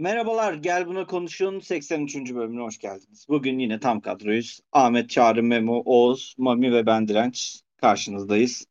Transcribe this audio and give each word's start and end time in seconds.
Merhabalar, 0.00 0.54
Gel 0.54 0.86
Buna 0.86 1.06
Konuşun 1.06 1.60
83. 1.60 2.14
bölümüne 2.34 2.62
hoş 2.62 2.78
geldiniz. 2.78 3.26
Bugün 3.28 3.58
yine 3.58 3.80
tam 3.80 4.00
kadroyuz. 4.00 4.60
Ahmet, 4.72 5.10
Çağrı, 5.10 5.42
Memo, 5.42 5.82
Oğuz, 5.84 6.34
Mami 6.38 6.72
ve 6.72 6.86
ben 6.86 7.08
Direnç 7.08 7.60
karşınızdayız. 7.76 8.66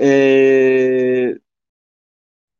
Ee, 0.00 1.34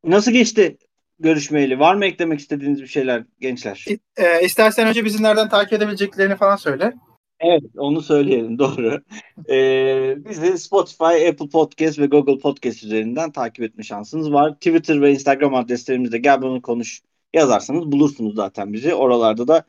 nasıl 0.05 0.33
geçti 0.33 0.79
görüşmeyeli? 1.19 1.79
Var 1.79 1.95
mı 1.95 2.05
eklemek 2.05 2.41
istediğiniz 2.41 2.83
bir 2.83 2.87
şeyler 2.87 3.25
gençler? 3.41 3.85
E, 4.17 4.45
istersen 4.45 4.89
önce 4.89 5.05
bizi 5.05 5.23
nereden 5.23 5.49
takip 5.49 5.73
edebileceklerini 5.73 6.37
falan 6.37 6.57
söyle. 6.57 6.93
Evet, 7.41 7.63
onu 7.77 8.03
söyleyelim 8.03 8.59
doğru. 8.59 9.03
Ee, 9.51 10.17
bizi 10.29 10.59
Spotify, 10.59 11.29
Apple 11.29 11.49
Podcast 11.49 11.99
ve 11.99 12.07
Google 12.07 12.39
Podcast 12.39 12.83
üzerinden 12.85 13.33
takip 13.33 13.65
etme 13.65 13.83
şansınız 13.83 14.33
var. 14.33 14.55
Twitter 14.55 15.03
ve 15.03 15.13
Instagram 15.13 15.55
adreslerimizde 15.55 16.19
gel 16.19 16.43
bunu 16.43 16.63
konuş 16.63 17.01
yazarsanız 17.35 17.93
bulursunuz 17.93 18.35
zaten 18.35 18.73
bizi. 18.73 18.95
Oralarda 18.95 19.49
da 19.49 19.65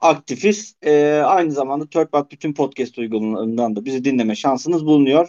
aktifiz. 0.00 0.76
Ee, 0.82 1.22
aynı 1.26 1.52
zamanda 1.52 1.88
ThirdPad 1.88 2.30
bütün 2.30 2.54
podcast 2.54 2.98
uygulamalarından 2.98 3.76
da 3.76 3.84
bizi 3.84 4.04
dinleme 4.04 4.34
şansınız 4.34 4.86
bulunuyor. 4.86 5.28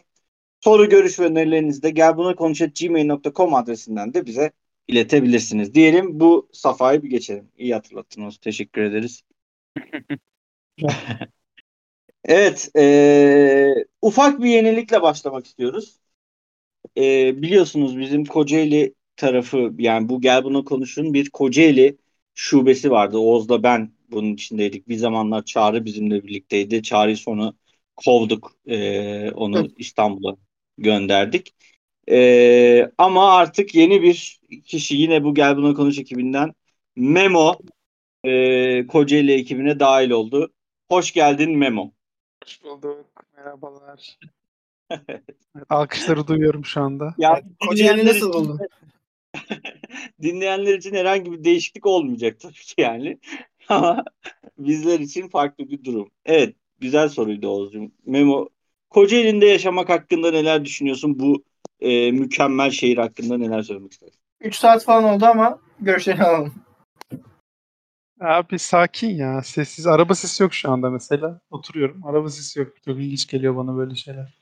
Soru, 0.62 0.90
görüş 0.90 1.20
ve 1.20 1.26
önerilerinizi 1.26 1.84
de 1.84 1.90
gel 1.90 2.18
buna 2.18 2.32
gmail.com 2.80 3.54
adresinden 3.54 4.14
de 4.14 4.26
bize 4.26 4.52
iletebilirsiniz. 4.88 5.74
Diyelim 5.74 6.20
bu 6.20 6.50
safhayı 6.54 7.04
bir 7.04 7.10
geçelim. 7.10 7.52
İyi 7.58 7.74
hatırlattınız. 7.74 8.38
Teşekkür 8.38 8.82
ederiz. 8.82 9.24
evet. 12.26 12.70
E, 12.78 13.86
ufak 14.02 14.40
bir 14.44 14.50
yenilikle 14.50 15.02
başlamak 15.02 15.46
istiyoruz. 15.46 16.00
E, 16.98 17.42
biliyorsunuz 17.42 18.00
bizim 18.00 18.26
Kocaeli 18.26 18.96
tarafı 19.20 19.74
yani 19.80 20.10
bu 20.10 20.22
gel 20.22 20.44
buna 20.44 20.64
konuşun 20.64 21.14
bir 21.14 21.30
Kocaeli 21.30 21.98
şubesi 22.36 22.92
vardı. 22.92 23.18
Oğuz'la 23.18 23.64
ben 23.64 23.92
bunun 24.12 24.34
içindeydik. 24.34 24.90
Bir 24.90 24.96
zamanlar 24.98 25.46
Çağrı 25.46 25.86
bizimle 25.86 26.24
birlikteydi. 26.24 26.84
Çağrı'yı 26.84 27.18
sonra 27.18 27.54
kovduk. 27.96 28.56
E, 28.68 29.32
onu 29.32 29.70
İstanbul'a 29.78 30.36
gönderdik. 30.78 31.56
E, 32.10 32.92
ama 32.98 33.34
artık 33.34 33.76
yeni 33.76 34.02
bir 34.02 34.40
kişi 34.66 34.96
yine 34.96 35.24
bu 35.24 35.36
Gel 35.36 35.58
Buna 35.58 35.74
Konuş 35.74 36.00
ekibinden 36.00 36.54
Memo 36.96 37.56
e, 38.24 38.88
Kocaeli 38.88 39.34
ekibine 39.34 39.80
dahil 39.80 40.10
oldu. 40.10 40.54
Hoş 40.90 41.12
geldin 41.14 41.58
Memo. 41.58 41.92
Hoş 42.44 42.64
bulduk. 42.64 43.06
Merhabalar. 43.38 44.20
Alkışları 45.70 46.28
duyuyorum 46.28 46.66
şu 46.66 46.82
anda. 46.82 47.16
Ya, 47.18 47.42
Kocaeli 47.68 48.06
nasıl 48.06 48.34
buldun? 48.34 48.60
dinleyenler 50.22 50.78
için 50.78 50.94
herhangi 50.96 51.32
bir 51.32 51.44
değişiklik 51.44 51.86
olmayacak 51.86 52.40
tabii 52.40 52.54
ki 52.54 52.82
yani. 52.82 53.20
Ama 53.70 54.04
bizler 54.58 55.00
için 55.00 55.30
farklı 55.30 55.70
bir 55.70 55.84
durum. 55.84 56.12
Evet, 56.26 56.56
güzel 56.80 57.10
soruydu 57.10 57.48
Oğuz'cum. 57.48 57.92
Memo, 58.06 58.50
Kocaeli'nde 58.90 59.46
yaşamak 59.46 59.90
hakkında 59.90 60.32
neler 60.32 60.66
düşünüyorsun? 60.66 61.20
Bu 61.20 61.44
e, 61.80 62.12
mükemmel 62.12 62.72
şehir 62.72 62.98
hakkında 62.98 63.38
neler 63.38 63.62
söylemek 63.62 63.92
istersin? 63.92 64.20
3 64.42 64.56
saat 64.56 64.84
falan 64.84 65.04
oldu 65.04 65.26
ama 65.26 65.60
görüşlerini 65.80 66.24
alalım. 66.24 66.54
Abi 68.20 68.60
sakin 68.60 69.10
ya. 69.10 69.42
Sessiz. 69.42 69.88
Araba 69.88 70.16
sesi 70.16 70.44
yok 70.44 70.54
şu 70.54 70.72
anda 70.72 70.90
mesela. 70.90 71.42
Oturuyorum. 71.50 72.06
Araba 72.06 72.30
sesi 72.30 72.60
yok. 72.60 72.84
Çok 72.86 72.98
ilginç 72.98 73.28
geliyor 73.28 73.56
bana 73.56 73.78
böyle 73.78 73.96
şeyler. 73.96 74.40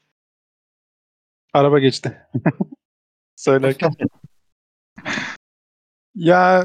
Araba 1.54 1.80
geçti. 1.80 2.18
Söylerken. 3.36 3.92
Ya 6.18 6.64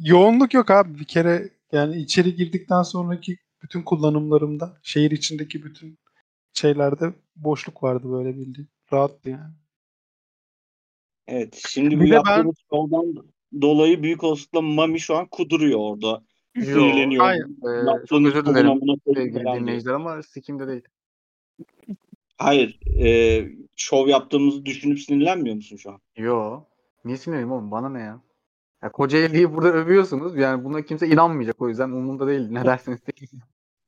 yoğunluk 0.00 0.54
yok 0.54 0.70
abi. 0.70 0.98
Bir 0.98 1.04
kere 1.04 1.50
yani 1.72 1.96
içeri 1.96 2.34
girdikten 2.34 2.82
sonraki 2.82 3.36
bütün 3.62 3.82
kullanımlarımda 3.82 4.78
şehir 4.82 5.10
içindeki 5.10 5.64
bütün 5.64 5.98
şeylerde 6.52 7.12
boşluk 7.36 7.82
vardı 7.82 8.12
böyle 8.12 8.36
bildiğin. 8.36 8.68
Rahattı 8.92 9.30
yani. 9.30 9.54
Evet. 11.26 11.62
Şimdi 11.68 11.98
bu 11.98 12.00
Bir 12.00 12.10
de 12.10 12.14
yaptığımız 12.14 12.56
yoldan 12.72 13.14
dolayı 13.60 14.02
büyük 14.02 14.24
olasılıkla 14.24 14.60
Mami 14.60 15.00
şu 15.00 15.16
an 15.16 15.26
kuduruyor 15.26 15.78
orada. 15.78 16.22
Sinirleniyor. 16.54 17.24
hayır. 17.24 17.44
Ee, 17.44 18.06
çok 18.06 18.26
özür 18.26 18.46
dilerim 18.46 18.80
sevgili 19.06 19.44
dinleyiciler 19.44 19.92
ama 19.92 20.22
sikimde 20.22 20.68
değil. 20.68 20.82
Hayır. 22.36 22.80
E, 23.04 23.48
şov 23.76 24.08
yaptığımızı 24.08 24.66
düşünüp 24.66 25.00
sinirlenmiyor 25.00 25.56
musun 25.56 25.76
şu 25.76 25.90
an? 25.90 26.00
Yo. 26.16 26.64
Niye 27.04 27.16
sinirliyim 27.16 27.52
oğlum? 27.52 27.70
Bana 27.70 27.88
ne 27.88 28.00
ya? 28.00 28.20
Ya 28.82 28.92
Kocaeli'yi 28.92 29.54
burada 29.54 29.68
övüyorsunuz. 29.72 30.36
Yani 30.36 30.64
buna 30.64 30.82
kimse 30.82 31.06
inanmayacak. 31.06 31.60
O 31.62 31.68
yüzden 31.68 31.88
umurumda 31.88 32.26
değil. 32.26 32.48
Ne 32.50 32.64
derseniz 32.64 33.00
deyin. 33.06 33.42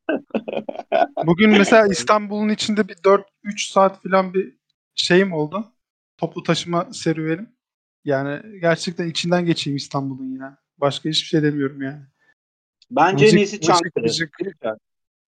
Bugün 1.26 1.50
mesela 1.50 1.86
İstanbul'un 1.86 2.48
içinde 2.48 2.88
bir 2.88 2.94
4-3 2.94 3.72
saat 3.72 4.02
falan 4.02 4.34
bir 4.34 4.56
şeyim 4.94 5.32
oldu. 5.32 5.72
Toplu 6.16 6.42
taşıma 6.42 6.92
serüvenim. 6.92 7.56
Yani 8.04 8.60
gerçekten 8.60 9.08
içinden 9.08 9.46
geçeyim 9.46 9.76
İstanbul'un 9.76 10.38
ya. 10.40 10.58
Başka 10.78 11.08
hiçbir 11.08 11.26
şey 11.26 11.42
demiyorum 11.42 11.82
yani. 11.82 12.02
Bence 12.90 13.24
Müzik- 13.24 13.34
en 13.34 13.38
iyisi 13.38 13.60
Çankırı. 13.60 14.02
müzik. 14.02 14.30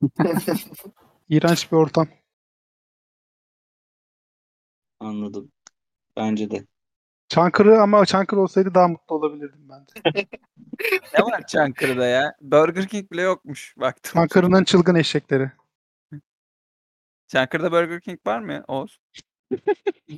İğrenç 1.29 1.71
bir 1.71 1.77
ortam. 1.77 2.07
Anladım. 4.99 5.51
Bence 6.17 6.51
de. 6.51 6.65
Çankırı 7.31 7.81
ama 7.81 8.05
Çankırı 8.05 8.41
olsaydı 8.41 8.73
daha 8.73 8.87
mutlu 8.87 9.15
olabilirdim 9.15 9.69
ben 9.69 9.79
de. 9.81 10.27
Ne 11.17 11.23
var 11.25 11.47
Çankırı'da 11.47 12.05
ya? 12.05 12.35
Burger 12.41 12.87
King 12.87 13.11
bile 13.11 13.21
yokmuş 13.21 13.73
baktım. 13.77 14.13
Çankırı'nın 14.13 14.63
çılgın 14.63 14.95
eşekleri. 14.95 15.51
Çankırı'da 17.27 17.71
Burger 17.71 18.01
King 18.01 18.19
var 18.27 18.39
mı 18.39 18.63
Oğuz? 18.67 18.99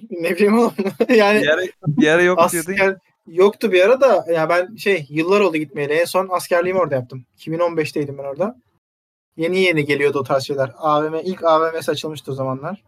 ne 0.09 0.31
bileyim 0.35 0.59
oğlum. 0.59 0.73
yani 1.09 1.41
Bir 1.41 1.47
ara, 1.47 1.61
bir 1.87 2.07
ara 2.07 2.21
yok 2.21 2.51
diyordun 2.51 2.71
asker 2.71 2.97
yoktu 3.27 3.71
bir 3.71 3.81
ara 3.81 4.01
da 4.01 4.25
ya 4.31 4.49
ben 4.49 4.75
şey 4.75 5.05
yıllar 5.09 5.39
oldu 5.39 5.57
gitmeyeli. 5.57 5.93
En 5.93 6.05
son 6.05 6.29
askerliğimi 6.31 6.79
orada 6.79 6.95
yaptım. 6.95 7.25
2015'teydim 7.37 8.17
ben 8.17 8.23
orada. 8.23 8.55
Yeni 9.37 9.59
yeni 9.59 9.85
geliyordu 9.85 10.19
o 10.19 10.23
tarz 10.23 10.43
şeyler. 10.43 10.71
AVM 10.77 11.15
ilk 11.15 11.43
AVM'si 11.43 11.91
açılmıştı 11.91 12.31
o 12.31 12.35
zamanlar. 12.35 12.83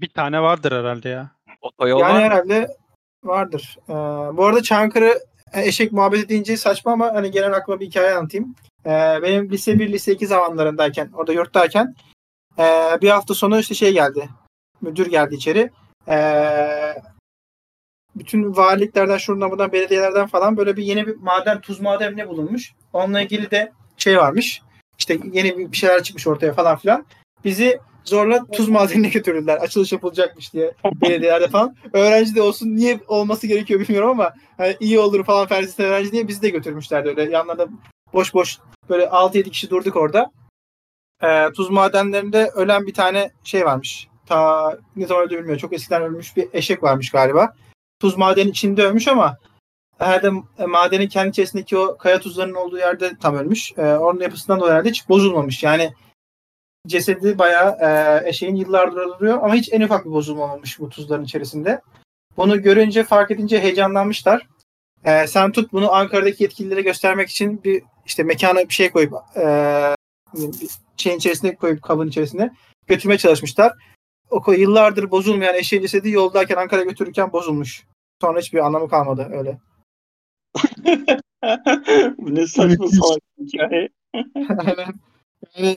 Bir 0.00 0.08
tane 0.08 0.42
vardır 0.42 0.72
herhalde 0.72 1.08
ya. 1.08 1.30
Otoyol 1.60 2.00
yani 2.00 2.14
var 2.14 2.22
herhalde 2.22 2.83
vardır. 3.26 3.78
Ee, 3.88 3.92
bu 4.36 4.44
arada 4.44 4.62
Çankırı 4.62 5.18
e, 5.52 5.62
eşek 5.62 5.92
muhabbeti 5.92 6.28
deyince 6.28 6.56
saçma 6.56 6.92
ama 6.92 7.14
hani 7.14 7.30
genel 7.30 7.52
aklıma 7.52 7.80
bir 7.80 7.86
hikaye 7.86 8.14
anlatayım. 8.14 8.54
Ee, 8.86 9.18
benim 9.22 9.50
lise 9.50 9.78
1, 9.78 9.92
lise 9.92 10.12
2 10.12 10.26
zamanlarındayken, 10.26 11.10
orada 11.14 11.32
yurttayken 11.32 11.94
ee, 12.58 12.98
bir 13.02 13.08
hafta 13.08 13.34
sonu 13.34 13.58
işte 13.58 13.74
şey 13.74 13.92
geldi. 13.92 14.28
Müdür 14.80 15.06
geldi 15.06 15.34
içeri. 15.34 15.70
Ee, 16.08 16.94
bütün 18.16 18.56
valiliklerden, 18.56 19.18
şuradan 19.18 19.50
buradan, 19.50 19.72
belediyelerden 19.72 20.26
falan 20.26 20.56
böyle 20.56 20.76
bir 20.76 20.84
yeni 20.84 21.06
bir 21.06 21.16
maden, 21.16 21.60
tuz 21.60 21.80
madeni 21.80 22.16
ne 22.16 22.28
bulunmuş. 22.28 22.72
Onunla 22.92 23.20
ilgili 23.20 23.50
de 23.50 23.72
şey 23.96 24.18
varmış. 24.18 24.62
İşte 24.98 25.18
yeni 25.32 25.72
bir 25.72 25.76
şeyler 25.76 26.02
çıkmış 26.02 26.26
ortaya 26.26 26.52
falan 26.52 26.76
filan. 26.76 27.06
Bizi 27.44 27.80
zorla 28.04 28.46
tuz 28.52 28.68
madenine 28.68 29.08
götürdüler. 29.08 29.56
Açılış 29.56 29.92
yapılacakmış 29.92 30.52
diye 30.52 30.74
belediyelerde 30.84 31.48
falan. 31.48 31.76
Öğrenci 31.92 32.34
de 32.34 32.42
olsun 32.42 32.76
niye 32.76 33.00
olması 33.08 33.46
gerekiyor 33.46 33.80
bilmiyorum 33.80 34.10
ama 34.10 34.32
hani 34.56 34.76
iyi 34.80 34.98
olur 34.98 35.24
falan 35.24 35.46
felsefesi 35.46 35.82
öğrenci 35.82 36.12
diye 36.12 36.28
bizi 36.28 36.42
de 36.42 36.48
götürmüşlerdi 36.48 37.08
öyle. 37.08 37.30
Yanlarında 37.30 37.68
boş 38.12 38.34
boş 38.34 38.58
böyle 38.88 39.04
6-7 39.04 39.50
kişi 39.50 39.70
durduk 39.70 39.96
orada. 39.96 40.30
Ee, 41.22 41.52
tuz 41.56 41.70
madenlerinde 41.70 42.50
ölen 42.54 42.86
bir 42.86 42.94
tane 42.94 43.30
şey 43.44 43.64
varmış. 43.64 44.08
Ta 44.26 44.78
ne 44.96 45.06
zaman 45.06 45.24
öldü 45.24 45.34
bilmiyorum. 45.34 45.60
Çok 45.60 45.72
eskiden 45.72 46.02
ölmüş 46.02 46.36
bir 46.36 46.48
eşek 46.52 46.82
varmış 46.82 47.10
galiba. 47.10 47.52
Tuz 48.00 48.16
madeni 48.16 48.50
içinde 48.50 48.86
ölmüş 48.86 49.08
ama 49.08 49.38
herhalde 49.98 50.30
e, 50.58 50.66
madenin 50.66 51.08
kendi 51.08 51.30
içerisindeki 51.30 51.78
o 51.78 51.96
kaya 51.96 52.20
tuzlarının 52.20 52.54
olduğu 52.54 52.78
yerde 52.78 53.12
tam 53.22 53.36
ölmüş. 53.36 53.72
Ee, 53.78 53.82
onun 53.82 54.20
yapısından 54.20 54.60
dolayı 54.60 54.72
herhalde 54.72 54.88
hiç 54.88 55.08
bozulmamış. 55.08 55.62
Yani 55.62 55.92
cesedi 56.86 57.38
bayağı 57.38 57.70
e, 57.80 58.20
eşeğin 58.28 58.54
yıllardır 58.54 59.08
duruyor 59.08 59.38
ama 59.42 59.54
hiç 59.54 59.72
en 59.72 59.80
ufak 59.80 60.04
bir 60.04 60.10
bozulma 60.10 60.44
olmamış 60.44 60.80
bu 60.80 60.88
tuzların 60.88 61.24
içerisinde. 61.24 61.80
Bunu 62.36 62.62
görünce 62.62 63.04
fark 63.04 63.30
edince 63.30 63.60
heyecanlanmışlar. 63.60 64.46
E, 65.04 65.26
sen 65.26 65.52
tut 65.52 65.72
bunu 65.72 65.92
Ankara'daki 65.92 66.42
yetkililere 66.42 66.82
göstermek 66.82 67.28
için 67.28 67.64
bir 67.64 67.82
işte 68.06 68.22
mekana 68.22 68.58
bir 68.58 68.74
şey 68.74 68.90
koyup 68.90 69.12
e, 69.36 69.44
bir 70.34 70.70
şeyin 70.96 71.16
içerisine 71.16 71.54
koyup 71.54 71.82
kabın 71.82 72.08
içerisine 72.08 72.50
götürmeye 72.86 73.18
çalışmışlar. 73.18 73.72
O 74.30 74.52
yıllardır 74.52 75.10
bozulmayan 75.10 75.54
eşeğin 75.54 75.82
cesedi 75.82 76.10
yoldayken 76.10 76.56
Ankara'ya 76.56 76.86
götürürken 76.86 77.32
bozulmuş. 77.32 77.84
Sonra 78.20 78.40
hiçbir 78.40 78.58
anlamı 78.58 78.88
kalmadı 78.88 79.28
öyle. 79.32 79.58
Bu 82.18 82.34
ne 82.34 82.46
saçma 82.46 82.88
salak 82.88 83.20
bir 83.38 83.46
hikaye. 83.46 83.88
Aynen. 84.48 84.94
Yani 85.56 85.76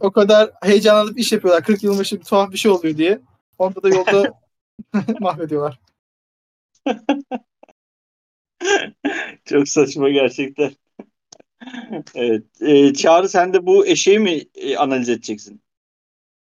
o 0.00 0.12
kadar 0.12 0.50
heyecanlanıp 0.62 1.18
iş 1.18 1.32
yapıyorlar. 1.32 1.64
40 1.64 1.82
yıl 1.82 1.98
başı 1.98 2.16
bir 2.20 2.24
tuhaf 2.24 2.52
bir 2.52 2.58
şey 2.58 2.70
oluyor 2.70 2.96
diye. 2.96 3.20
Onda 3.58 3.82
da 3.82 3.88
yolda 3.88 4.40
mahvediyorlar. 5.20 5.80
Çok 9.44 9.68
saçma 9.68 10.08
gerçekten. 10.10 10.72
Evet. 12.14 12.44
Ee, 12.60 12.92
Çağrı 12.94 13.28
sen 13.28 13.52
de 13.52 13.66
bu 13.66 13.86
eşeği 13.86 14.18
mi 14.18 14.42
e, 14.54 14.76
analiz 14.76 15.08
edeceksin? 15.08 15.62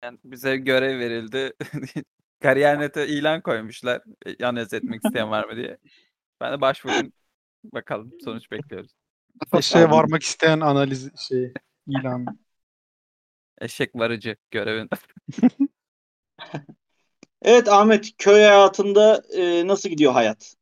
Yani 0.04 0.18
bize 0.24 0.56
görev 0.56 0.98
verildi. 0.98 1.52
Kariyernete 2.42 3.08
ilan 3.08 3.40
koymuşlar. 3.40 4.02
e, 4.26 4.44
Analiz 4.44 4.72
etmek 4.72 5.04
isteyen 5.04 5.30
var 5.30 5.44
mı 5.44 5.56
diye. 5.56 5.78
Ben 6.40 6.52
de 6.52 6.60
başvurdum. 6.60 7.12
Bakalım 7.64 8.12
sonuç 8.24 8.50
bekliyoruz. 8.50 8.92
Eşeğe 9.58 9.90
varmak 9.90 10.22
isteyen 10.22 10.60
analiz 10.60 11.10
şey 11.28 11.52
ilan. 11.86 12.26
Eşek 13.60 13.94
varıcı 13.96 14.36
görevin. 14.50 14.88
Evet 17.42 17.68
Ahmet, 17.68 18.10
köy 18.18 18.34
hayatında 18.42 19.22
e, 19.36 19.66
nasıl 19.66 19.88
gidiyor 19.88 20.12
hayat? 20.12 20.54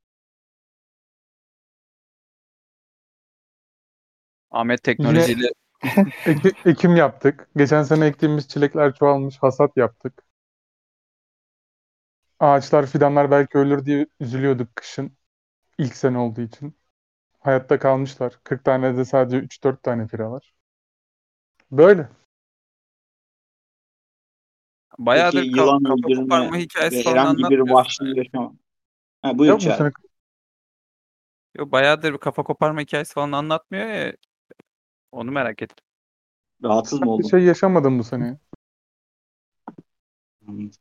Ahmet 4.51 4.83
teknolojiyle 4.83 5.49
Eki- 6.27 6.53
ekim 6.65 6.97
yaptık. 6.97 7.49
Geçen 7.57 7.83
sene 7.83 8.07
ektiğimiz 8.07 8.49
çilekler 8.49 8.95
çoğalmış. 8.95 9.39
Hasat 9.43 9.77
yaptık. 9.77 10.23
Ağaçlar, 12.41 12.87
fidanlar 12.87 13.31
belki 13.31 13.59
ölür 13.59 13.85
diye 13.87 14.07
üzülüyorduk 14.21 14.77
kışın. 14.77 15.17
İlk 15.79 15.97
sene 15.97 16.19
olduğu 16.19 16.41
için. 16.43 16.77
Hayatta 17.41 17.79
kalmışlar. 17.79 18.41
40 18.45 18.65
tane 18.65 18.97
de 18.97 19.05
sadece 19.07 19.39
3-4 19.39 19.83
tane 19.83 20.09
fire 20.09 20.25
var. 20.31 20.55
Böyle. 21.71 22.09
Bayağıdır 24.99 25.43
Peki 25.43 25.49
yılan 25.59 25.83
kafa 25.83 25.95
öldürme 25.95 26.23
koparma 26.23 26.57
hikayesi 26.57 27.03
falan 27.03 27.17
herhangi 27.17 27.43
bir 27.51 27.59
vahşi 27.59 28.05
yani. 28.05 28.19
yaşam. 28.19 28.59
Ha, 29.23 29.39
buyur 29.39 29.51
Yok 29.51 29.61
Çağrı. 29.61 29.79
sene? 29.79 29.91
Yo, 31.55 31.71
bayağıdır 31.73 32.13
bir 32.13 32.19
kafa 32.19 32.43
koparma 32.43 32.81
hikayesi 32.81 33.15
falan 33.15 33.33
anlatmıyor 33.33 33.87
ya. 33.87 34.13
Onu 35.13 35.31
merak 35.31 35.63
ettim. 35.63 35.85
Rahatsız 36.65 37.01
mı 37.01 37.07
Bir 37.07 37.13
oldun? 37.13 37.29
şey 37.29 37.41
yaşamadım 37.43 37.99
bu 37.99 38.05
sene. 38.05 38.39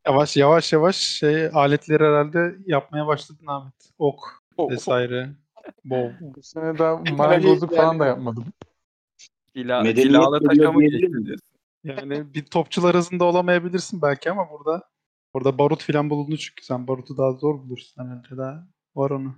Yavaş 0.06 0.36
yavaş 0.36 0.72
yavaş 0.72 0.96
şey 0.96 1.46
aletleri 1.46 2.04
herhalde 2.04 2.56
yapmaya 2.66 3.06
başladın 3.06 3.46
Ahmet. 3.46 3.74
Ok 3.98 4.20
Ok. 4.56 4.70
vesaire. 4.72 5.30
Bol. 5.84 6.10
Bu 6.20 6.42
sene 6.42 6.78
daha 6.78 6.96
marangozluk 6.96 7.70
falan 7.76 8.00
da 8.00 8.06
yapmadım. 8.06 8.44
Cila, 9.56 9.82
Medeniyet 9.82 10.04
cilalı 10.12 10.54
geliyor 10.54 11.10
Yani 11.84 12.34
bir 12.34 12.44
topçular 12.44 12.96
hızında 12.96 13.24
olamayabilirsin 13.24 14.02
belki 14.02 14.30
ama 14.30 14.50
burada 14.50 14.88
orada 15.32 15.58
barut 15.58 15.82
falan 15.82 16.10
bulundu 16.10 16.36
çünkü 16.36 16.64
sen 16.64 16.88
barutu 16.88 17.16
daha 17.18 17.32
zor 17.32 17.54
bulursun 17.54 18.04
herhalde 18.04 18.36
daha 18.36 18.66
var 18.94 19.10
onu. 19.10 19.34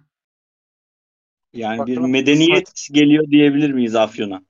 Yani 1.53 1.87
bir 1.87 1.93
Bakalım. 1.97 2.11
medeniyet 2.11 2.89
geliyor 2.93 3.27
diyebilir 3.27 3.71
miyiz 3.71 3.97
Afyon'a? 3.97 4.43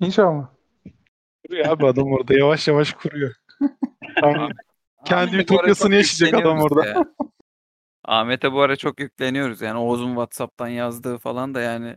İnşallah. 0.00 0.48
Kuruyor 1.48 1.66
abi 1.68 1.86
adam 1.86 2.12
orada 2.12 2.34
yavaş 2.34 2.68
yavaş 2.68 2.92
kuruyor. 2.92 3.34
Aynen. 4.22 4.50
Kendi 5.04 5.36
ütopyasını 5.36 5.94
yaşayacak 5.94 6.40
adam 6.40 6.60
orada. 6.60 6.86
ya. 6.86 7.04
Ahmet'e 8.04 8.52
bu 8.52 8.60
ara 8.60 8.76
çok 8.76 9.00
yükleniyoruz. 9.00 9.60
Yani 9.60 9.78
Oğuz'un 9.78 10.08
WhatsApp'tan 10.08 10.68
yazdığı 10.68 11.18
falan 11.18 11.54
da 11.54 11.60
yani 11.60 11.96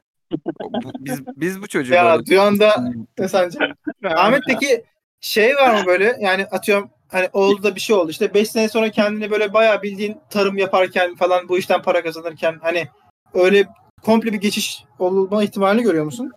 biz 0.99 1.25
biz 1.27 1.61
bu 1.61 1.67
çocuğu 1.67 1.93
Ya 1.93 2.05
böyle 2.05 2.25
duyan 2.25 2.59
da 2.59 2.91
ne 3.19 3.27
sence? 3.27 3.59
Ahmet'teki 4.03 4.83
şey 5.21 5.55
var 5.55 5.79
mı 5.79 5.85
böyle 5.85 6.17
yani 6.19 6.45
atıyorum 6.45 6.89
hani 7.07 7.29
oldu 7.33 7.63
da 7.63 7.75
bir 7.75 7.79
şey 7.79 7.95
oldu 7.95 8.11
işte 8.11 8.33
5 8.33 8.51
sene 8.51 8.69
sonra 8.69 8.91
kendini 8.91 9.31
böyle 9.31 9.53
bayağı 9.53 9.81
bildiğin 9.81 10.17
tarım 10.29 10.57
yaparken 10.57 11.15
falan 11.15 11.49
bu 11.49 11.57
işten 11.57 11.81
para 11.81 12.03
kazanırken 12.03 12.59
hani 12.61 12.87
öyle 13.33 13.67
komple 14.03 14.33
bir 14.33 14.41
geçiş 14.41 14.83
olma 14.99 15.43
ihtimalini 15.43 15.83
görüyor 15.83 16.05
musun? 16.05 16.31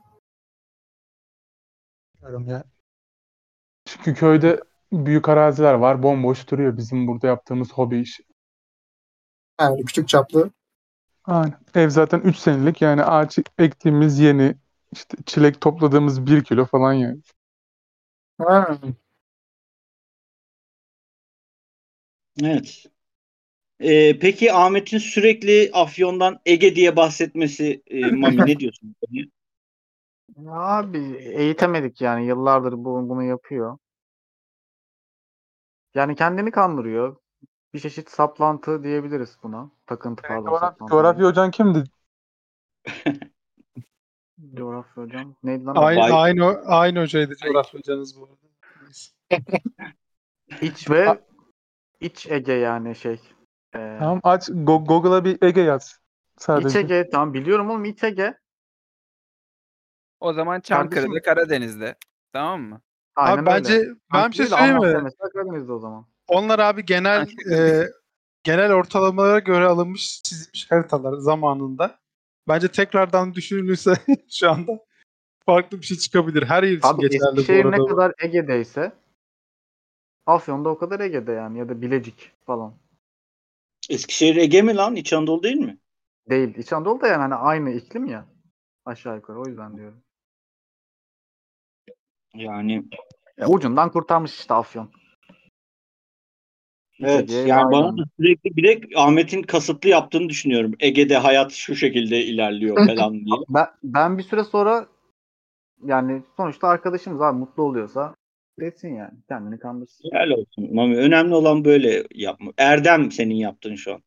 Bilmiyorum 2.16 2.48
ya. 2.48 2.64
Çünkü 3.84 4.14
köyde 4.14 4.60
büyük 4.92 5.28
araziler 5.28 5.74
var. 5.74 6.02
Bomboş 6.02 6.50
duruyor 6.50 6.76
bizim 6.76 7.06
burada 7.06 7.26
yaptığımız 7.26 7.72
hobi 7.72 8.00
işi. 8.00 8.22
Yani 9.60 9.84
küçük 9.84 10.08
çaplı. 10.08 10.50
Aynen. 11.24 11.58
Ev 11.74 11.88
zaten 11.88 12.20
3 12.20 12.36
senelik 12.36 12.82
yani 12.82 13.02
ağaç 13.04 13.38
ektiğimiz 13.58 14.18
yeni 14.18 14.54
işte 14.92 15.16
çilek 15.26 15.60
topladığımız 15.60 16.26
1 16.26 16.44
kilo 16.44 16.64
falan 16.64 16.92
yani. 16.92 17.20
Ha. 18.38 18.78
Evet. 22.42 22.86
Ee, 23.80 24.18
peki 24.18 24.52
Ahmet'in 24.52 24.98
sürekli 24.98 25.70
Afyon'dan 25.72 26.40
Ege 26.46 26.76
diye 26.76 26.96
bahsetmesi 26.96 27.82
e, 27.86 28.10
Mami 28.10 28.46
ne 28.46 28.58
diyorsun? 28.58 28.94
Abi 30.46 30.98
eğitemedik 31.18 32.00
yani 32.00 32.26
yıllardır 32.26 32.72
bu, 32.72 33.08
bunu 33.08 33.22
yapıyor. 33.24 33.78
Yani 35.94 36.16
kendini 36.16 36.50
kandırıyor. 36.50 37.16
Bir 37.74 37.78
çeşit 37.80 38.10
saplantı 38.10 38.84
diyebiliriz 38.84 39.38
buna. 39.42 39.70
Takıntı 39.86 40.22
pardon 40.22 40.44
Coğrafya, 40.44 40.68
saplantı. 40.68 40.90
coğrafya 40.90 41.24
hocan 41.26 41.50
kimdi? 41.50 41.84
Coğrafya 44.54 45.02
hocam. 45.02 45.36
Neydi 45.42 45.64
lan? 45.64 45.74
Aynı, 45.76 46.00
Vay. 46.00 46.10
aynı, 46.12 46.46
aynı 46.66 47.00
hocaydı 47.00 47.34
coğrafya 47.36 47.78
hocanız 47.80 48.20
bu 48.20 48.24
arada. 48.24 48.36
İç 50.60 50.90
ve 50.90 51.20
iç 52.00 52.26
Ege 52.30 52.52
yani 52.52 52.96
şey. 52.96 53.20
Ee, 53.74 53.96
Tamam 53.98 54.20
aç 54.22 54.48
Go- 54.48 54.86
Google'a 54.86 55.24
bir 55.24 55.38
Ege 55.42 55.60
yaz. 55.60 56.00
İç 56.36 56.42
Sadece. 56.42 56.78
Ege 56.78 57.08
tamam 57.12 57.34
biliyorum 57.34 57.70
oğlum 57.70 57.84
İç 57.84 58.04
Ege. 58.04 58.38
O 60.20 60.32
zaman 60.32 60.60
Kardeşim- 60.60 60.76
Çankırı'da 60.76 61.22
Karadeniz'de. 61.22 61.94
Tamam 62.32 62.60
mı? 62.62 62.80
Abi 63.16 63.30
Aynen 63.30 63.38
öyle. 63.38 63.46
bence 63.46 63.88
ben 64.14 64.30
bir 64.30 64.36
şey 64.36 64.46
söyleyeyim 64.46 65.04
mi? 65.04 65.10
Karadeniz'de 65.34 65.72
o 65.72 65.78
zaman. 65.78 66.06
Onlar 66.32 66.58
abi 66.58 66.84
genel 66.84 67.28
e, 67.52 67.88
genel 68.42 68.72
ortalamalara 68.72 69.38
göre 69.38 69.64
alınmış 69.64 70.22
çizilmiş 70.22 70.70
haritalar 70.70 71.18
zamanında. 71.18 71.98
Bence 72.48 72.68
tekrardan 72.68 73.34
düşünülürse 73.34 73.94
şu 74.30 74.50
anda 74.50 74.72
farklı 75.46 75.80
bir 75.80 75.86
şey 75.86 75.96
çıkabilir. 75.96 76.42
Her 76.42 76.62
yer 76.62 76.72
için 76.78 76.88
Abi 76.88 77.00
geçerli 77.00 77.36
bu 77.36 77.40
Eskişehir 77.40 77.64
ne 77.64 77.68
arada. 77.68 77.78
bu. 77.78 77.86
kadar 77.86 78.12
Ege'deyse 78.22 78.92
Afyon'da 80.26 80.68
o 80.68 80.78
kadar 80.78 81.00
Ege'de 81.00 81.32
yani 81.32 81.58
ya 81.58 81.68
da 81.68 81.82
Bilecik 81.82 82.32
falan. 82.46 82.74
Eskişehir 83.90 84.36
Ege 84.36 84.62
mi 84.62 84.76
lan? 84.76 84.96
İç 84.96 85.12
Anadolu 85.12 85.42
değil 85.42 85.56
mi? 85.56 85.78
Değil. 86.30 86.54
İç 86.56 86.72
Anadolu'da 86.72 87.06
yani 87.06 87.20
hani 87.20 87.34
aynı 87.34 87.70
iklim 87.70 88.06
ya. 88.06 88.26
Aşağı 88.84 89.16
yukarı 89.16 89.40
o 89.40 89.46
yüzden 89.46 89.76
diyorum. 89.76 90.02
Yani 92.34 92.84
Ya 93.38 93.48
ucundan 93.48 93.90
kurtarmış 93.90 94.34
işte 94.34 94.54
Afyon. 94.54 95.01
Evet 97.02 97.22
Ege'ye 97.22 97.46
yani 97.46 97.72
bana 97.72 97.76
yaylan. 97.76 97.98
da 97.98 98.02
sürekli 98.16 98.56
bir 98.56 98.62
de 98.62 98.96
Ahmet'in 98.96 99.42
kasıtlı 99.42 99.88
yaptığını 99.88 100.28
düşünüyorum. 100.28 100.72
Ege'de 100.80 101.16
hayat 101.16 101.52
şu 101.52 101.76
şekilde 101.76 102.24
ilerliyor 102.24 102.86
falan 102.86 103.14
diye. 103.14 103.36
Ben, 103.48 103.66
ben 103.82 104.18
bir 104.18 104.22
süre 104.22 104.44
sonra 104.44 104.86
yani 105.84 106.22
sonuçta 106.36 106.68
arkadaşımız 106.68 107.20
abi 107.20 107.38
mutlu 107.38 107.62
oluyorsa 107.62 108.14
etsin 108.58 108.94
yani. 108.94 109.12
Kendini 109.28 109.58
kandırsın. 109.58 110.10
Helal 110.12 110.30
olsun. 110.30 110.74
Mami 110.74 110.96
önemli 110.96 111.34
olan 111.34 111.64
böyle 111.64 112.04
yapma. 112.14 112.52
Erdem 112.56 113.12
senin 113.12 113.34
yaptığın 113.34 113.74
şu 113.74 113.94
an. 113.94 114.02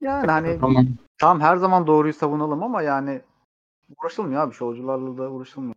Yani 0.00 0.30
hani 0.30 0.58
Tamam. 0.60 0.86
tamam 1.18 1.40
her 1.40 1.56
zaman 1.56 1.86
doğruyu 1.86 2.14
savunalım 2.14 2.62
ama 2.62 2.82
yani 2.82 3.20
uğraşılmıyor 3.98 4.42
abi. 4.42 4.54
Şovcularla 4.54 5.18
da 5.18 5.30
uğraşılmıyor. 5.30 5.74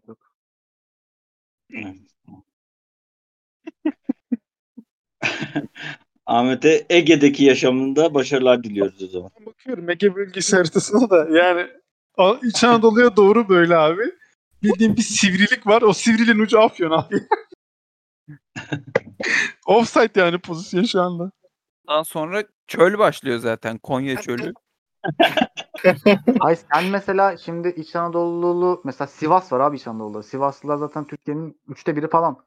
Evet. 1.74 1.96
Ahmet'e 6.26 6.86
Ege'deki 6.90 7.44
yaşamında 7.44 8.14
başarılar 8.14 8.64
diliyoruz 8.64 9.04
o 9.04 9.08
zaman. 9.08 9.32
Bakıyorum 9.46 9.90
Ege 9.90 10.16
bölgesi 10.16 10.56
haritasına 10.56 11.10
da 11.10 11.28
yani 11.38 11.68
İç 12.44 12.64
Anadolu'ya 12.64 13.16
doğru 13.16 13.50
böyle 13.50 13.76
abi. 13.76 14.04
Bildiğim 14.64 14.96
bir 14.98 15.02
sivrilik 15.02 15.68
var. 15.68 15.82
O 15.82 15.94
sivriliğin 15.94 16.40
ucu 16.40 16.60
Afyon 16.60 16.92
abi. 16.92 17.16
Offside 19.66 20.20
yani 20.20 20.38
pozisyon 20.38 20.84
şu 20.84 21.02
anda. 21.02 21.32
Ondan 21.88 22.04
sonra 22.04 22.44
çöl 22.68 22.98
başlıyor 22.98 23.40
zaten. 23.40 23.78
Konya 23.78 24.22
çölü. 24.22 24.54
Ay 26.40 26.56
sen 26.56 26.86
mesela 26.86 27.38
şimdi 27.38 27.70
İç 27.70 27.96
Anadolu'lu 27.96 28.82
mesela 28.84 29.08
Sivas 29.08 29.52
var 29.52 29.60
abi 29.60 29.78
İç 29.78 29.88
Anadolu'da. 29.88 30.24
Sivaslılar 30.24 30.78
zaten 30.78 31.08
Türkiye'nin 31.08 31.60
üçte 31.68 31.96
biri 31.96 32.10
falan. 32.10 32.46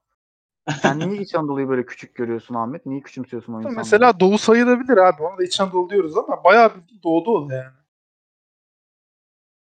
Sen 0.83 0.99
niye 0.99 1.23
İç 1.23 1.35
Anadolu'yu 1.35 1.69
böyle 1.69 1.87
küçük 1.87 2.15
görüyorsun 2.15 2.55
Ahmet? 2.55 2.87
Niye 2.87 3.01
küçümsüyorsun 3.01 3.53
o 3.53 3.57
insanları? 3.57 3.77
Mesela 3.79 4.21
Doğu 4.21 4.39
sayılabilir 4.39 4.97
abi. 4.97 5.23
Ona 5.23 5.39
da 5.39 5.45
İç 5.45 5.61
Anadolu 5.61 5.91
diyoruz 5.91 6.17
ama 6.17 6.45
bayağı 6.45 6.73
bir 6.75 7.03
doğuda 7.03 7.31
o 7.31 7.49
da 7.49 7.55
yani. 7.55 7.73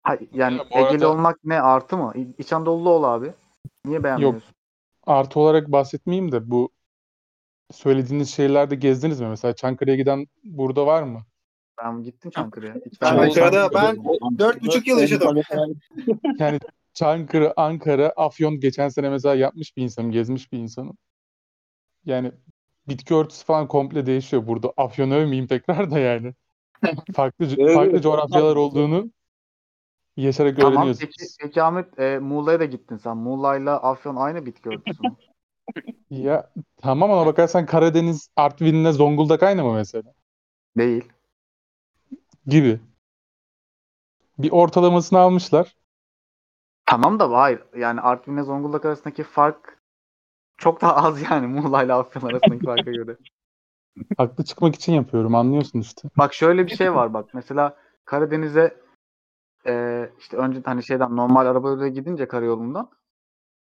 Ha, 0.02 0.17
yani 0.33 0.57
Ya 0.57 0.64
Egeli 0.71 0.85
arada- 0.87 1.09
olmak 1.09 1.38
ne 1.45 1.61
artı 1.61 1.97
mı? 1.97 2.12
İç 2.38 2.52
Anadolu'lu 2.52 2.90
ol 2.90 3.02
abi. 3.05 3.33
Niye 3.85 4.05
beğenmiyorsun? 4.05 4.55
Artı 5.07 5.40
olarak 5.40 5.73
bahsetmeyeyim 5.73 6.33
de 6.33 6.50
bu 6.50 6.71
söylediğiniz 7.71 8.31
şeylerde 8.35 8.75
gezdiniz 8.75 9.21
mi? 9.21 9.28
Mesela 9.28 9.55
Çankırı'ya 9.55 9.97
giden 9.97 10.26
burada 10.45 10.87
var 10.87 11.02
mı? 11.02 11.23
Ben 11.83 12.02
gittim 12.02 12.31
Çankırı'ya. 12.31 12.75
İki 12.75 13.00
Ben 13.00 13.07
tane 13.09 13.21
Ankara'da 13.21 13.64
insan 13.67 13.75
ben 13.75 13.95
gördüm. 14.02 14.38
dört 14.38 14.62
buçuk 14.62 14.87
yıl 14.87 14.99
yaşadım. 14.99 15.37
Yani 16.38 16.59
Çankırı, 16.99 17.52
Ankara, 17.61 18.12
Afyon 18.17 18.61
geçen 18.61 18.88
sene 18.88 19.09
mesela 19.11 19.35
yapmış 19.35 19.76
bir 19.76 19.83
insanım, 19.83 20.11
gezmiş 20.11 20.52
bir 20.52 20.59
insanım. 20.59 20.99
Yani 22.05 22.33
bitki 22.88 23.14
örtüsü 23.14 23.45
falan 23.45 23.69
komple 23.69 24.07
değişiyor 24.07 24.47
burada. 24.47 24.73
Afyon'u 24.76 25.14
övmeyeyim 25.14 25.47
tekrar 25.47 25.90
da 25.90 25.99
yani. 25.99 26.35
Farklı 27.14 27.47
Evet, 27.59 27.75
farklı 27.76 28.00
coğrafyalar 28.00 28.57
olduğunu 28.57 29.11
yaşarak 30.17 30.59
Tamam 30.59 30.73
öğreniyorsun. 30.73 31.07
peki, 31.07 31.26
peki 31.40 31.62
Ahmet 31.62 31.99
e, 31.99 32.19
Muğla'ya 32.19 32.61
da 32.61 32.64
gittin 32.64 32.97
sen. 32.97 33.17
Muğla'yla 33.17 33.83
Afyon 33.83 34.17
aynı 34.17 34.47
bitki 34.47 34.69
örtüsü 34.69 35.02
mü? 35.02 35.17
Ya 36.11 36.50
tamam 36.76 37.12
ama 37.12 37.26
bakarsan 37.26 37.67
Karadeniz, 37.67 38.28
Artvin'le 38.37 38.93
Zonguldak 38.93 39.43
aynı 39.43 39.64
mı 39.64 39.75
mesela? 39.75 40.14
Değil. 40.76 41.09
Gibi. 42.47 42.81
Bir 44.38 44.50
ortalamasını 44.50 45.19
almışlar. 45.19 45.76
Tamam 46.88 47.18
da 47.18 47.30
hayır. 47.30 47.62
Yani 47.76 48.00
Artvin'le 48.00 48.42
Zonguldak 48.42 48.85
arasındaki 48.85 49.23
fark 49.23 49.78
çok 50.59 50.80
daha 50.80 50.97
az 50.97 51.23
yani 51.23 51.47
Muğla'yla 51.61 51.99
Afyon 51.99 52.23
arasındaki 52.30 52.66
farka 52.66 52.90
göre. 52.90 53.16
Haklı 54.16 54.45
çıkmak 54.45 54.75
için 54.75 54.92
yapıyorum 54.92 55.35
anlıyorsun 55.35 55.80
işte. 55.80 56.09
Bak 56.18 56.35
şöyle 56.35 56.66
bir 56.66 56.76
şey 56.76 56.95
var 56.95 57.14
bak. 57.14 57.35
Mesela 57.35 57.76
Karadeniz'e 58.04 58.76
e, 59.66 60.04
işte 60.18 60.37
önce 60.37 60.61
hani 60.64 60.83
şeyden 60.83 61.16
normal 61.16 61.47
arabayla 61.47 61.88
gidince 61.88 62.28
karayolundan 62.28 62.90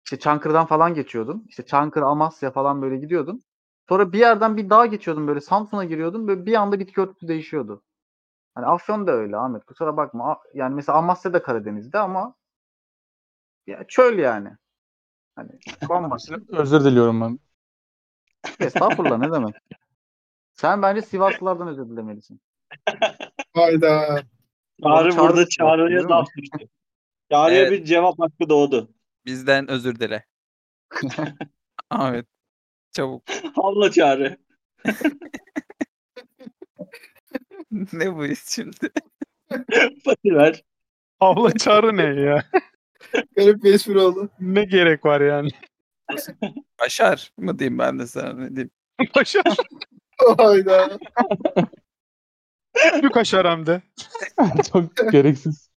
işte 0.04 0.18
Çankırı'dan 0.18 0.66
falan 0.66 0.94
geçiyordun. 0.94 1.46
İşte 1.48 1.66
Çankırı, 1.66 2.04
Amasya 2.04 2.50
falan 2.50 2.82
böyle 2.82 2.96
gidiyordun. 2.96 3.42
Sonra 3.88 4.12
bir 4.12 4.18
yerden 4.18 4.56
bir 4.56 4.70
dağ 4.70 4.86
geçiyordun 4.86 5.28
böyle 5.28 5.40
Samsun'a 5.40 5.84
giriyordun 5.84 6.28
böyle 6.28 6.46
bir 6.46 6.54
anda 6.54 6.80
bitki 6.80 7.00
örtüsü 7.00 7.28
değişiyordu. 7.28 7.82
Hani 8.54 8.66
Afyon 8.66 9.06
da 9.06 9.12
öyle 9.12 9.36
Ahmet 9.36 9.64
kusura 9.64 9.96
bakma. 9.96 10.38
Yani 10.54 10.74
mesela 10.74 10.98
Amasya 10.98 11.32
da 11.32 11.42
Karadeniz'de 11.42 11.98
ama 11.98 12.34
ya 13.66 13.84
çöl 13.88 14.18
yani. 14.18 14.48
Hani 15.36 15.50
bambaşka. 15.88 16.36
Özür 16.48 16.84
diliyorum 16.84 17.20
ben. 17.20 17.38
Estağfurullah 18.60 19.18
ne 19.18 19.32
demek. 19.32 19.54
Sen 20.54 20.82
bence 20.82 21.02
Sivaslılardan 21.02 21.68
özür 21.68 21.88
dilemelisin. 21.88 22.40
Hayda. 23.54 24.22
Çağrı 24.82 25.10
Çağrı- 25.10 25.18
burada 25.18 25.48
Çağrı'ya 25.48 26.08
laf 26.08 26.28
düştü. 26.36 26.68
Çağrı'ya 27.30 27.60
Evet. 27.60 27.72
bir 27.72 27.84
cevap 27.84 28.18
hakkı 28.18 28.48
doğdu. 28.48 28.94
Bizden 29.24 29.70
özür 29.70 29.98
dile. 29.98 30.26
Ahmet. 31.90 32.26
Çabuk. 32.92 33.22
Havla 33.54 33.90
Çağrı. 33.90 34.36
ne 37.70 38.16
bu 38.16 38.26
iş 38.26 38.38
şimdi? 38.44 38.90
Pati 40.04 40.34
ver. 40.34 40.62
Abla 41.20 41.52
çağrı 41.52 41.96
ne 41.96 42.20
ya? 42.20 42.44
Garip 43.36 43.62
bir 43.64 43.74
espri 43.74 43.98
oldu. 43.98 44.30
Ne 44.40 44.64
gerek 44.64 45.04
var 45.04 45.20
yani? 45.20 45.48
Başar 46.80 47.32
mı 47.38 47.58
diyeyim 47.58 47.78
ben 47.78 47.98
de 47.98 48.06
sana 48.06 48.32
ne 48.32 48.50
diyeyim. 48.56 48.70
Başar. 49.16 49.44
Hayda. 50.38 50.98
Bir 53.02 53.08
kaşar 53.08 53.46
hem 53.50 53.66
de. 53.66 53.82
Çok 54.72 55.12
gereksiz. 55.12 55.70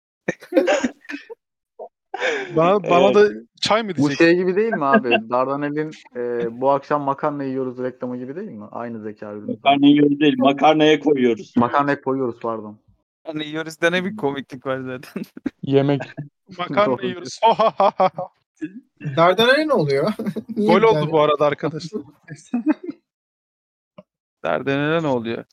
Bana, 2.56 2.82
bana 2.82 3.04
Evet. 3.04 3.14
da 3.16 3.28
çay 3.60 3.82
mı 3.82 3.90
Bu 3.90 3.96
diyeceksin? 3.96 4.24
şey 4.24 4.36
gibi 4.36 4.56
değil 4.56 4.72
mi 4.72 4.84
abi? 4.84 5.10
Dardanel'in 5.30 5.90
e, 6.16 6.46
bu 6.60 6.70
akşam 6.70 7.02
makarna 7.02 7.44
yiyoruz 7.44 7.78
reklamı 7.78 8.16
gibi 8.16 8.36
değil 8.36 8.50
mi? 8.50 8.64
Aynı 8.70 9.00
zeka 9.02 9.32
ürünü. 9.32 9.46
Makarna 9.52 9.86
yiyoruz 9.86 10.20
değil, 10.20 10.34
makarnaya 10.38 11.00
koyuyoruz. 11.00 11.52
Makarna 11.56 12.00
koyuyoruz 12.00 12.40
pardon. 12.40 12.78
Hani 13.24 13.46
yiyoruz 13.46 13.80
da 13.80 13.90
ne 13.90 14.04
bir 14.04 14.16
komiklik 14.16 14.66
var 14.66 14.80
zaten. 14.80 15.22
Yemek. 15.62 16.00
Makarna 16.58 17.02
yiyoruz. 17.02 17.40
Dardanel'e 19.16 19.68
ne 19.68 19.72
oluyor? 19.72 20.12
Niye 20.56 20.78
Gol 20.78 20.82
oldu 20.82 21.12
bu 21.12 21.20
arada 21.20 21.46
arkadaşlar. 21.46 22.02
Dardanel'e 24.44 25.02
ne 25.02 25.06
oluyor? 25.06 25.44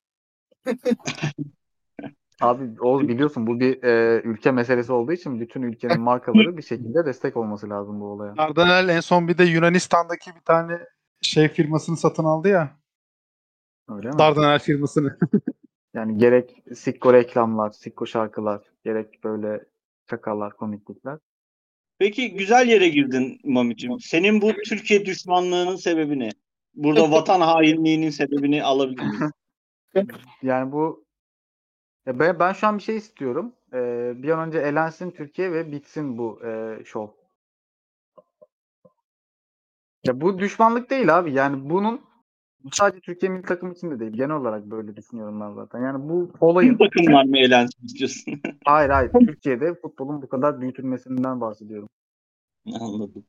Abi 2.42 2.82
o 2.82 3.00
biliyorsun 3.00 3.48
bu 3.48 3.60
bir 3.60 3.84
e, 3.84 4.22
ülke 4.22 4.52
meselesi 4.52 4.92
olduğu 4.92 5.12
için 5.12 5.40
bütün 5.40 5.62
ülkenin 5.62 6.02
markaları 6.02 6.58
bir 6.58 6.62
şekilde 6.62 7.06
destek 7.06 7.38
olması 7.38 7.70
lazım 7.70 8.02
bu 8.02 8.06
olaya. 8.06 8.38
Dardanel 8.38 8.90
en 8.90 9.00
son 9.00 9.28
bir 9.28 9.38
de 9.38 9.44
Yunanistan'daki 9.44 10.32
bir 10.36 10.42
tane 10.42 10.80
şey 11.22 11.48
firmasını 11.48 11.98
satın 11.98 12.24
aldı 12.24 12.48
ya. 12.48 12.78
Öyle 13.90 14.10
mi? 14.10 14.20
Dardanel 14.20 14.60
firmasını. 14.60 15.18
Yani 15.94 16.18
gerek 16.18 16.64
Sikko 16.76 17.14
reklamlar, 17.14 17.70
Sikko 17.70 18.06
şarkılar, 18.06 18.62
gerek 18.84 19.24
böyle 19.24 19.66
şakalar, 20.12 20.54
komiklikler. 20.54 21.20
Peki 22.00 22.34
güzel 22.34 22.68
yere 22.68 22.90
girdin 22.90 23.40
Mami'cim. 23.44 24.00
Senin 24.00 24.42
bu 24.42 24.54
Türkiye 24.54 25.06
düşmanlığının 25.06 25.76
sebebi 25.76 26.20
ne? 26.20 26.30
Burada 26.74 27.12
vatan 27.12 27.42
hainliğinin 27.42 28.10
sebebini 28.10 28.64
alabilir 28.64 29.04
miyiz? 29.04 29.32
Yani 30.44 30.72
bu 30.72 31.06
ya 32.06 32.20
ben, 32.20 32.40
ben 32.40 32.54
şu 32.54 32.68
an 32.68 32.78
bir 32.78 32.84
şey 32.84 32.98
istiyorum. 32.98 33.54
Ee, 33.74 34.14
bir 34.16 34.30
an 34.30 34.48
önce 34.48 34.60
elensin 34.60 35.12
Türkiye 35.12 35.52
ve 35.52 35.72
bitsin 35.72 36.18
bu 36.18 36.42
e, 36.46 36.80
şov. 36.86 37.08
Ya 40.04 40.22
bu 40.22 40.40
düşmanlık 40.40 40.90
değil 40.90 41.18
abi. 41.20 41.34
Yani 41.34 41.70
bunun 41.70 42.02
bu 42.02 42.11
sadece 42.72 43.02
Türkiye 43.02 43.32
milli 43.32 43.44
takım 43.44 43.72
için 43.72 43.92
de 43.92 44.00
değil. 44.00 44.12
Genel 44.12 44.36
olarak 44.36 44.66
böyle 44.66 44.96
düşünüyorum 44.96 45.42
ben 45.42 45.52
zaten. 45.54 45.80
Yani 45.82 46.10
bu 46.10 46.28
Tüm 46.32 46.38
olayın 46.42 46.78
takımlar 46.78 47.24
mı 47.24 47.38
elensin 47.38 47.86
istiyorsun? 47.86 48.42
hayır 48.66 48.90
hayır 48.90 49.12
Türkiye'de 49.12 49.74
futbolun 49.74 50.22
bu 50.22 50.30
kadar 50.30 50.62
büyütülmesinden 50.62 51.42
bahsediyorum. 51.42 51.90
Anladım. 52.80 53.26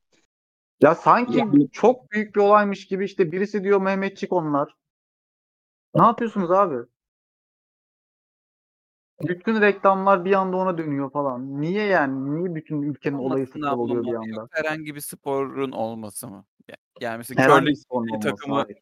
Ya 0.81 0.95
sanki 0.95 1.39
Yani- 1.39 1.71
çok 1.71 2.11
büyük 2.11 2.35
bir 2.37 2.41
olaymış 2.41 2.87
gibi 2.87 3.05
işte 3.05 3.33
birisi 3.33 3.65
diyor 3.65 3.81
Mehmetçik 3.81 4.33
onlar. 4.33 4.77
Ne 5.95 6.03
yapıyorsunuz 6.03 6.51
abi? 6.51 6.77
Bütün 9.23 9.61
reklamlar 9.61 10.25
bir 10.25 10.33
anda 10.33 10.57
ona 10.57 10.79
dönüyor 10.79 11.11
falan. 11.11 11.61
Niye 11.61 11.85
yani? 11.85 12.35
Niye 12.35 12.55
bütün 12.55 12.83
ülkenin 12.83 13.17
olayı 13.19 13.45
Olmasını 13.45 13.63
futbol 13.63 13.79
oluyor 13.79 14.05
bir 14.05 14.15
anda? 14.15 14.49
Herhangi 14.51 14.95
bir 14.95 15.01
sporun 15.01 15.71
olması 15.73 16.29
mı? 16.29 16.45
Ya- 16.69 16.77
Yani 17.01 17.19
mesela 17.19 17.59
curling 17.61 17.79
olması, 17.89 18.29
takımı, 18.29 18.55
hayır. 18.55 18.79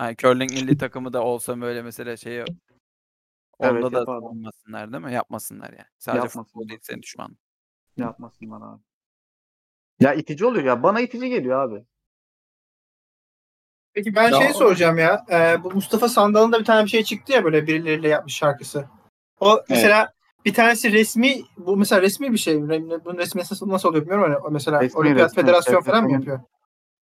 Yani 0.00 0.16
curling 0.16 0.50
milli 0.52 0.78
takımı 0.78 1.12
da 1.12 1.22
olsa 1.24 1.60
böyle 1.60 1.82
mesela 1.82 2.16
şey. 2.16 2.40
Onda 3.58 3.72
Evet, 3.78 3.92
da 3.92 3.98
yapardım. 3.98 4.24
olmasınlar 4.24 4.92
değil 4.92 5.04
mi? 5.04 5.12
Yapmasınlar 5.12 5.70
yani. 5.70 5.88
Sadece 5.98 6.16
Yapmasınlar. 6.18 6.44
futbol 6.44 6.68
değil 6.68 6.80
senin 6.82 7.02
düşman. 7.02 7.36
Yapmasınlar 7.96 8.72
abi. 8.74 8.82
Ya 10.00 10.14
itici 10.14 10.46
oluyor 10.46 10.64
ya. 10.64 10.82
Bana 10.82 11.00
itici 11.00 11.28
geliyor 11.28 11.60
abi. 11.60 11.84
Peki 13.92 14.14
ben 14.14 14.30
Ya- 14.30 14.38
şey 14.38 14.52
soracağım 14.52 14.98
ya. 14.98 15.24
Ee, 15.30 15.64
bu 15.64 15.70
Mustafa 15.70 16.08
Sandal'ın 16.08 16.52
da 16.52 16.60
bir 16.60 16.64
tane 16.64 16.84
bir 16.84 16.90
şey 16.90 17.04
çıktı 17.04 17.32
ya 17.32 17.44
böyle 17.44 17.66
birileriyle 17.66 18.08
yapmış 18.08 18.34
şarkısı. 18.36 18.88
O 19.40 19.60
mesela 19.70 20.12
bir 20.44 20.54
tanesi 20.54 20.92
resmi 20.92 21.40
bu 21.56 21.76
mesela 21.76 22.02
resmi 22.02 22.32
bir 22.32 22.38
şey 22.38 22.56
mi? 22.60 22.74
Re- 22.74 23.04
Bunun 23.04 23.18
resmi 23.18 23.38
nasıl, 23.40 23.68
nasıl 23.68 23.88
oluyor 23.88 24.02
bilmiyorum. 24.02 24.24
Hani 24.24 24.36
o 24.36 24.50
mesela 24.50 24.80
Resmi, 24.82 24.98
Olimpiyat 25.00 25.30
resmi. 25.30 25.42
Federasyon 25.42 25.80
falan 25.80 26.04
mı 26.04 26.12
yapıyor? 26.12 26.40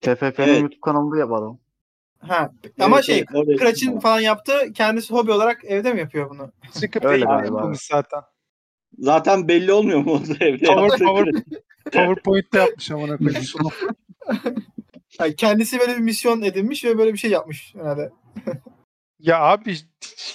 TFF'nin 0.01 0.47
Evet. 0.47 0.61
YouTube 0.61 0.81
kanalında 0.81 1.17
yapalım. 1.17 1.59
Ha. 2.27 2.51
Ama 2.79 2.95
Evet, 2.95 3.05
şey 3.05 3.25
evet, 3.35 3.59
Kıraç'ın 3.59 3.95
var. 3.95 4.01
falan 4.01 4.19
yaptığı 4.19 4.73
kendisi 4.73 5.13
hobi 5.13 5.31
olarak 5.31 5.65
evde 5.65 5.93
mi 5.93 5.99
yapıyor 5.99 6.29
bunu? 6.29 6.51
Sıkıp 6.71 7.05
Öyle 7.05 7.25
yapılmış 7.25 7.79
zaten. 7.91 8.21
Zaten 8.97 9.47
belli 9.47 9.73
olmuyor 9.73 9.99
mu 9.99 10.11
orada 10.13 10.45
evde 10.45 10.65
Power, 10.65 11.07
power? 11.07 11.43
PowerPoint'te 11.91 12.59
yapmış 12.59 12.91
amına 12.91 13.17
koyayım. 13.17 13.43
Yani 15.19 15.35
kendisi 15.35 15.79
böyle 15.79 15.93
bir 15.97 16.01
misyon 16.01 16.41
edinmiş 16.41 16.85
ve 16.85 16.97
böyle 16.97 17.13
bir 17.13 17.17
şey 17.17 17.31
yapmış 17.31 17.75
herhalde. 17.75 18.11
Ya 19.19 19.41
abi 19.41 19.75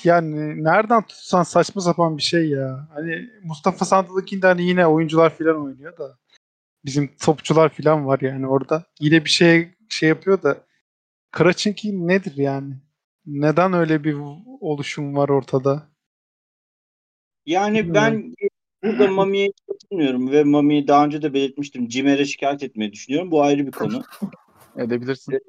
yani 0.04 0.64
nereden 0.64 1.02
tutsan 1.02 1.42
saçma 1.42 1.80
sapan 1.80 2.16
bir 2.16 2.22
şey 2.22 2.48
ya. 2.48 2.88
Hani 2.94 3.30
Mustafa 3.44 3.84
Sandal'ınkinde 3.84 4.46
hani 4.46 4.62
yine 4.62 4.86
oyuncular 4.86 5.36
filan 5.36 5.64
oynuyor 5.64 5.98
da 5.98 6.18
bizim 6.84 7.16
topçular 7.16 7.68
filan 7.68 8.06
var 8.06 8.18
yani 8.20 8.46
orada. 8.46 8.84
Yine 9.00 9.24
bir 9.24 9.30
şey 9.30 9.74
şey 9.88 10.08
yapıyor 10.08 10.42
da 10.42 10.56
Kıraç'ınki 11.38 12.08
nedir 12.08 12.36
yani? 12.36 12.74
Neden 13.26 13.72
öyle 13.72 14.04
bir 14.04 14.16
oluşum 14.60 15.16
var 15.16 15.28
ortada? 15.28 15.88
Yani 17.46 17.94
ben 17.94 18.34
burada 18.84 19.06
Mami'ye 19.10 19.52
katılmıyorum 19.68 20.30
ve 20.30 20.44
Mami'yi 20.44 20.88
daha 20.88 21.04
önce 21.04 21.22
de 21.22 21.34
belirtmiştim. 21.34 21.88
Cimer'e 21.88 22.24
şikayet 22.24 22.62
etmeyi 22.62 22.92
düşünüyorum. 22.92 23.30
Bu 23.30 23.42
ayrı 23.42 23.66
bir 23.66 23.72
konu. 23.72 24.02
Edebilirsin. 24.76 25.40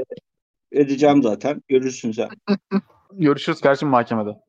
Edeceğim 0.72 1.24
zaten. 1.24 1.63
Görürsün 1.67 2.12
sen. 2.12 2.29
Görüşürüz 3.12 3.62
kardeşim 3.62 3.88
mahkemede. 3.88 4.39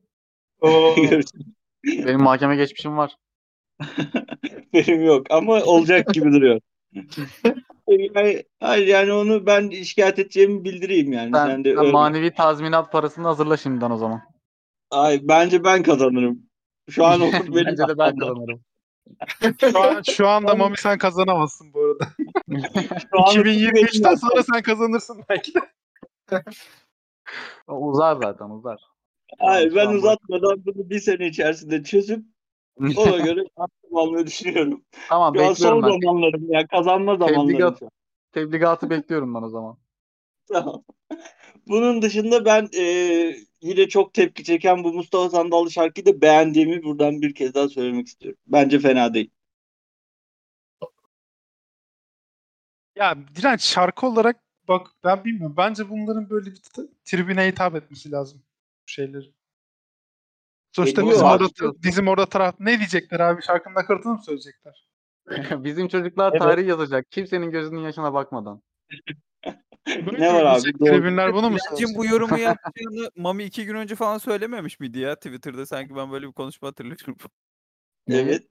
Görürsün. 0.95 1.55
Benim 1.85 2.21
mahkeme 2.21 2.55
geçmişim 2.55 2.97
var. 2.97 3.15
Benim 4.73 5.05
yok 5.05 5.31
ama 5.31 5.63
olacak 5.63 6.13
gibi 6.13 6.31
duruyor. 6.31 6.61
Yani, 7.87 8.43
hayır 8.59 8.87
yani 8.87 9.13
onu 9.13 9.45
ben 9.45 9.69
şikayet 9.69 10.19
edeceğimi 10.19 10.63
bildireyim 10.63 11.13
yani. 11.13 11.31
Sen, 11.33 11.47
Sen 11.47 11.63
de 11.63 11.75
sen 11.75 11.87
manevi 11.87 12.33
tazminat 12.33 12.91
parasını 12.91 13.27
hazırla 13.27 13.57
şimdiden 13.57 13.91
o 13.91 13.97
zaman. 13.97 14.21
Ay, 14.91 15.19
bence 15.23 15.63
ben 15.63 15.83
kazanırım. 15.83 16.39
Şu 16.89 17.05
an 17.05 17.21
Onur 17.21 17.33
benim 17.33 17.65
Bence 17.65 17.87
de 17.87 17.97
ben 17.97 18.17
kazanırım. 18.17 18.61
Şu, 19.61 19.79
an, 19.79 20.01
şu 20.01 20.27
anda 20.27 20.55
Mami 20.55 20.77
sen 20.77 20.97
kazanamazsın 20.97 21.73
bu 21.73 21.79
arada. 21.79 22.07
Şu 23.11 23.21
an 23.21 23.35
2023'ten 23.35 24.15
sonra 24.15 24.43
sen 24.43 24.61
kazanırsın 24.61 25.23
belki 25.29 25.53
de. 25.53 25.59
Uzar 27.67 28.15
zaten 28.15 28.49
uzar. 28.49 28.79
Hayır 29.39 29.75
ben 29.75 29.87
uzatmadan 29.87 30.65
bunu 30.65 30.89
bir 30.89 30.99
sene 30.99 31.27
içerisinde 31.27 31.83
çözüp 31.83 32.25
ona 32.95 33.17
göre 33.25 33.39
aklım 33.57 33.97
almayı 33.97 34.27
düşünüyorum. 34.27 34.85
tamam 35.09 35.33
Şu 35.35 35.41
an 35.43 35.53
son 35.53 35.53
bekliyorum 35.53 35.81
ben. 35.83 35.99
zamanlarım 36.01 36.51
ya 36.51 36.67
kazanma 36.67 37.15
zamanlarım. 37.15 37.47
Tebligat. 37.47 37.81
Tebligatı 38.31 38.89
bekliyorum 38.89 39.35
ben 39.35 39.41
o 39.41 39.49
zaman. 39.49 39.77
Tamam. 40.47 40.83
Bunun 41.67 42.01
dışında 42.01 42.45
ben 42.45 42.69
e, 42.77 42.83
yine 43.61 43.89
çok 43.89 44.13
tepki 44.13 44.43
çeken 44.43 44.83
bu 44.83 44.93
Mustafa 44.93 45.29
Sandallı 45.29 45.71
şarkıyı 45.71 46.05
da 46.05 46.21
beğendiğimi 46.21 46.83
buradan 46.83 47.21
bir 47.21 47.35
kez 47.35 47.53
daha 47.53 47.69
söylemek 47.69 48.07
istiyorum. 48.07 48.39
Bence 48.47 48.79
fena 48.79 49.13
değil. 49.13 49.31
Ya 52.95 53.15
direnç 53.35 53.61
şarkı 53.61 54.07
olarak 54.07 54.43
bak 54.67 54.87
ben 55.03 55.25
bilmiyorum. 55.25 55.53
Bence 55.57 55.89
bunların 55.89 56.29
böyle 56.29 56.51
bir 56.51 56.61
tribüne 57.05 57.47
hitap 57.47 57.75
etmesi 57.75 58.11
lazım 58.11 58.43
bu 58.87 58.91
şeyleri. 58.91 59.33
Sonuçta 60.71 61.09
bizim 61.09 61.25
orada, 61.25 61.47
bizim 61.83 62.07
orada 62.07 62.25
taraf 62.25 62.55
ne 62.59 62.77
diyecekler 62.77 63.19
abi? 63.19 63.41
Şarkının 63.41 63.75
nakaratını 63.75 64.13
mı 64.13 64.21
söyleyecekler? 64.25 64.87
Bizim 65.63 65.87
çocuklar 65.87 66.31
Evet. 66.31 66.41
tarih 66.41 66.67
yazacak. 66.67 67.11
Kimsenin 67.11 67.51
gözünün 67.51 67.79
yaşına 67.79 68.13
bakmadan. 68.13 68.61
Ne 70.19 70.33
var 70.33 70.45
abi? 70.45 70.73
Tribünler 70.73 71.33
bunu 71.33 71.49
mu 71.49 71.57
söyleyecek? 71.69 71.97
bu 71.97 72.05
yorumu 72.05 72.37
yapacağını 72.39 73.09
Mami 73.15 73.43
iki 73.43 73.65
gün 73.65 73.75
önce 73.75 73.95
falan 73.95 74.17
söylememiş 74.17 74.79
miydi 74.79 74.99
ya 74.99 75.15
Twitter'da 75.15 75.65
sanki 75.65 75.95
ben 75.95 76.11
böyle 76.11 76.27
bir 76.27 76.31
konuşma 76.31 76.67
hatırlıyorum. 76.67 77.15
Evet. 78.07 78.43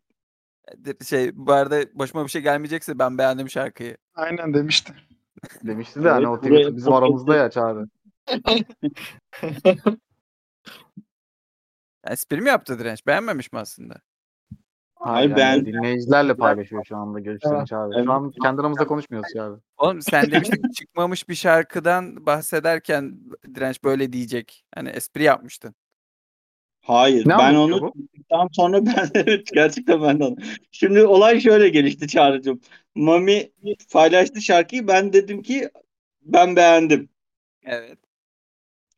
Şey 1.07 1.31
bu 1.35 1.53
arada 1.53 1.83
başıma 1.95 2.25
bir 2.25 2.31
şey 2.31 2.43
gelmeyecekse 2.43 2.99
ben 2.99 3.19
beğendim 3.19 3.51
şarkıyı. 3.51 3.97
Aynen 4.15 4.55
demişti. 4.55 4.93
Demişti 5.63 6.05
de 6.05 6.09
hani 6.09 6.27
Evet, 6.27 6.39
o 6.39 6.41
Twitter 6.41 6.77
bizim 6.77 6.93
aramızda 6.93 7.37
ya 7.37 7.51
Çağrı. 7.51 7.87
Espri 12.09 12.41
mi 12.41 12.49
yaptı 12.49 12.79
Direnç? 12.79 13.07
Beğenmemiş 13.07 13.53
mi 13.53 13.59
aslında? 13.59 13.95
Hayır, 14.95 15.31
yani 15.31 15.37
ben- 15.37 15.67
dinleyicilerle 15.67 16.35
paylaşıyor 16.35 16.85
şu 16.85 16.97
anda 16.97 17.21
görüşlerini 17.21 17.59
Evet. 17.59 17.67
Çağrı. 17.67 17.91
Evet. 17.95 18.05
Şu 18.05 18.13
an 18.13 18.33
kendi 18.43 18.61
aramızda 18.61 18.87
konuşmuyoruz 18.87 19.33
Çağrı. 19.35 19.61
Oğlum 19.79 20.03
sen 20.03 20.23
demiştin 20.31 20.63
ki 20.63 20.73
çıkmamış 20.73 21.29
bir 21.29 21.35
şarkıdan 21.35 22.27
bahsederken 22.27 23.21
Direnç 23.55 23.85
böyle 23.85 24.13
diyecek. 24.13 24.65
Hani 24.75 24.89
espri 24.89 25.23
yapmıştın. 25.23 25.75
Hayır. 26.81 27.29
Ne 27.29 27.39
ben 27.39 27.55
anlatıyor 27.55 27.81
onu 27.81 27.83
bu? 27.83 27.95
Tam 28.31 28.49
sonra 28.53 28.87
ben 28.87 29.11
evet 29.15 29.47
gerçekten 29.55 30.03
ben 30.03 30.21
de 30.21 30.25
onu. 30.25 30.37
Şimdi 30.71 31.05
olay 31.05 31.41
şöyle 31.41 31.69
gelişti 31.69 32.09
Çağrı'cığım. 32.09 32.61
Mami 32.95 33.51
paylaştı 33.93 34.43
şarkıyı. 34.43 34.89
Ben 34.89 35.13
dedim 35.13 35.43
ki 35.43 35.71
ben 36.23 36.57
beğendim. 36.57 37.09
Evet. 37.65 37.99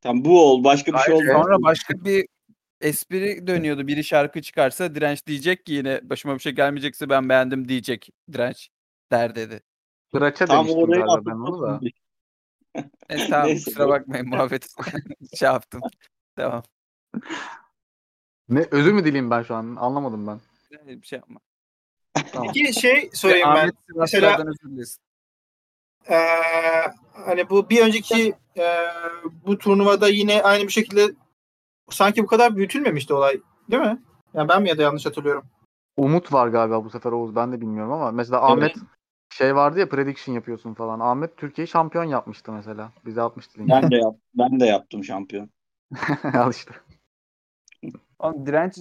Tam 0.01 0.25
bu 0.25 0.51
ol. 0.51 0.65
Başka 0.65 0.93
bir 0.93 0.99
şey 0.99 1.15
Hayır, 1.15 1.29
olmaz. 1.29 1.43
sonra 1.45 1.63
başka 1.63 2.05
bir 2.05 2.27
espri 2.83 3.47
dönüyordu. 3.47 3.87
Biri 3.87 4.05
şarkı 4.05 4.43
çıkarsa 4.43 4.95
Direnç 4.95 5.27
diyecek 5.27 5.67
ki 5.67 5.73
yine 5.73 6.01
başıma 6.03 6.35
bir 6.35 6.41
şey 6.41 6.53
gelmeyecekse 6.53 7.09
ben 7.09 7.29
beğendim 7.29 7.69
diyecek 7.69 8.09
Direnç 8.33 8.71
der 9.13 9.35
dedi. 9.35 9.61
Kıraça 10.13 10.47
Tam 10.47 10.59
demiştim 10.59 10.83
orayı 10.83 11.05
galiba 11.05 11.31
ben 11.31 11.37
onu 11.37 11.63
da. 11.63 11.81
E, 13.09 13.29
tamam 13.29 13.47
Neyse, 13.47 13.65
kusura 13.65 13.89
bakmayın 13.89 14.29
muhabbet 14.29 14.67
şey 15.39 15.47
yaptım. 15.47 15.81
Tamam. 16.37 16.63
Ne 18.49 18.67
özür 18.71 18.93
mü 18.93 19.05
dileyim 19.05 19.31
ben 19.31 19.43
şu 19.43 19.55
an? 19.55 19.77
Anlamadım 19.77 20.27
ben. 20.27 20.41
Bir 20.87 21.07
şey 21.07 21.19
yapma. 21.19 21.41
Tamam. 22.33 22.55
Bir 22.55 22.73
şey 22.73 23.11
sorayım 23.15 23.49
ben. 23.49 23.57
Ahmet 23.57 23.75
Sivaslardan 23.87 24.47
özür 24.47 24.77
dilesin. 24.77 25.03
Ee, 26.11 26.17
hani 27.13 27.51
bu 27.51 27.71
bir 27.71 27.83
önceki 27.83 28.35
e, 28.57 28.65
bu 29.47 29.59
turnuvada 29.59 30.09
yine 30.09 30.43
aynı 30.43 30.63
bir 30.63 30.73
şekilde 30.73 31.11
sanki 31.93 32.23
bu 32.23 32.27
kadar 32.27 32.57
büyütülmemişti 32.57 33.15
olay 33.15 33.41
değil 33.71 33.83
mi? 33.83 34.03
Yani 34.35 34.49
ben 34.49 34.63
mi 34.63 34.69
ya 34.69 34.79
da 34.79 34.83
yanlış 34.83 35.07
hatırlıyorum? 35.07 35.45
Umut 35.97 36.33
var 36.33 36.49
galiba 36.49 36.85
bu 36.85 36.91
sefer 36.91 37.13
Oğuz 37.13 37.37
ben 37.37 37.53
de 37.53 37.61
bilmiyorum 37.61 37.93
ama 37.93 38.11
mesela 38.11 38.51
Ahmet 38.53 38.77
şey 39.33 39.57
vardı 39.57 39.81
ya 39.81 39.89
prediction 39.89 40.35
yapıyorsun 40.35 40.75
falan. 40.75 41.01
Ahmet 41.01 41.37
Türkiye'yi 41.37 41.69
şampiyon 41.69 42.05
yapmıştı 42.05 42.53
mesela. 42.53 42.93
Bize 43.07 43.23
atmıştı 43.23 43.59
linki. 43.59 43.73
Ben 43.73 43.91
de 43.91 43.97
yap, 44.05 44.17
ben 44.35 44.61
de 44.61 44.67
yaptım 44.67 45.05
şampiyon. 45.05 45.51
Al 46.35 46.51
işte. 46.51 46.75
Oğlum 48.19 48.47
Direnç 48.47 48.79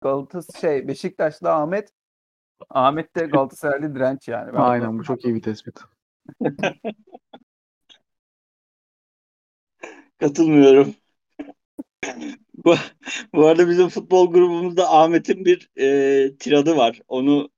Galatasaray 0.00 0.60
şey 0.60 0.88
Beşiktaşlı 0.88 1.52
Ahmet 1.52 1.92
Ahmet 2.70 3.16
de 3.16 3.26
Galatasaraylı 3.26 3.94
Direnç 3.94 4.28
yani. 4.28 4.52
Ben 4.52 4.58
Aynen 4.58 4.98
bu 4.98 5.04
çok 5.04 5.24
iyi 5.24 5.34
bir 5.34 5.42
tespit. 5.42 5.80
Katılmıyorum. 10.18 10.94
Bu, 12.64 12.74
bu 13.34 13.46
arada 13.46 13.68
bizim 13.68 13.88
futbol 13.88 14.32
grubumuzda 14.32 14.92
Ahmet'in 14.92 15.44
bir 15.44 15.70
e, 15.76 16.36
tiradı 16.36 16.76
var. 16.76 17.00
Onu 17.08 17.50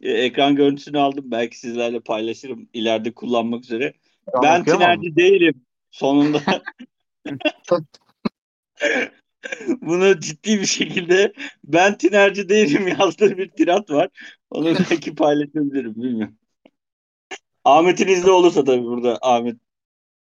e, 0.00 0.12
ekran 0.12 0.56
görüntüsünü 0.56 0.98
aldım. 0.98 1.24
Belki 1.26 1.58
sizlerle 1.58 2.00
paylaşırım 2.00 2.68
ileride 2.72 3.14
kullanmak 3.14 3.64
üzere. 3.64 3.92
An 4.32 4.42
Ben 4.42 4.64
tinerci 4.64 5.16
değilim. 5.16 5.64
Sonunda 5.90 6.40
bunu 9.80 10.20
ciddi 10.20 10.60
bir 10.60 10.66
şekilde 10.66 11.32
ben 11.64 11.98
tinerci 11.98 12.48
değilim 12.48 12.88
yazdığı 12.88 13.38
bir 13.38 13.50
tirat 13.50 13.90
var. 13.90 14.08
Onu 14.50 14.74
belki 14.90 15.14
paylaşabilirim 15.14 15.94
bilmiyorum. 15.94 16.34
Ahmet'in 17.64 18.08
izni 18.08 18.30
olursa 18.30 18.64
tabii 18.64 18.84
burada 18.84 19.18
Ahmet. 19.22 19.56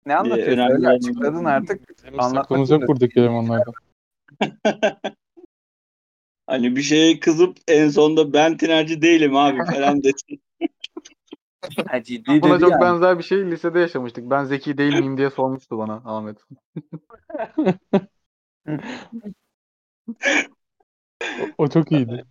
Ne 0.07 0.17
anlatıyorsun? 0.17 0.53
önemli 0.53 0.75
Öyle 0.75 0.89
açıkladın 0.89 1.45
artık. 1.45 1.81
Anlatmak 2.19 2.67
zorunda. 2.67 2.89
buradaki 2.89 3.21
elemanlardan. 3.21 3.75
Hani 6.47 6.77
bir 6.77 6.83
şeye 6.83 7.21
kızıp 7.21 7.59
en 7.69 7.89
sonunda 7.89 8.33
ben 8.33 8.57
tinerci 8.57 9.03
değilim 9.03 9.37
abi 9.37 9.59
falan 9.65 10.03
desin. 10.03 10.43
Ha, 11.87 12.03
ciddi 12.03 12.43
Buna 12.43 12.55
dedi 12.55 12.61
çok 12.61 12.71
yani. 12.71 12.81
benzer 12.81 13.19
bir 13.19 13.23
şey 13.23 13.51
lisede 13.51 13.81
yaşamıştık. 13.81 14.31
Ben 14.31 14.45
zeki 14.45 14.79
değil 14.79 14.95
miyim 14.95 15.17
diye 15.19 15.31
sormuştu 15.31 15.79
bana 15.79 16.03
Ahmet. 16.05 16.39
O 21.59 21.69
çok 21.69 21.93
iyiydi. 21.93 22.25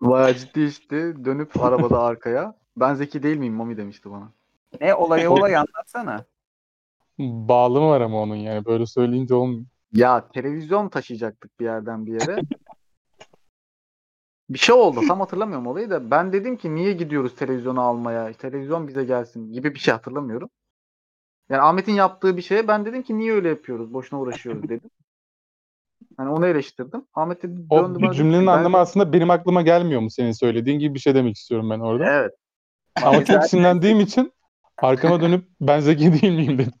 Bayağı 0.00 0.34
ciddi 0.34 0.60
işte 0.64 1.24
dönüp 1.24 1.60
arabada 1.60 2.02
arkaya. 2.02 2.54
Ben 2.76 2.94
zeki 2.94 3.22
değil 3.22 3.36
miyim 3.36 3.54
Mami 3.54 3.76
demişti 3.76 4.10
bana. 4.10 4.32
Ne 4.80 4.94
olayı 4.94 5.30
olay 5.30 5.56
anlatsana. 5.56 6.24
Bağlı 7.18 7.80
mı 7.80 7.88
var 7.88 8.00
ama 8.00 8.22
onun 8.22 8.36
yani 8.36 8.64
böyle 8.64 8.86
söyleyince 8.86 9.34
olmuyor. 9.34 9.64
Ya 9.92 10.28
televizyon 10.28 10.88
taşıyacaktık 10.88 11.60
bir 11.60 11.64
yerden 11.64 12.06
bir 12.06 12.12
yere. 12.12 12.38
Bir 14.50 14.58
şey 14.58 14.74
oldu. 14.74 15.00
Tam 15.08 15.20
hatırlamıyorum 15.20 15.66
olayı 15.66 15.90
da. 15.90 16.10
Ben 16.10 16.32
dedim 16.32 16.56
ki 16.56 16.74
niye 16.74 16.92
gidiyoruz 16.92 17.36
televizyonu 17.36 17.80
almaya? 17.80 18.32
Televizyon 18.32 18.88
bize 18.88 19.04
gelsin 19.04 19.52
gibi 19.52 19.74
bir 19.74 19.78
şey 19.78 19.94
hatırlamıyorum. 19.94 20.50
Yani 21.48 21.62
Ahmet'in 21.62 21.92
yaptığı 21.92 22.36
bir 22.36 22.42
şeye 22.42 22.68
ben 22.68 22.84
dedim 22.84 23.02
ki 23.02 23.18
niye 23.18 23.32
öyle 23.32 23.48
yapıyoruz? 23.48 23.92
Boşuna 23.92 24.20
uğraşıyoruz 24.20 24.62
dedim. 24.62 24.90
Hani 26.16 26.30
onu 26.30 26.46
eleştirdim. 26.46 27.06
Ahmet 27.14 27.42
de 27.42 27.48
döndü 27.48 27.66
O 27.70 27.76
bana 27.76 28.10
dedi 28.10 28.16
cümlenin 28.16 28.46
ben- 28.46 28.52
anlamı 28.52 28.78
aslında 28.78 29.12
benim 29.12 29.30
aklıma 29.30 29.62
gelmiyor 29.62 30.00
mu 30.00 30.10
senin 30.10 30.32
söylediğin 30.32 30.78
gibi 30.78 30.94
bir 30.94 31.00
şey 31.00 31.14
demek 31.14 31.36
istiyorum 31.36 31.70
ben 31.70 31.80
orada. 31.80 32.04
Evet. 32.10 32.32
Ama 33.02 33.24
çok 33.24 33.44
sinirlendiğim 33.44 34.00
için 34.00 34.32
arkama 34.78 35.20
dönüp 35.20 35.44
ben 35.60 35.80
zeki 35.80 36.22
değil 36.22 36.32
miyim 36.32 36.58
dedim. 36.58 36.72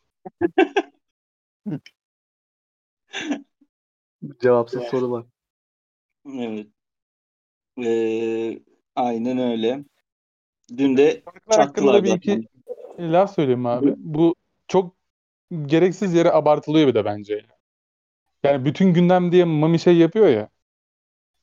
Cevapsız 4.42 4.82
sorular. 4.82 5.24
Evet. 6.34 6.66
Ee, 7.84 8.60
aynen 8.96 9.38
öyle. 9.38 9.84
Dün 10.76 10.96
de 10.96 11.22
hakkında 11.24 11.56
çaktılar 11.56 12.04
bir 12.04 12.14
iki 12.14 12.48
laf 12.98 13.34
söyleyeyim 13.34 13.66
abi. 13.66 13.94
Bu 13.98 14.34
çok 14.68 14.94
gereksiz 15.66 16.14
yere 16.14 16.32
abartılıyor 16.32 16.88
bir 16.88 16.94
de 16.94 17.04
bence. 17.04 17.46
Yani 18.42 18.64
bütün 18.64 18.94
gündem 18.94 19.32
diye 19.32 19.44
Mami 19.44 19.78
şey 19.78 19.96
yapıyor 19.96 20.28
ya. 20.28 20.48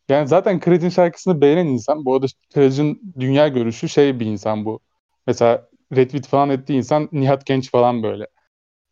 Yani 0.09 0.27
zaten 0.27 0.59
Kıracın 0.59 0.89
şarkısını 0.89 1.41
beğenen 1.41 1.65
insan, 1.65 2.05
bu 2.05 2.15
arada 2.15 2.25
Kıracın 2.53 3.13
dünya 3.19 3.47
görüşü 3.47 3.89
şey 3.89 4.19
bir 4.19 4.25
insan 4.25 4.65
bu. 4.65 4.79
Mesela 5.27 5.69
retweet 5.95 6.27
falan 6.27 6.49
ettiği 6.49 6.73
insan 6.73 7.09
Nihat 7.11 7.45
Genç 7.45 7.71
falan 7.71 8.03
böyle. 8.03 8.27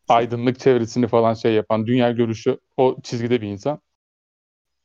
Aydınlık 0.09 0.59
çevresini 0.59 1.07
falan 1.07 1.33
şey 1.33 1.53
yapan, 1.53 1.87
dünya 1.87 2.11
görüşü 2.11 2.59
o 2.77 2.97
çizgide 3.03 3.41
bir 3.41 3.47
insan. 3.47 3.81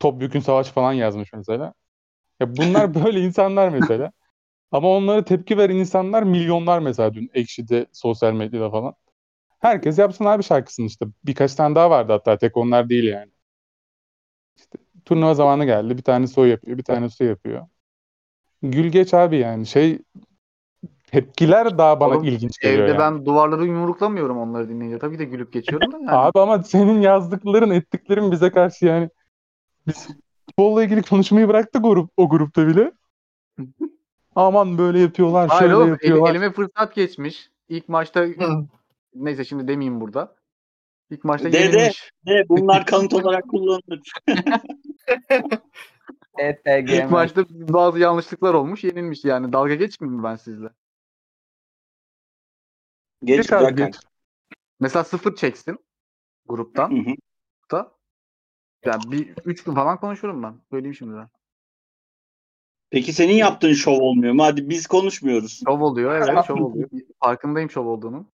Topyekün 0.01 0.41
Savaş 0.41 0.69
falan 0.71 0.93
yazmış 0.93 1.33
mesela. 1.33 1.75
Ya 2.41 2.57
bunlar 2.59 2.95
böyle 3.05 3.21
insanlar 3.21 3.69
mesela. 3.69 4.13
Ama 4.73 4.89
onlara 4.91 5.25
tepki 5.25 5.59
veren 5.59 5.77
insanlar 5.77 6.23
milyonlar 6.23 6.79
mesela 6.81 7.15
dün 7.15 7.31
Ekşi'de, 7.35 7.87
sosyal 7.93 8.35
medyada 8.35 8.71
falan. 8.71 8.95
Herkes 9.61 9.99
yapsın 9.99 10.25
abi 10.25 10.43
şarkısını 10.43 10.87
işte. 10.87 11.07
Birkaç 11.25 11.55
tane 11.55 11.75
daha 11.75 11.91
vardı 11.91 12.13
hatta 12.13 12.39
tek 12.39 12.59
onlar 12.59 12.89
değil 12.89 13.05
yani. 13.05 13.33
İşte 14.57 14.79
Turnuva 15.05 15.35
zamanı 15.35 15.65
geldi. 15.65 15.99
Bir 15.99 16.03
tanesi 16.03 16.41
o 16.41 16.45
yapıyor, 16.45 16.79
bir 16.79 16.83
tanesi 16.85 17.25
o 17.25 17.27
yapıyor. 17.27 17.67
Gül 18.63 18.87
geç 18.93 19.15
abi 19.15 19.37
yani. 19.39 19.67
Şey 19.67 19.99
tepkiler 21.13 21.79
daha 21.79 22.01
bana 22.01 22.15
Oğlum, 22.15 22.25
ilginç 22.25 22.59
geliyor 22.59 22.83
Evde 22.83 22.91
yani. 22.91 22.99
ben 22.99 23.27
duvarları 23.27 23.65
yumruklamıyorum 23.67 24.39
onları 24.39 24.69
dinleyince. 24.69 24.99
Tabii 24.99 25.19
de 25.19 25.25
gülüp 25.25 25.53
geçiyorum 25.53 25.93
da 25.93 25.97
yani. 26.01 26.11
Abi 26.11 26.41
ama 26.41 26.63
senin 26.63 27.01
yazdıkların, 27.01 27.71
ettiklerin 27.71 28.33
bize 28.33 28.51
karşı 28.51 28.87
yani 28.87 29.11
biz 29.87 30.09
futbolla 30.47 30.85
ilgili 30.85 31.03
konuşmayı 31.03 31.49
bıraktık 31.49 31.85
o, 31.85 31.95
grup, 31.95 32.11
o 32.17 32.29
grupta 32.29 32.67
bile. 32.67 32.93
Aman 34.35 34.79
böyle 34.79 34.99
yapıyorlar, 34.99 35.49
Hayır 35.49 35.61
şöyle 35.61 35.77
oğlum 35.77 35.87
el- 35.87 35.91
yapıyorlar. 35.91 36.31
elime 36.31 36.53
fırsat 36.53 36.95
geçmiş. 36.95 37.51
İlk 37.69 37.89
maçta 37.89 38.27
neyse 39.15 39.45
şimdi 39.45 39.69
demeyeyim 39.69 40.01
burada. 40.01 40.35
İlk 41.11 41.25
maçta 41.25 41.53
De, 41.53 41.73
de. 41.73 41.91
Ne, 42.27 42.49
bunlar 42.49 42.87
kanıt 42.87 43.15
olarak 43.15 43.49
kullanılır. 43.49 44.01
ETG 46.39 46.91
İlk 46.91 47.11
maçta 47.11 47.45
bazı 47.51 47.99
yanlışlıklar 47.99 48.55
olmuş, 48.55 48.85
yenilmiş 48.85 49.25
yani. 49.25 49.53
Dalga 49.53 49.75
geçmeyeyim 49.75 50.19
mi 50.21 50.25
ben 50.25 50.37
sizle? 50.37 50.69
Geç 53.25 53.37
Geç 53.37 53.53
abi, 53.53 53.75
geç. 53.75 53.97
Mesela 54.81 55.05
sıfır 55.05 55.37
çeksin 55.37 55.79
gruptan 56.47 56.91
Hı 56.91 57.11
hı. 57.11 57.15
da. 57.71 57.93
Yani 58.85 59.13
bir 59.13 59.35
üç 59.45 59.65
gün 59.65 59.75
falan 59.75 60.01
konuşurum 60.01 60.43
ben. 60.43 60.55
Söyleyeyim 60.71 60.95
şimdi 60.95 61.17
ben. 61.17 61.29
Peki 62.91 63.13
senin 63.13 63.35
yaptığın 63.35 63.73
şov 63.73 64.01
olmuyor 64.01 64.33
mu? 64.33 64.45
Hadi 64.45 64.69
biz 64.69 64.87
konuşmuyoruz. 64.87 65.63
Şov 65.67 65.81
oluyor 65.81 66.15
evet 66.15 66.45
şov 66.47 66.57
oluyor. 66.57 66.91
Farkındayım 67.21 67.71
şov 67.71 67.87
olduğunun. 67.87 68.29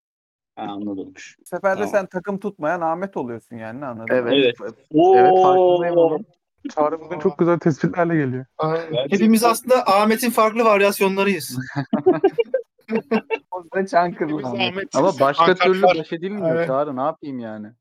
Ha, 0.57 0.63
anladım. 0.63 1.15
Bu 1.41 1.45
sefer 1.45 1.73
de 1.73 1.75
Tamam. 1.75 1.89
sen 1.89 2.07
takım 2.07 2.39
tutmayan 2.39 2.81
Ahmet 2.81 3.17
oluyorsun 3.17 3.57
yani 3.57 3.81
ne 3.81 3.87
anladın? 3.87 4.15
Evet. 4.15 4.33
Evet. 4.33 4.57
Evet, 4.61 5.33
Oo. 5.35 5.43
farkındayım 5.43 5.97
onun. 5.97 6.27
Çağrı 6.75 7.01
bugün 7.01 7.19
çok 7.19 7.39
güzel 7.39 7.59
tespitlerle 7.59 8.17
geliyor. 8.17 8.47
Aynen. 8.59 9.09
Hepimiz 9.11 9.45
aslında 9.45 9.87
Ahmet'in 9.87 10.31
farklı 10.31 10.65
varyasyonlarıyız. 10.65 11.59
O 13.51 13.63
yüzden 13.63 13.87
Çankırı. 13.87 14.39
Biz 14.39 14.45
Ahmet- 14.45 14.97
Ama 14.97 15.13
başka 15.21 15.43
Ankara 15.45 15.55
türlü 15.73 15.83
baş 15.83 16.13
edilmiyor 16.13 16.57
Evet. 16.57 16.67
Çağrı 16.67 16.97
ne 16.97 17.01
yapayım 17.03 17.39
yani. 17.39 17.73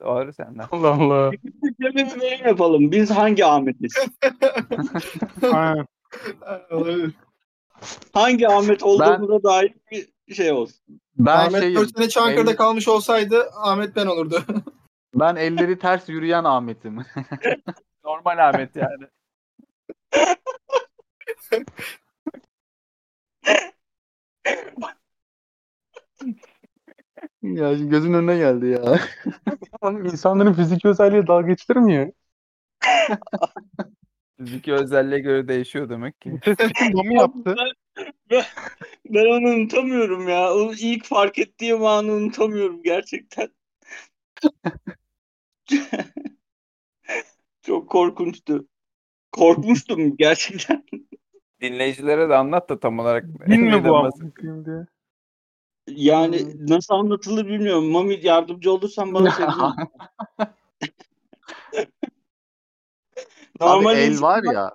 Doğru 0.00 0.32
senden. 0.32 0.64
Allah 0.72 0.88
Allah. 0.90 1.32
Bir 1.32 1.78
bölüm 1.80 2.46
yapalım. 2.46 2.92
Biz 2.92 3.10
hangi 3.10 3.44
Ahmet'iz? 3.44 3.94
Hangi 8.12 8.48
Ahmet 8.48 8.82
olduğumuza 8.82 9.42
dair 9.42 9.74
bir 9.90 10.34
şey 10.34 10.52
olsun. 10.52 11.00
Ben 11.16 11.36
Ahmet 11.36 11.60
şeyim. 11.60 11.80
4 11.80 11.96
sene 11.96 12.08
Çankırı'da 12.08 12.50
elli- 12.50 12.56
kalmış 12.56 12.88
olsaydı 12.88 13.50
Ahmet 13.62 13.96
ben 13.96 14.06
olurdu. 14.06 14.42
Ben 15.14 15.36
elleri 15.36 15.78
ters 15.78 16.08
yürüyen 16.08 16.44
Ahmet'im. 16.44 17.04
Normal 18.04 18.48
Ahmet 18.48 18.76
yani. 18.76 19.06
Ya 27.42 27.76
şimdi 27.76 27.90
gözün 27.90 28.12
önüne 28.12 28.36
geldi 28.36 28.66
ya. 28.66 29.00
Oğlum 29.80 30.04
insanların 30.06 30.52
fiziki 30.52 30.88
özelliği 30.88 31.26
dalga 31.26 31.48
geçilir 31.48 31.76
mi 31.76 31.94
ya? 31.94 32.12
Fiziki 34.38 34.72
özelliğe 34.72 35.20
göre 35.20 35.48
değişiyor 35.48 35.88
demek 35.88 36.20
ki. 36.20 36.40
Mami 36.92 37.14
yaptı. 37.14 37.56
Ben 39.06 39.26
onu 39.26 39.48
unutamıyorum 39.48 40.28
ya. 40.28 40.54
Onu 40.54 40.74
ilk 40.74 41.04
fark 41.04 41.38
ettiğim 41.38 41.84
anı 41.84 42.12
unutamıyorum 42.12 42.82
gerçekten. 42.82 43.48
Çok 47.62 47.90
korkunçtu. 47.90 48.68
Korkmuştum 49.32 50.16
gerçekten. 50.16 50.84
Dinleyicilere 51.60 52.28
de 52.28 52.36
anlat 52.36 52.68
da 52.68 52.80
tam 52.80 52.98
olarak. 52.98 53.24
Din 53.46 53.60
mi 53.60 53.84
bu 53.84 54.10
diye. 54.66 54.86
Yani 55.88 56.68
nasıl 56.68 56.94
anlatılır 56.94 57.46
bilmiyorum. 57.46 57.90
Mami 57.90 58.20
yardımcı 58.22 58.72
olursan 58.72 59.14
bana. 59.14 59.34
Abi 63.60 63.60
Normal 63.60 63.96
el 63.96 64.10
insan 64.10 64.22
var 64.22 64.42
ya. 64.54 64.74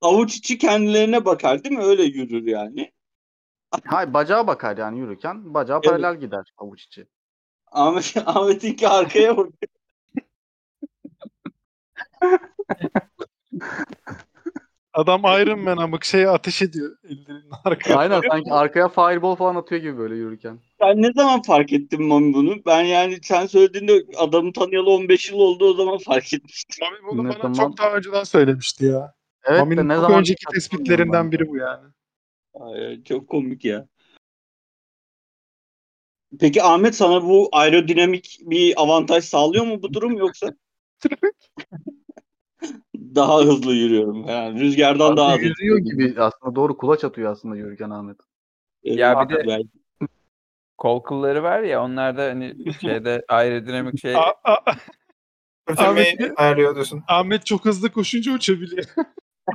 avuç 0.00 0.36
içi 0.36 0.58
kendilerine 0.58 1.24
bakar 1.24 1.64
değil 1.64 1.76
mi? 1.76 1.84
Öyle 1.84 2.02
yürür 2.02 2.46
yani. 2.46 2.92
Hayır 3.84 4.14
bacağa 4.14 4.46
bakar 4.46 4.76
yani 4.76 4.98
yürürken. 4.98 5.54
Bacağı 5.54 5.80
Evet. 5.84 5.90
paralel 5.90 6.20
gider 6.20 6.52
avuç 6.58 6.84
içi. 6.84 7.06
Ahmet, 7.66 8.16
Ahmet'inki 8.26 8.88
arkaya 8.88 9.36
bak. 9.36 9.48
Adam 14.92 15.20
Iron 15.24 15.60
Man 15.60 15.76
ama 15.76 15.98
şeye 16.02 16.28
ateş 16.28 16.62
ediyor 16.62 16.96
ellerinin 17.04 17.50
arkasına. 17.64 17.96
Aynen 17.96 18.20
sanki 18.30 18.52
arkaya 18.52 18.88
fireball 18.88 19.34
falan 19.34 19.54
atıyor 19.54 19.80
gibi 19.80 19.98
böyle 19.98 20.14
yürürken. 20.14 20.60
Ben 20.80 21.02
ne 21.02 21.12
zaman 21.12 21.42
fark 21.42 21.72
ettim 21.72 22.02
Mami 22.02 22.34
bunu? 22.34 22.56
Ben 22.66 22.82
yani 22.82 23.18
sen 23.22 23.46
söylediğinde 23.46 24.04
adamı 24.16 24.52
tanıyalı 24.52 24.90
15 24.90 25.30
yıl 25.30 25.38
oldu 25.38 25.64
o 25.70 25.74
zaman 25.74 25.98
fark 25.98 26.34
etmiştim. 26.34 26.86
Mami 26.86 26.98
bunu 27.10 27.24
Ne 27.24 27.28
bana 27.28 27.38
zaman? 27.38 27.52
çok 27.54 27.78
daha 27.78 27.96
önceden 27.96 28.24
söylemişti 28.24 28.84
ya. 28.84 29.14
Evet 29.44 29.58
Mami'nin 29.60 29.80
de 29.84 29.88
ne 29.88 29.94
çok 29.94 30.02
zaman 30.02 30.18
önceki 30.20 30.44
tespitlerinden 30.54 31.32
biri 31.32 31.48
bu 31.48 31.56
yani. 31.56 31.86
Ay, 32.54 33.02
çok 33.04 33.28
komik 33.28 33.64
ya. 33.64 33.86
Peki 36.40 36.62
Ahmet 36.62 36.94
sana 36.94 37.22
bu 37.22 37.48
aerodinamik 37.52 38.38
bir 38.42 38.74
avantaj 38.82 39.24
sağlıyor 39.24 39.64
mu 39.64 39.82
bu 39.82 39.92
durum 39.92 40.16
yoksa? 40.18 40.52
daha 43.14 43.40
hızlı 43.40 43.72
yürüyorum. 43.72 44.24
Yani 44.28 44.60
rüzgardan 44.60 45.16
daha 45.16 45.34
hızlı. 45.34 45.46
yüzüyor 45.46 45.78
gibi 45.78 46.14
aslında 46.20 46.54
doğru 46.54 46.76
kulaç 46.76 47.04
atıyor 47.04 47.32
aslında 47.32 47.56
yürürken 47.56 47.90
Ahmet. 47.90 48.16
Ya 48.82 49.28
bir 49.28 49.34
de- 49.34 49.44
Belki. 49.46 49.68
Kol 50.78 51.00
kılları 51.00 51.42
var 51.42 51.60
ya 51.60 51.84
onlarda 51.84 52.22
hani 52.24 52.54
şeyde 52.80 53.24
aerodinamik 53.28 54.00
şey 54.00 54.14
Ahmet- 55.66 56.32
ayarlıyor 56.36 56.74
diyorsun. 56.74 57.02
Ahmet 57.08 57.46
çok 57.46 57.64
hızlı 57.64 57.92
koşunca 57.92 58.32
uçabiliyor. 58.32 58.84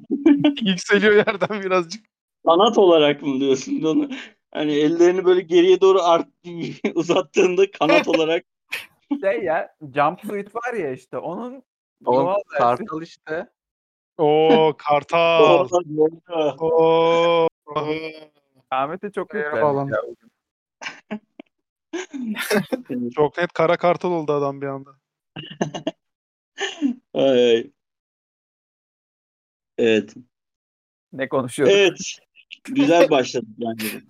Yükseliyor 0.61 1.13
yerden 1.15 1.61
birazcık. 1.61 2.05
sanat 2.45 2.77
olarak 2.77 3.21
mı 3.21 3.39
diyorsun 3.39 3.83
onu? 3.83 4.09
Hani 4.51 4.71
ellerini 4.71 5.25
böyle 5.25 5.41
geriye 5.41 5.81
doğru 5.81 6.01
art 6.01 6.27
uzattığında 6.95 7.71
kanat 7.71 8.07
olarak 8.07 8.43
şey 9.21 9.43
ya 9.43 9.75
jumpsuit 9.95 10.55
var 10.55 10.73
ya 10.73 10.91
işte 10.91 11.17
onun 11.17 11.63
Oğlum 12.05 12.35
kartal 12.57 13.01
işte. 13.01 13.49
Oo 14.17 14.73
kartal. 14.77 15.67
Oo. 16.59 17.47
Ahmet'e 18.71 19.11
çok 19.11 19.33
yüklendik 19.33 19.95
ya. 19.95 20.01
Çok 23.15 23.37
net 23.37 23.53
kara 23.53 23.77
kartal 23.77 24.11
oldu 24.11 24.33
adam 24.33 24.61
bir 24.61 24.67
anda. 24.67 24.89
Ay, 27.13 27.49
ay. 27.49 27.71
Evet. 29.77 30.13
Ne 31.13 31.29
konuşuyorduk? 31.29 31.75
Evet. 31.75 31.97
Güzel 32.63 33.09
başladık 33.09 33.49
bence. 33.57 34.01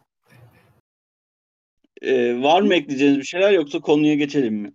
Ee, 2.01 2.41
var 2.41 2.61
mı 2.61 2.73
ekleyeceğiniz 2.73 3.19
bir 3.19 3.23
şeyler 3.23 3.51
yoksa 3.51 3.79
konuya 3.79 4.15
geçelim 4.15 4.55
mi? 4.55 4.73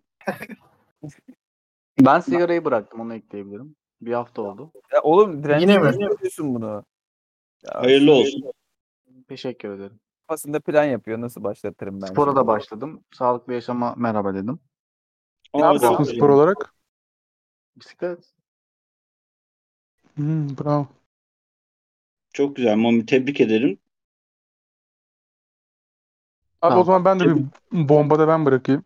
Ben 2.00 2.20
sigarayı 2.20 2.64
bıraktım 2.64 3.00
onu 3.00 3.14
ekleyebilirim. 3.14 3.76
Bir 4.00 4.12
hafta 4.12 4.42
oldu. 4.42 4.72
Ya 4.92 5.02
oğlum 5.02 5.42
dirençli 5.44 5.62
Yine 5.62 5.78
mi? 5.78 6.04
yapıyorsun 6.04 6.54
bunu? 6.54 6.84
Ya 7.62 7.74
Hayırlı 7.74 8.12
olsun. 8.12 8.44
Teşekkür 9.28 9.70
ederim. 9.70 10.00
Kafasında 10.28 10.60
plan 10.60 10.84
yapıyor. 10.84 11.20
Nasıl 11.20 11.44
başlatırım 11.44 12.02
ben? 12.02 12.06
Spora 12.06 12.30
şimdi? 12.30 12.36
da 12.36 12.46
başladım. 12.46 13.04
Sağlıklı 13.12 13.52
yaşama 13.52 13.94
merhaba 13.96 14.34
dedim. 14.34 14.60
Aa, 15.52 15.58
yapıyorsun 15.58 16.04
spor 16.04 16.28
olarak. 16.28 16.74
Bisiklet. 17.76 18.34
Hmm, 20.16 20.48
bravo. 20.58 20.86
Çok 22.32 22.56
güzel. 22.56 22.76
Mami 22.76 23.06
tebrik 23.06 23.40
ederim. 23.40 23.78
Abi 26.62 26.68
Tamam. 26.68 26.80
o 26.82 26.84
zaman 26.84 27.04
ben 27.04 27.20
de 27.20 27.24
bir 27.36 27.44
bomba 27.88 28.18
da 28.18 28.28
ben 28.28 28.46
bırakayım. 28.46 28.84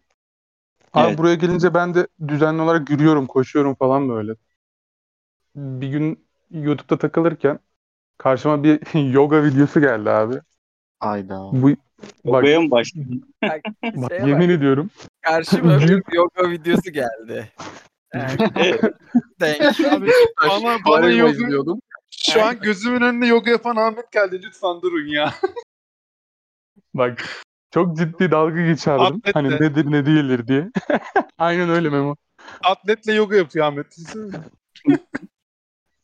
Abi 0.92 1.08
Evet. 1.08 1.18
buraya 1.18 1.34
gelince 1.34 1.74
ben 1.74 1.94
de 1.94 2.06
düzenli 2.28 2.62
olarak 2.62 2.90
yürüyorum, 2.90 3.26
koşuyorum 3.26 3.74
falan 3.74 4.08
böyle. 4.08 4.32
Bir 5.56 5.88
gün 5.88 6.26
YouTube'da 6.50 6.98
takılırken 6.98 7.58
karşıma 8.18 8.62
bir 8.62 8.80
yoga 9.12 9.44
videosu 9.44 9.80
geldi 9.80 10.10
abi. 10.10 10.34
Ayda. 11.00 11.38
Bu 11.52 11.70
bak, 12.24 12.44
mı 12.44 12.70
başladın? 12.70 13.34
bak 13.42 13.60
Şeye 14.08 14.28
yemin 14.28 14.48
bak, 14.48 14.56
ediyorum. 14.56 14.90
Karşıma 15.22 15.78
bir 15.80 15.88
Büyük- 15.88 16.14
yoga 16.14 16.50
videosu 16.50 16.90
geldi. 16.90 17.52
Yani. 18.14 18.36
Abi, 19.90 20.10
bana, 20.48 20.76
bana 20.86 21.10
yoga, 21.10 21.32
izliyordum. 21.32 21.80
şu 22.10 22.44
an 22.44 22.60
gözümün 22.60 23.00
önüne 23.00 23.26
yoga 23.26 23.50
yapan 23.50 23.76
Ahmet 23.76 24.12
geldi. 24.12 24.40
Lütfen 24.42 24.82
durun 24.82 25.06
ya. 25.06 25.34
Bak 26.94 27.24
çok 27.74 27.96
ciddi 27.96 28.30
dalga 28.30 28.62
geçerdim. 28.62 29.04
Atletle. 29.04 29.32
Hani 29.32 29.50
nedir 29.50 29.90
ne 29.90 30.06
değildir 30.06 30.46
diye. 30.46 30.70
Aynen 31.38 31.68
öyle 31.68 31.88
Memo. 31.90 32.16
Atletle 32.64 33.12
yoga 33.14 33.36
yapıyor 33.36 33.66
Ahmet. 33.66 33.96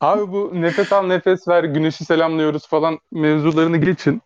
Abi 0.00 0.32
bu 0.32 0.50
nefes 0.54 0.92
al 0.92 1.06
nefes 1.06 1.48
ver 1.48 1.64
güneşi 1.64 2.04
selamlıyoruz 2.04 2.68
falan 2.68 2.98
mevzularını 3.12 3.76
geçin. 3.76 4.22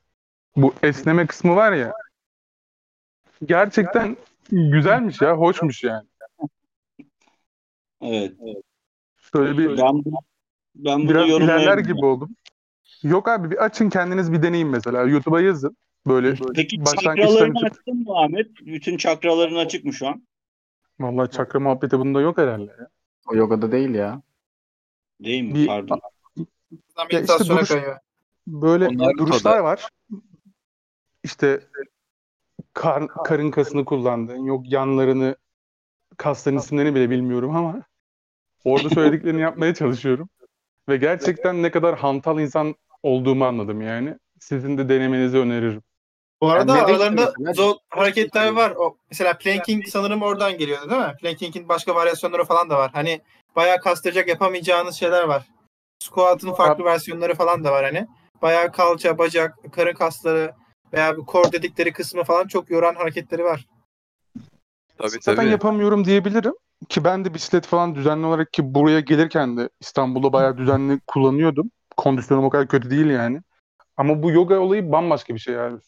Bu 0.57 0.75
esneme 0.83 1.27
kısmı 1.27 1.57
var 1.57 1.73
ya. 1.73 1.93
Gerçekten 3.45 4.17
güzelmiş 4.51 5.21
ya, 5.21 5.37
hoşmuş 5.37 5.85
yani. 5.85 6.07
Evet. 8.01 8.33
Şöyle 9.33 9.59
bir 9.59 9.69
Ben, 9.69 10.05
bunu- 10.05 10.19
ben 10.75 11.01
bunu 11.01 11.09
biraz 11.09 11.29
ilerler 11.29 11.79
gibi 11.79 12.05
oldum. 12.05 12.37
Yok 13.03 13.29
abi 13.29 13.51
bir 13.51 13.65
açın 13.65 13.91
kendiniz 13.91 14.33
bir 14.33 14.43
deneyin 14.43 14.69
mesela. 14.69 15.03
YouTube'a 15.03 15.41
yazın. 15.41 15.77
Böyle 16.07 16.35
Peki 16.55 16.85
çakralarını 16.85 17.55
çık- 17.55 17.65
açtın 17.73 17.97
mı 17.97 18.19
Ahmet? 18.19 18.47
Bütün 18.61 18.97
çakraların 18.97 19.57
açık 19.57 19.85
mı 19.85 19.93
şu 19.93 20.07
an? 20.09 20.27
Vallahi 21.01 21.31
çakra 21.31 21.61
muhabbeti 21.61 21.99
bunda 21.99 22.21
yok 22.21 22.39
herhalde. 22.39 22.71
ya. 22.81 22.89
O 23.29 23.35
yogada 23.37 23.73
değil 23.73 23.95
ya. 23.95 24.23
Değil 25.21 25.43
mi? 25.43 25.55
Bir- 25.55 25.67
Pardon. 25.67 26.01
Buradan 26.37 27.21
işte 27.23 27.45
duruş- 27.49 27.69
kayıyor. 27.69 27.99
Böyle 28.47 28.89
Onlar 28.89 29.19
duruşlar 29.19 29.59
da- 29.59 29.65
var. 29.65 29.89
İşte 31.25 31.61
kar, 32.73 33.09
karın 33.09 33.51
kasını 33.51 33.85
kullandığın, 33.85 34.45
yok 34.45 34.73
yanlarını, 34.73 35.37
kasların 36.17 36.57
isimlerini 36.57 36.95
bile 36.95 37.11
bilmiyorum 37.11 37.57
ama 37.57 37.83
orada 38.65 38.91
söylediklerini 38.91 39.41
yapmaya 39.51 39.75
çalışıyorum. 39.75 40.29
Ve 40.89 40.97
gerçekten 40.97 41.63
ne 41.63 41.71
kadar 41.71 41.99
hantal 41.99 42.41
insan 42.41 42.75
olduğumu 43.03 43.45
anladım 43.45 43.81
yani. 43.81 44.19
Sizin 44.41 44.79
de 44.79 44.89
denemenizi 44.89 45.39
öneririm. 45.39 45.83
Bu 46.43 46.51
arada 46.51 46.77
Yani 46.77 46.85
aralarında 46.85 47.33
zor 47.55 47.75
hareketler 47.91 48.53
var. 48.53 48.71
O 48.71 48.97
mesela 49.11 49.39
planking 49.39 49.87
sanırım 49.87 50.23
oradan 50.23 50.59
geliyordu 50.59 50.91
değil 50.91 51.01
mi? 51.01 51.15
Planking'in 51.21 51.69
başka 51.69 51.95
varyasyonları 51.95 52.45
falan 52.45 52.71
da 52.71 52.79
var. 52.79 52.91
Hani 52.95 53.21
bayağı 53.57 53.81
kastıracak 53.81 54.29
yapamayacağınız 54.29 54.95
şeyler 54.95 55.23
var. 55.23 55.47
Squat'ın 55.99 56.53
farklı 56.53 56.85
versiyonları 56.85 57.35
falan 57.35 57.65
da 57.65 57.73
var 57.73 57.85
hani. 57.85 58.07
Bayağı 58.43 58.73
kalça, 58.73 59.19
bacak, 59.19 59.59
karın 59.73 59.95
kasları 59.95 60.55
veya 60.93 61.17
bir 61.17 61.23
core 61.23 61.53
dedikleri 61.53 61.93
kısmı 61.93 62.25
falan 62.25 62.47
çok 62.47 62.71
yoran 62.71 62.95
hareketleri 62.95 63.45
var. 63.45 63.67
Tabii 64.99 65.11
Zaten 65.11 65.37
tabii. 65.37 65.51
yapamıyorum 65.51 66.05
diyebilirim. 66.05 66.55
Ki 66.89 67.05
ben 67.05 67.25
de 67.25 67.35
bisiklet 67.35 67.67
falan 67.67 67.95
düzenli 67.95 68.27
olarak 68.27 68.53
ki 68.53 68.75
buraya 68.75 69.01
gelirken 69.01 69.57
de 69.57 69.69
İstanbul'da 69.81 70.33
bayağı 70.33 70.57
düzenli 70.57 71.01
kullanıyordum. 71.07 71.71
Kondisyonum 71.97 72.45
o 72.45 72.51
kadar 72.51 72.69
kötü 72.69 72.91
değil 72.91 73.07
yani. 73.07 73.41
Ama 73.97 74.23
bu 74.23 74.31
yoga 74.31 74.59
olayı 74.59 74.93
bambaşka 74.93 75.35
bir 75.35 75.39
şey 75.39 75.55
yani. 75.55 75.79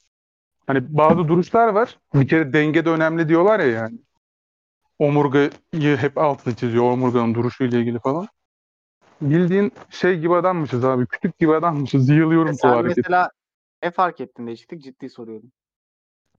Hani 0.67 0.97
bazı 0.97 1.29
duruşlar 1.29 1.69
var. 1.69 1.99
Bir 2.15 2.29
kere 2.29 2.53
denge 2.53 2.85
de 2.85 2.91
önemli 2.91 3.29
diyorlar 3.29 3.61
ya 3.61 3.67
yani. 3.67 3.99
Omurgayı 4.99 5.51
hep 5.97 6.19
altını 6.19 6.55
çiziyor. 6.55 6.85
Omurganın 6.85 7.35
duruşuyla 7.35 7.79
ilgili 7.79 7.99
falan. 7.99 8.29
Bildiğin 9.21 9.73
şey 9.91 10.19
gibi 10.19 10.35
adammışız 10.35 10.85
abi. 10.85 11.07
Kütük 11.07 11.39
gibi 11.39 11.55
adammışız. 11.55 12.09
Yığılıyorum 12.09 12.57
bu 12.63 12.69
hareketi. 12.69 13.01
mesela 13.01 13.31
ne 13.83 13.91
fark 13.91 14.21
ettin 14.21 14.47
değişiklik? 14.47 14.83
Ciddi 14.83 15.11
soruyorum. 15.11 15.53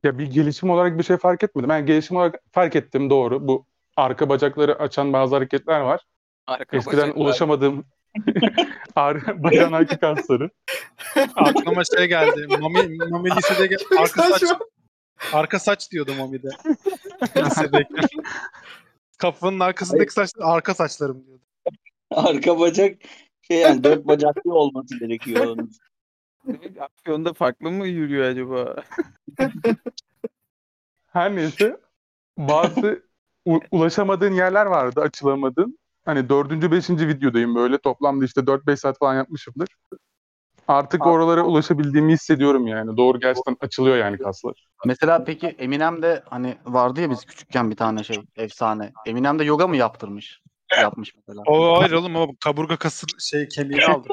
Ya 0.03 0.17
bir 0.17 0.31
gelişim 0.31 0.69
olarak 0.69 0.97
bir 0.97 1.03
şey 1.03 1.17
fark 1.17 1.43
etmedim. 1.43 1.69
Ben 1.69 1.85
gelişim 1.85 2.17
olarak 2.17 2.35
fark 2.51 2.75
ettim 2.75 3.09
doğru. 3.09 3.47
Bu 3.47 3.65
arka 3.95 4.29
bacakları 4.29 4.79
açan 4.79 5.13
bazı 5.13 5.35
hareketler 5.35 5.79
var. 5.81 6.01
Arka 6.47 6.77
Eskiden 6.77 6.97
bacaklar. 6.97 7.21
ulaşamadığım 7.21 7.85
ar- 8.95 9.43
bacağın 9.43 9.71
arka 9.73 9.99
kasları. 9.99 10.49
Aklıma 11.35 11.83
şey 11.83 12.07
geldi. 12.07 12.47
Mami, 12.59 12.97
Mami 13.09 13.29
lisede 13.35 13.75
arka 13.99 14.23
saç, 14.23 14.43
arka 15.33 15.59
saç 15.59 15.91
diyordu 15.91 16.11
Mami'de. 16.17 16.49
Lisedeyken. 17.37 18.09
Kafanın 19.17 19.59
arkasındaki 19.59 20.13
saç 20.13 20.29
arka 20.39 20.73
saçlarım 20.73 21.25
diyordu. 21.25 21.43
Arka 22.11 22.59
bacak 22.59 22.97
şey 23.41 23.57
yani 23.57 23.83
dört 23.83 24.07
bacaklı 24.07 24.53
olması 24.53 24.99
gerekiyor 24.99 25.45
onun. 25.45 25.71
Afyon'da 26.79 27.33
farklı 27.33 27.71
mı 27.71 27.87
yürüyor 27.87 28.25
acaba? 28.25 28.83
Her 31.07 31.35
neyse 31.35 31.77
bazı 32.37 33.03
u- 33.45 33.61
ulaşamadığın 33.71 34.33
yerler 34.33 34.65
vardı 34.65 35.01
açılamadığın. 35.01 35.79
Hani 36.05 36.29
dördüncü, 36.29 36.71
beşinci 36.71 37.07
videodayım 37.07 37.55
böyle. 37.55 37.77
Toplamda 37.77 38.25
işte 38.25 38.41
4-5 38.41 38.77
saat 38.77 38.97
falan 38.99 39.15
yapmışımdır. 39.15 39.69
Artık 40.67 41.05
oralara 41.05 41.43
ulaşabildiğimi 41.43 42.13
hissediyorum 42.13 42.67
yani. 42.67 42.97
Doğru 42.97 43.19
gerçekten 43.19 43.57
açılıyor 43.61 43.97
yani 43.97 44.17
kaslar. 44.17 44.67
Mesela 44.85 45.23
peki 45.23 45.47
Eminem'de 45.47 46.23
hani 46.29 46.57
vardı 46.65 47.01
ya 47.01 47.09
biz 47.09 47.25
küçükken 47.25 47.71
bir 47.71 47.75
tane 47.75 48.03
şey 48.03 48.17
efsane. 48.35 48.91
Eminem 49.05 49.39
de 49.39 49.43
yoga 49.43 49.67
mı 49.67 49.77
yaptırmış? 49.77 50.41
Yapmış 50.81 51.15
mesela. 51.15 51.41
O 51.47 51.79
hayır 51.81 51.91
oğlum 51.91 52.15
o 52.15 52.27
kaburga 52.43 52.77
kası 52.77 53.05
şey 53.19 53.47
kemiğini 53.47 53.85
aldı. 53.93 54.07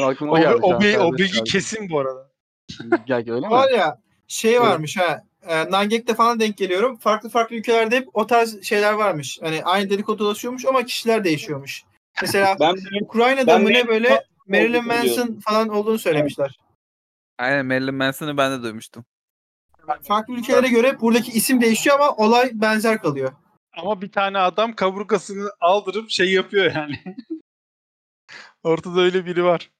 Aklıma 0.00 0.32
o, 0.32 0.36
o 0.36 0.74
o, 0.74 1.06
o 1.06 1.12
bilgi 1.18 1.44
kesin 1.44 1.90
bu 1.90 2.00
arada. 2.00 2.30
Gel 3.06 3.30
öyle 3.30 3.46
mi? 3.46 3.50
Var 3.50 3.70
ya 3.70 4.00
şey 4.28 4.60
varmış 4.60 4.96
ha. 4.96 5.24
E, 5.48 5.70
Nangek'te 5.70 6.14
falan 6.14 6.40
denk 6.40 6.56
geliyorum. 6.56 6.96
Farklı 6.96 7.28
farklı 7.28 7.56
ülkelerde 7.56 7.96
hep 7.96 8.08
o 8.14 8.26
tarz 8.26 8.62
şeyler 8.62 8.92
varmış. 8.92 9.38
Hani 9.42 9.64
aynı 9.64 9.90
dedikodu 9.90 10.18
dolaşıyormuş 10.18 10.64
ama 10.64 10.84
kişiler 10.84 11.24
değişiyormuş. 11.24 11.84
Mesela 12.22 12.56
Ben 12.60 12.76
Ukrayna'da 13.02 13.46
ben 13.46 13.62
mı 13.62 13.68
ne 13.68 13.88
böyle 13.88 14.24
Marilyn 14.46 14.86
Manson 14.86 15.40
falan 15.40 15.68
olduğunu 15.68 15.98
söylemişler. 15.98 16.58
Aynen 17.38 17.66
Marilyn 17.66 17.94
Manson'ı 17.94 18.36
ben 18.36 18.58
de 18.58 18.62
duymuştum. 18.62 19.04
Farklı 20.02 20.34
ülkelere 20.34 20.68
göre 20.68 21.00
buradaki 21.00 21.32
isim 21.32 21.60
değişiyor 21.60 22.00
ama 22.00 22.16
olay 22.16 22.50
benzer 22.54 23.02
kalıyor. 23.02 23.32
Ama 23.76 24.02
bir 24.02 24.12
tane 24.12 24.38
adam 24.38 24.72
kaburgasını 24.72 25.50
aldırıp 25.60 26.10
şey 26.10 26.32
yapıyor 26.32 26.74
yani. 26.74 27.00
Ortada 28.62 29.00
öyle 29.00 29.26
biri 29.26 29.44
var. 29.44 29.70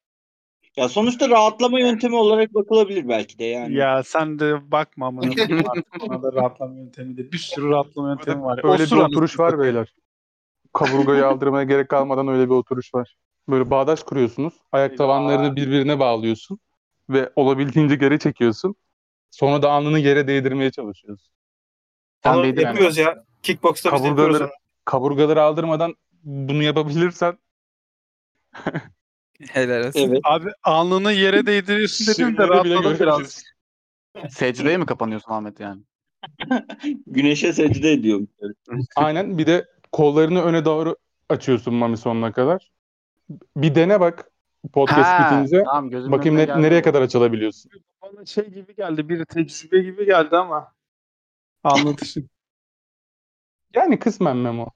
Ya 0.78 0.88
sonuçta 0.88 1.28
rahatlama 1.28 1.80
yöntemi 1.80 2.16
olarak 2.16 2.54
bakılabilir 2.54 3.08
belki 3.08 3.38
de 3.38 3.44
yani. 3.44 3.74
Ya 3.74 4.02
sen 4.02 4.38
de 4.38 4.70
bakma 4.72 5.06
ama 5.06 5.22
ona 6.00 6.22
da 6.22 6.32
rahatlama 6.32 6.74
yöntemi 6.74 7.16
de. 7.16 7.32
Bir 7.32 7.38
sürü 7.38 7.70
rahatlama 7.70 8.08
yöntemi 8.08 8.42
var. 8.42 8.60
Öyle 8.64 8.84
bir 8.84 8.96
oturuş 8.96 9.38
var 9.38 9.58
beyler. 9.58 9.94
Kaburgayı 10.72 11.26
aldırmaya 11.26 11.64
gerek 11.64 11.88
kalmadan 11.88 12.28
öyle 12.28 12.44
bir 12.44 12.54
oturuş 12.54 12.94
var. 12.94 13.16
Böyle 13.48 13.70
bağdaş 13.70 14.02
kuruyorsunuz. 14.02 14.54
Ayak 14.72 14.98
tavanlarını 14.98 15.56
birbirine 15.56 15.98
bağlıyorsun. 15.98 16.58
Ve 17.10 17.32
olabildiğince 17.36 17.94
geri 17.94 18.18
çekiyorsun. 18.18 18.74
Sonra 19.30 19.62
da 19.62 19.70
alnını 19.70 19.98
yere 19.98 20.26
değdirmeye 20.26 20.70
çalışıyorsun. 20.70 21.32
Sen 22.22 22.34
Onu 22.34 22.46
yapıyoruz 22.46 22.96
ya. 22.96 23.24
Kickbox'ta 23.42 23.94
biz 23.94 24.04
yapıyoruz. 24.04 24.50
Kaburgaları 24.84 25.42
aldırmadan 25.42 25.94
bunu 26.24 26.62
yapabilirsen 26.62 27.38
Helal 29.50 29.88
olsun. 29.88 30.00
Evet. 30.00 30.20
Abi 30.24 30.50
alnını 30.62 31.12
yere 31.12 31.46
değdiriyorsun 31.46 32.06
dedim 32.06 32.36
de 32.38 32.42
şeyleri 32.46 32.64
bile 32.64 32.74
rahatladım 32.74 32.98
biraz. 33.00 33.44
Secdeye 34.30 34.76
mi 34.76 34.86
kapanıyorsun 34.86 35.32
Ahmet 35.32 35.60
yani? 35.60 35.82
Güneşe 37.06 37.52
secde 37.52 37.92
ediyor. 37.92 38.20
Aynen 38.96 39.38
bir 39.38 39.46
de 39.46 39.68
kollarını 39.92 40.42
öne 40.42 40.64
doğru 40.64 40.96
açıyorsun 41.28 41.74
Mami 41.74 41.96
sonuna 41.96 42.32
kadar. 42.32 42.70
Bir 43.56 43.74
dene 43.74 44.00
bak 44.00 44.30
podcast 44.72 45.08
Ha, 45.08 45.30
bitince. 45.42 45.62
tamam 45.64 45.90
gözümün 45.90 46.12
Bakayım 46.18 46.36
önüne 46.36 46.42
ne- 46.42 46.46
geldi 46.46 46.62
nereye 46.62 46.82
kadar 46.82 47.02
açılabiliyorsun. 47.02 47.70
Bana 48.02 48.26
şey 48.26 48.48
gibi 48.50 48.74
geldi. 48.74 49.08
Bir 49.08 49.24
tecrübe 49.24 49.82
gibi 49.82 50.06
geldi 50.06 50.36
ama. 50.36 50.72
Anlatışın. 51.64 52.30
Yani 53.74 53.98
kısmen 53.98 54.36
Memo. 54.36 54.68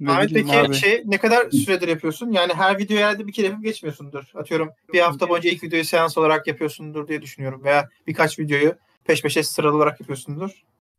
Ne 0.00 0.10
Ahmet 0.10 0.34
peki 0.34 0.52
abi. 0.52 0.74
şey 0.74 1.02
ne 1.04 1.18
kadar 1.18 1.50
süredir 1.50 1.88
yapıyorsun? 1.88 2.30
Yani 2.30 2.54
her 2.54 2.78
videoyu 2.78 3.02
herhalde 3.02 3.26
bir 3.26 3.32
kere 3.32 3.46
yapıp 3.46 3.64
geçmiyorsundur. 3.64 4.24
Atıyorum 4.34 4.70
bir 4.92 5.00
hafta 5.00 5.28
boyunca 5.28 5.50
ilk 5.50 5.62
videoyu 5.62 5.84
seans 5.84 6.18
olarak 6.18 6.46
yapıyorsundur 6.46 7.08
diye 7.08 7.22
düşünüyorum. 7.22 7.64
Veya 7.64 7.88
birkaç 8.06 8.38
videoyu 8.38 8.74
peş 9.04 9.22
peşe 9.22 9.42
sıralı 9.42 9.76
olarak 9.76 10.00
yapıyorsundur. 10.00 10.50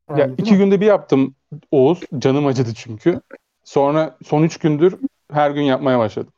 Ya 0.10 0.16
Herhalde, 0.16 0.38
değil 0.38 0.40
iki 0.40 0.52
mi? 0.52 0.58
günde 0.58 0.82
bir 0.82 0.86
yaptım 0.86 1.36
Oğuz. 1.72 2.00
Canım 2.20 2.48
acıdı 2.48 2.74
çünkü. 2.74 3.22
Sonra 3.64 4.18
son 4.26 4.44
üç 4.44 4.58
gündür 4.58 4.96
her 5.32 5.52
gün 5.52 5.62
yapmaya 5.62 6.00
başladım. 6.00 6.34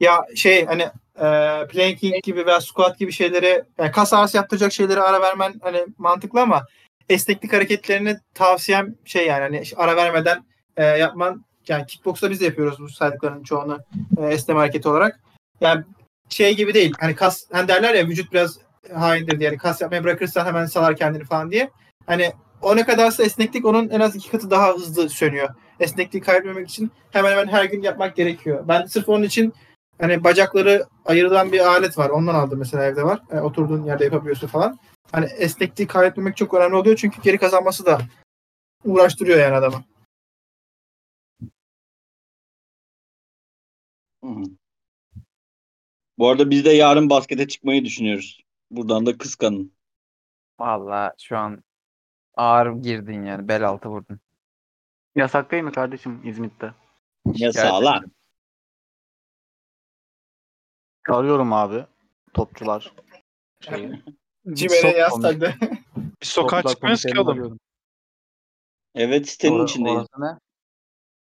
Ya 0.00 0.26
şey 0.36 0.66
hani 0.66 0.82
e, 1.16 1.66
planking 1.66 2.22
gibi 2.22 2.46
veya 2.46 2.60
squat 2.60 2.98
gibi 2.98 3.12
şeylere 3.12 3.64
yani 3.78 3.90
kas 3.90 4.12
ağrısı 4.12 4.36
yaptıracak 4.36 4.72
şeylere 4.72 5.00
ara 5.00 5.22
vermen 5.22 5.54
hani 5.62 5.86
mantıklı 5.98 6.40
ama 6.40 6.66
esneklik 7.08 7.52
hareketlerini 7.52 8.16
tavsiyem 8.34 8.94
şey 9.04 9.26
yani 9.26 9.40
hani 9.40 9.62
ara 9.76 9.96
vermeden 9.96 10.44
e, 10.76 10.84
yapman 10.84 11.44
yani 11.70 11.86
kickboxta 11.86 12.30
biz 12.30 12.40
de 12.40 12.44
yapıyoruz 12.44 12.78
bu 12.78 12.88
saydıklarının 12.88 13.42
çoğunu 13.42 13.78
e, 14.18 14.26
esneme 14.26 14.60
hareketi 14.60 14.88
olarak. 14.88 15.20
Yani 15.60 15.84
şey 16.28 16.56
gibi 16.56 16.74
değil. 16.74 16.92
Hani 17.00 17.14
kas 17.14 17.44
hani 17.52 17.68
derler 17.68 17.94
ya 17.94 18.06
vücut 18.06 18.32
biraz 18.32 18.58
haindir 18.94 19.38
diye. 19.38 19.48
Yani 19.48 19.58
kas 19.58 19.80
yapmaya 19.80 20.04
bırakırsan 20.04 20.46
hemen 20.46 20.66
salar 20.66 20.96
kendini 20.96 21.24
falan 21.24 21.50
diye. 21.50 21.70
Hani 22.06 22.32
o 22.62 22.76
ne 22.76 22.84
kadarsa 22.84 23.22
esneklik 23.22 23.66
onun 23.66 23.88
en 23.88 24.00
az 24.00 24.16
iki 24.16 24.30
katı 24.30 24.50
daha 24.50 24.74
hızlı 24.74 25.08
sönüyor. 25.08 25.48
Esnekliği 25.80 26.22
kaybetmemek 26.22 26.68
için 26.68 26.90
hemen 27.10 27.30
hemen 27.30 27.46
her 27.46 27.64
gün 27.64 27.82
yapmak 27.82 28.16
gerekiyor. 28.16 28.64
Ben 28.68 28.86
sırf 28.86 29.08
onun 29.08 29.24
için 29.24 29.54
hani 30.00 30.24
bacakları 30.24 30.86
ayırılan 31.04 31.52
bir 31.52 31.60
alet 31.60 31.98
var. 31.98 32.10
Ondan 32.10 32.34
aldım 32.34 32.58
mesela 32.58 32.84
evde 32.84 33.02
var. 33.02 33.20
E, 33.32 33.40
oturduğun 33.40 33.84
yerde 33.84 34.04
yapabiliyorsun 34.04 34.46
falan. 34.46 34.78
Hani 35.12 35.24
esnekliği 35.24 35.88
kaybetmemek 35.88 36.36
çok 36.36 36.54
önemli 36.54 36.76
oluyor 36.76 36.96
çünkü 36.96 37.22
geri 37.22 37.38
kazanması 37.38 37.86
da 37.86 38.00
uğraştırıyor 38.84 39.38
yani 39.38 39.54
adamı. 39.56 39.84
Hı. 44.24 44.42
Bu 46.18 46.28
arada 46.28 46.50
biz 46.50 46.64
de 46.64 46.70
yarın 46.70 47.10
baskete 47.10 47.48
çıkmayı 47.48 47.84
düşünüyoruz. 47.84 48.44
Buradan 48.70 49.06
da 49.06 49.18
kıskanın. 49.18 49.72
Valla 50.58 51.14
şu 51.18 51.38
an 51.38 51.64
ağır 52.34 52.72
girdin 52.72 53.24
yani. 53.24 53.48
Bel 53.48 53.68
altı 53.68 53.88
vurdun. 53.88 54.20
Yasak 55.14 55.50
değil 55.50 55.62
mi 55.62 55.72
kardeşim 55.72 56.28
İzmit'te? 56.28 56.66
Ya 57.26 57.32
Şikayet 57.34 57.54
sağlam. 57.54 58.04
Arıyorum 61.08 61.52
abi. 61.52 61.86
Topçular. 62.34 62.92
Şeyi. 63.60 64.02
Cimer'e 64.52 64.96
yaz 64.98 65.22
taktı. 65.22 65.54
Biz 66.22 66.28
sokağa 66.28 66.62
çıkmıyoruz 66.62 67.02
ki 67.02 67.08
komiserini 67.08 67.20
oğlum. 67.20 67.32
arıyorum. 67.32 67.58
Evet 68.94 69.28
sitenin 69.28 69.64
içindeyiz. 69.64 69.98
orası 69.98 70.34
ne? 70.34 70.38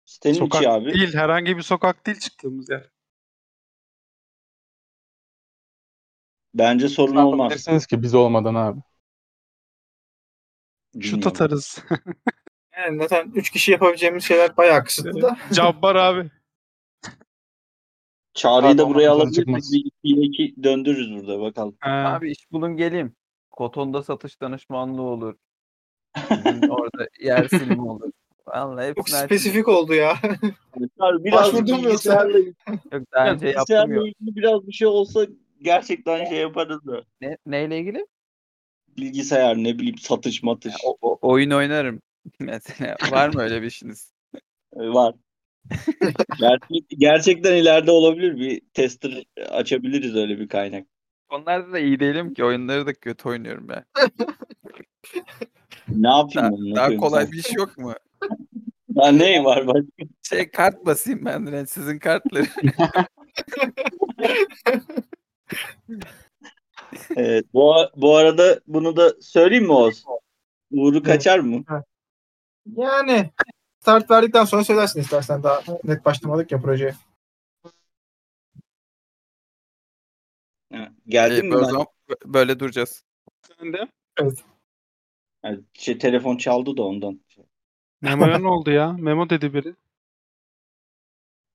Sitenin 0.07 0.33
Sokak 0.33 0.61
içi 0.61 0.69
abi. 0.69 0.93
değil. 0.93 1.13
Herhangi 1.13 1.57
bir 1.57 1.61
sokak 1.61 2.05
değil 2.05 2.19
çıktığımız 2.19 2.69
yer. 2.69 2.89
Bence 6.53 6.89
sorun 6.89 7.15
Ne 7.15 7.19
olmaz. 7.19 7.39
yapabilirsiniz 7.39 7.85
ki 7.87 8.01
biz 8.01 8.15
olmadan 8.15 8.55
abi. 8.55 8.79
Şut 10.93 11.03
Bilmiyorum. 11.03 11.27
atarız. 11.27 11.83
Yani 12.77 12.97
zaten 12.97 13.31
3 13.35 13.49
kişi 13.49 13.71
yapabileceğimiz 13.71 14.23
şeyler 14.23 14.57
bayağı 14.57 14.83
kısıtlı 14.83 15.21
da. 15.21 15.37
Cabbar 15.53 15.95
abi. 15.95 16.29
Çağrı'yı 18.33 18.77
da 18.77 18.89
buraya 18.89 19.11
alabiliriz. 19.11 19.35
çıkmaz. 19.35 19.73
Bir 19.73 19.79
iki, 19.85 20.21
iki 20.21 20.63
döndürürüz 20.63 21.11
burada 21.11 21.39
bakalım. 21.41 21.77
He. 21.81 21.89
Abi 21.89 22.31
iş 22.31 22.51
bulun 22.51 22.77
geleyim. 22.77 23.15
Kotonda 23.51 24.03
satış 24.03 24.41
danışmanlığı 24.41 25.01
olur. 25.01 25.35
Orada 26.69 27.07
yer 27.19 27.47
silimi 27.47 27.81
olur. 27.91 28.11
Vallahi 28.47 28.95
Çok 28.95 29.09
spesifik 29.09 29.67
oldu 29.67 29.93
ya. 29.93 30.17
Çağrı 30.99 31.23
biraz 31.23 31.53
yoksa? 31.53 31.65
bilgisayarla, 31.65 32.37
Yok 32.37 33.03
daha 33.13 33.31
önce 33.31 33.47
yaptım 33.47 33.91
yok. 33.91 34.07
ilgili 34.07 34.35
biraz 34.35 34.67
bir 34.67 34.73
şey 34.73 34.87
olsa 34.87 35.27
gerçekten 35.61 36.25
şey 36.25 36.37
yaparız 36.37 36.85
da. 36.85 37.03
Ne, 37.21 37.37
neyle 37.45 37.79
ilgili? 37.79 38.07
Bilgisayar 38.97 39.57
ne 39.57 39.79
bileyim 39.79 39.97
satış 39.97 40.43
matış 40.43 40.73
O, 40.85 40.97
o- 41.01 41.17
oyun 41.21 41.51
oynarım. 41.51 42.01
Mesela 42.39 42.97
var 43.11 43.29
mı 43.29 43.41
öyle 43.41 43.61
bir 43.61 43.67
işiniz? 43.67 44.13
e, 44.75 44.79
var. 44.79 45.15
Gerçek, 46.39 46.89
gerçekten 46.89 47.55
ileride 47.55 47.91
olabilir 47.91 48.37
bir 48.37 48.61
tester 48.73 49.23
açabiliriz 49.49 50.15
öyle 50.15 50.39
bir 50.39 50.47
kaynak. 50.47 50.87
Onlarda 51.29 51.71
da 51.71 51.79
iyi 51.79 51.99
değilim 51.99 52.33
ki 52.33 52.43
oyunları 52.43 52.85
da 52.87 52.93
kötü 52.93 53.29
oynuyorum 53.29 53.67
ben. 53.69 53.83
Ne 55.87 56.07
yapayım 56.07 56.75
Daha, 56.75 56.91
daha 56.91 56.97
kolay 56.97 57.31
bir 57.31 57.37
iş 57.37 57.55
yok 57.57 57.77
mu? 57.77 57.93
Daha 58.95 59.11
ne 59.11 59.43
var 59.43 59.67
bak. 59.67 59.83
Şey 60.23 60.51
kart 60.51 60.85
basayım 60.85 61.25
ben 61.25 61.47
de 61.47 61.65
sizin 61.65 61.99
kartları. 61.99 62.45
Evet, 67.15 67.45
bu, 67.53 67.75
bu 67.95 68.15
arada 68.15 68.59
bunu 68.67 68.97
da 68.97 69.13
söyleyeyim 69.21 69.65
mi 69.65 69.71
Oğuz? 69.71 70.03
Uğur'u 70.71 71.03
kaçar 71.03 71.39
mı? 71.39 71.63
Yani 72.75 73.31
start 73.81 74.11
verdikten 74.11 74.45
sonra 74.45 74.63
söylersin 74.63 74.99
istersen 75.01 75.43
daha 75.43 75.61
net 75.83 76.05
başlamadık 76.05 76.51
ya 76.51 76.61
projeye. 76.61 76.95
Ha, 80.73 80.91
Geldin 81.07 81.45
Ee, 81.45 81.47
mi? 81.47 81.55
o 81.55 81.59
ben? 81.61 81.65
zaman 81.65 81.87
böyle 82.25 82.59
duracağız. 82.59 83.03
Sen 83.41 83.73
de. 83.73 83.87
Ha, 85.41 85.51
şey, 85.73 85.97
telefon 85.97 86.37
çaldı 86.37 86.77
da 86.77 86.83
ondan. 86.83 87.21
Memo'ya 88.01 88.37
ne 88.39 88.47
oldu 88.47 88.71
ya? 88.71 88.91
Memo 88.91 89.29
dedi 89.29 89.53
biri. 89.53 89.75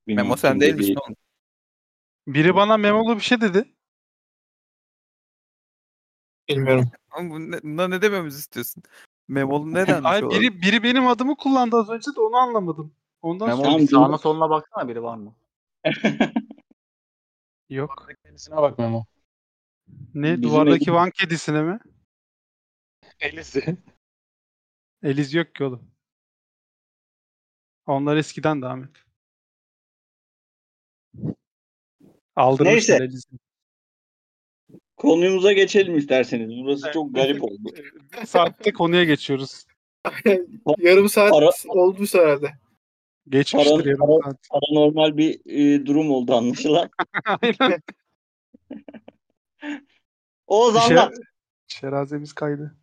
Memo 0.06 0.36
sen 0.36 0.60
değil 0.60 0.74
misin 0.74 0.94
oğlum? 0.94 1.16
Biri 2.26 2.54
bana 2.54 2.76
memolu 2.76 3.16
bir 3.16 3.20
şey 3.20 3.40
dedi. 3.40 3.74
Bilmiyorum. 6.48 6.90
Bu 7.18 7.50
ne, 7.50 7.62
buna 7.62 7.88
ne 7.88 8.02
dememizi 8.02 8.38
istiyorsun? 8.38 8.82
Memolu 9.28 9.74
ne 9.74 9.86
denmiş 9.86 10.10
Ay 10.10 10.22
biri 10.22 10.62
biri 10.62 10.82
benim 10.82 11.06
adımı 11.06 11.36
kullandı 11.36 11.76
az 11.76 11.90
önce 11.90 12.10
de 12.16 12.20
onu 12.20 12.36
anlamadım. 12.36 12.94
Ondan 13.22 13.48
Memo 13.48 13.62
sonra 13.62 13.72
Tamam, 13.72 13.88
sağına 13.88 14.12
dur. 14.12 14.18
soluna 14.22 14.50
baksana 14.50 14.88
biri 14.88 15.02
var 15.02 15.16
mı? 15.16 15.34
yok. 17.70 18.08
Kendisine 18.24 18.56
bak 18.56 18.78
Memo. 18.78 19.04
Ne 20.14 20.30
Bizim 20.30 20.42
duvardaki 20.42 20.76
ekip- 20.84 20.94
Van 20.94 21.10
kedisine 21.10 21.62
mi? 21.62 21.78
Elisi. 23.20 23.76
Eliz 25.02 25.34
yok 25.34 25.54
ki 25.54 25.64
oğlum. 25.64 25.91
Onlar 27.86 28.16
eskiden 28.16 28.62
de 28.62 28.66
Ahmet. 28.66 28.90
Aldırmışlar 32.36 33.00
Neyse. 33.00 33.28
Konumuza 34.96 35.52
geçelim 35.52 35.98
isterseniz. 35.98 36.64
Burası 36.64 36.86
Evet. 36.86 36.94
çok 36.94 37.14
garip 37.14 37.42
oldu. 37.44 37.68
Saatte 38.26 38.72
konuya 38.72 39.04
geçiyoruz. 39.04 39.66
Yarım 40.78 41.08
saat 41.08 41.32
Ara- 41.32 41.50
olmuş 41.68 42.14
herhalde. 42.14 42.52
Geçmiştir 43.28 43.70
Paran- 43.70 43.86
yarım 43.86 43.98
para- 44.00 44.22
saat. 44.22 44.48
Paranormal 44.50 45.16
bir 45.16 45.40
e, 45.46 45.86
durum 45.86 46.10
oldu 46.10 46.34
anlaşılan. 46.34 46.90
Aynen. 47.24 47.82
Oğuz 50.46 50.74
şey- 50.88 50.98
anlat. 50.98 51.14
Şerazemiz 51.68 52.32
kaydı. 52.32 52.76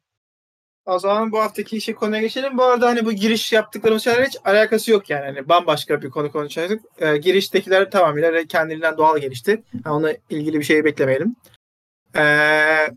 O 0.86 1.00
zaman 1.00 1.32
bu 1.32 1.40
haftaki 1.40 1.78
işe 1.78 1.94
konuya 1.94 2.22
geçelim. 2.22 2.58
Bu 2.58 2.64
arada 2.64 2.88
hani 2.88 3.06
bu 3.06 3.12
giriş 3.12 3.54
yaptıklarımız 3.54 4.04
şeyler 4.04 4.26
hiç 4.26 4.38
alakası 4.46 4.92
yok 4.92 5.10
yani. 5.10 5.26
Hani 5.26 5.50
bambaşka 5.50 6.02
bir 6.02 6.10
konu 6.10 6.32
konuşacaktık. 6.32 6.82
Ee, 7.00 7.18
giriştekiler 7.18 7.92
tamamıyla 7.92 8.44
kendiliğinden 8.46 8.98
doğal 8.98 9.18
gelişti. 9.18 9.64
Yani 9.86 9.96
onunla 9.96 10.14
ilgili 10.30 10.60
bir 10.60 10.64
şey 10.64 10.86
beklemeyelim. 10.86 11.36
Ee, 12.16 12.88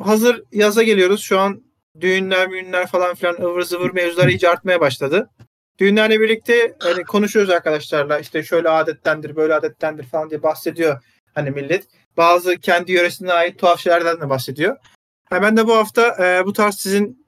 hazır 0.00 0.42
yaza 0.52 0.82
geliyoruz. 0.82 1.20
Şu 1.22 1.38
an 1.38 1.62
düğünler, 2.00 2.48
müğünler 2.48 2.86
falan 2.86 3.14
filan 3.14 3.34
ıvır 3.34 3.62
zıvır 3.62 3.90
mevzular 3.90 4.28
iyice 4.28 4.48
artmaya 4.48 4.80
başladı. 4.80 5.30
Düğünlerle 5.78 6.20
birlikte 6.20 6.76
hani 6.78 7.04
konuşuyoruz 7.04 7.50
arkadaşlarla. 7.50 8.18
İşte 8.18 8.42
şöyle 8.42 8.68
adettendir, 8.68 9.36
böyle 9.36 9.54
adettendir 9.54 10.04
falan 10.04 10.30
diye 10.30 10.42
bahsediyor 10.42 11.02
hani 11.34 11.50
millet. 11.50 11.84
Bazı 12.16 12.56
kendi 12.56 12.92
yöresine 12.92 13.32
ait 13.32 13.58
tuhaf 13.58 13.80
şeylerden 13.80 14.20
de 14.20 14.28
bahsediyor. 14.28 14.76
Ha, 15.30 15.42
ben 15.42 15.56
de 15.56 15.66
bu 15.66 15.76
hafta 15.76 16.26
e, 16.26 16.46
bu 16.46 16.52
tarz 16.52 16.74
sizin 16.74 17.21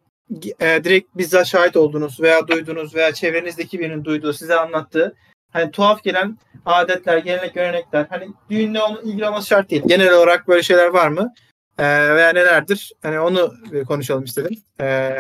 e, 0.60 0.84
direkt 0.84 1.16
bizzat 1.16 1.46
şahit 1.46 1.76
olduğunuz 1.76 2.20
veya 2.20 2.48
duyduğunuz 2.48 2.94
veya 2.94 3.14
çevrenizdeki 3.14 3.78
birinin 3.78 4.04
duyduğu, 4.04 4.32
size 4.32 4.54
anlattığı 4.54 5.14
hani 5.52 5.70
tuhaf 5.70 6.04
gelen 6.04 6.38
adetler, 6.66 7.18
gelenek, 7.18 7.54
görenekler 7.54 8.06
hani 8.10 8.28
düğünle 8.50 8.82
onun 8.82 9.02
ilgili 9.02 9.42
şart 9.44 9.70
değil. 9.70 9.82
Genel 9.86 10.12
olarak 10.12 10.48
böyle 10.48 10.62
şeyler 10.62 10.86
var 10.86 11.08
mı? 11.08 11.32
E, 11.78 11.84
veya 12.14 12.32
nelerdir? 12.32 12.92
Hani 13.02 13.20
onu 13.20 13.54
konuşalım 13.88 14.24
istedim. 14.24 14.62
E, 14.80 15.16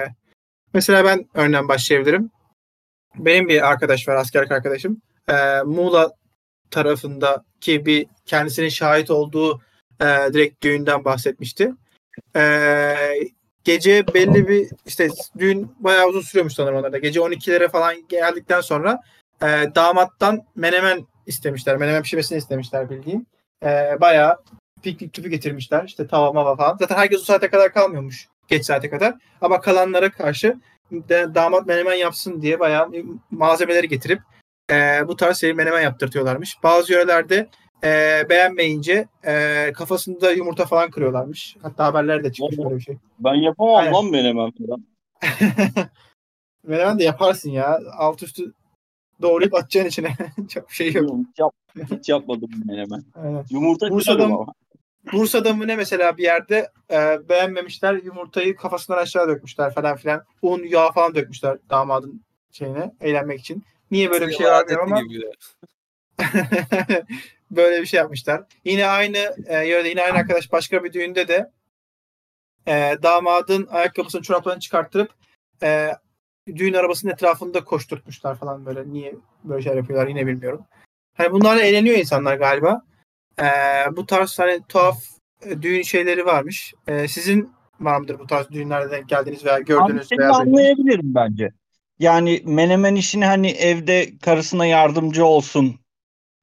mesela 0.74 1.04
ben 1.04 1.28
örneğin 1.34 1.68
başlayabilirim. 1.68 2.30
Benim 3.16 3.48
bir 3.48 3.68
arkadaş 3.70 4.08
var, 4.08 4.16
askerlik 4.16 4.52
arkadaşım. 4.52 5.02
E, 5.28 5.62
Muğla 5.62 6.12
tarafındaki 6.70 7.86
bir 7.86 8.06
kendisinin 8.26 8.68
şahit 8.68 9.10
olduğu 9.10 9.60
e, 10.00 10.06
direkt 10.32 10.62
düğünden 10.62 11.04
bahsetmişti. 11.04 11.72
E, 12.36 12.94
gece 13.64 14.06
belli 14.14 14.48
bir 14.48 14.68
işte 14.86 15.08
düğün 15.38 15.72
bayağı 15.80 16.06
uzun 16.06 16.20
sürüyormuş 16.20 16.54
sanırım 16.54 16.76
onlarda. 16.76 16.98
Gece 16.98 17.20
12'lere 17.20 17.68
falan 17.68 17.94
geldikten 18.08 18.60
sonra 18.60 19.00
e, 19.42 19.46
damattan 19.74 20.44
menemen 20.56 21.06
istemişler. 21.26 21.76
Menemen 21.76 22.02
pişirmesini 22.02 22.38
istemişler 22.38 22.90
bildiğim. 22.90 23.26
E, 23.64 24.00
bayağı 24.00 24.36
piknik 24.82 25.12
tüpü 25.12 25.28
getirmişler. 25.28 25.84
İşte 25.84 26.06
tava 26.06 26.32
mava 26.32 26.56
falan. 26.56 26.76
Zaten 26.80 26.96
herkes 26.96 27.20
o 27.20 27.24
saate 27.24 27.48
kadar 27.50 27.72
kalmıyormuş. 27.72 28.28
Geç 28.48 28.64
saate 28.64 28.90
kadar. 28.90 29.14
Ama 29.40 29.60
kalanlara 29.60 30.10
karşı 30.10 30.56
de, 30.92 31.34
damat 31.34 31.66
menemen 31.66 31.94
yapsın 31.94 32.42
diye 32.42 32.60
bayağı 32.60 32.90
malzemeleri 33.30 33.88
getirip 33.88 34.20
e, 34.70 35.08
bu 35.08 35.16
tarz 35.16 35.38
şey 35.38 35.54
menemen 35.54 35.82
yaptırtıyorlarmış. 35.82 36.56
Bazı 36.62 36.92
yörelerde 36.92 37.48
e, 37.84 38.22
beğenmeyince 38.28 39.08
e, 39.26 39.72
kafasında 39.72 40.32
yumurta 40.32 40.64
falan 40.66 40.90
kırıyorlarmış. 40.90 41.56
Hatta 41.62 41.84
haberlerde 41.84 42.32
çıkmış 42.32 42.58
böyle 42.58 42.76
bir 42.76 42.80
şey. 42.80 42.96
Ben 43.18 43.34
yapamam 43.34 43.74
Aynen. 43.74 43.92
lan 43.92 44.06
menemen 44.10 44.50
falan. 44.50 44.84
Menemen 46.66 46.98
de 46.98 47.04
yaparsın 47.04 47.50
ya. 47.50 47.80
Alt 47.98 48.22
üstü 48.22 48.52
doğrayıp 49.22 49.54
atacaksın 49.54 49.88
içine. 49.88 50.16
Çok 50.48 50.68
bir 50.68 50.74
şey 50.74 50.92
yok. 50.92 51.10
Hiç, 51.30 51.38
yap, 51.38 51.52
hiç 51.90 52.08
yapmadım 52.08 52.50
menemen. 52.66 53.04
Aynen. 53.14 53.44
Yumurta 53.50 53.90
Bursa'da 53.90 54.24
ama. 54.24 54.46
Bursa'da 55.12 55.52
mı 55.52 55.66
ne 55.66 55.76
mesela 55.76 56.16
bir 56.16 56.22
yerde 56.22 56.70
e, 56.90 57.28
beğenmemişler. 57.28 57.94
Yumurtayı 57.94 58.56
kafasından 58.56 58.98
aşağı 58.98 59.28
dökmüşler 59.28 59.74
falan 59.74 59.96
filan. 59.96 60.22
Un, 60.42 60.62
yağ 60.62 60.92
falan 60.92 61.14
dökmüşler 61.14 61.58
damadın 61.70 62.24
şeyine 62.52 62.92
eğlenmek 63.00 63.40
için. 63.40 63.64
Niye 63.90 64.10
böyle 64.10 64.28
bir 64.28 64.32
şey 64.32 64.46
var 64.46 64.66
ama. 64.82 65.00
böyle 67.56 67.80
bir 67.80 67.86
şey 67.86 67.98
yapmışlar. 67.98 68.42
Yine 68.64 68.86
aynı 68.86 69.36
e, 69.46 69.66
yörede 69.66 69.88
yine 69.88 70.02
aynı 70.02 70.18
arkadaş 70.18 70.52
başka 70.52 70.84
bir 70.84 70.92
düğünde 70.92 71.28
de 71.28 71.50
e, 72.66 72.96
damadın 73.02 73.66
ayakkabısını 73.70 74.22
çoraplarını 74.22 74.60
çıkarttırıp 74.60 75.10
e, 75.62 75.90
düğün 76.46 76.74
arabasının 76.74 77.12
etrafında 77.12 77.64
koşturtmuşlar 77.64 78.36
falan 78.36 78.66
böyle. 78.66 78.92
Niye 78.92 79.14
böyle 79.44 79.62
şeyler 79.62 79.76
yapıyorlar 79.76 80.08
yine 80.08 80.26
bilmiyorum. 80.26 80.64
Hani 81.16 81.32
bunlarla 81.32 81.62
eğleniyor 81.62 81.96
insanlar 81.96 82.36
galiba. 82.36 82.82
Ee, 83.40 83.44
bu 83.96 84.06
tarz 84.06 84.38
hani 84.38 84.60
tuhaf 84.68 85.02
e, 85.42 85.62
düğün 85.62 85.82
şeyleri 85.82 86.26
varmış. 86.26 86.74
Ee, 86.88 87.08
sizin 87.08 87.52
var 87.80 88.00
mıdır 88.00 88.18
bu 88.18 88.26
tarz 88.26 88.50
düğünlerde 88.50 88.90
denk 88.90 89.08
geldiniz 89.08 89.44
veya 89.44 89.58
gördünüz 89.58 90.08
Seni 90.08 90.18
veya 90.18 90.32
anlayabilirim 90.32 91.14
bence. 91.14 91.50
Yani 91.98 92.42
menemen 92.44 92.94
işini 92.94 93.24
hani 93.24 93.50
evde 93.50 94.18
karısına 94.18 94.66
yardımcı 94.66 95.24
olsun. 95.24 95.80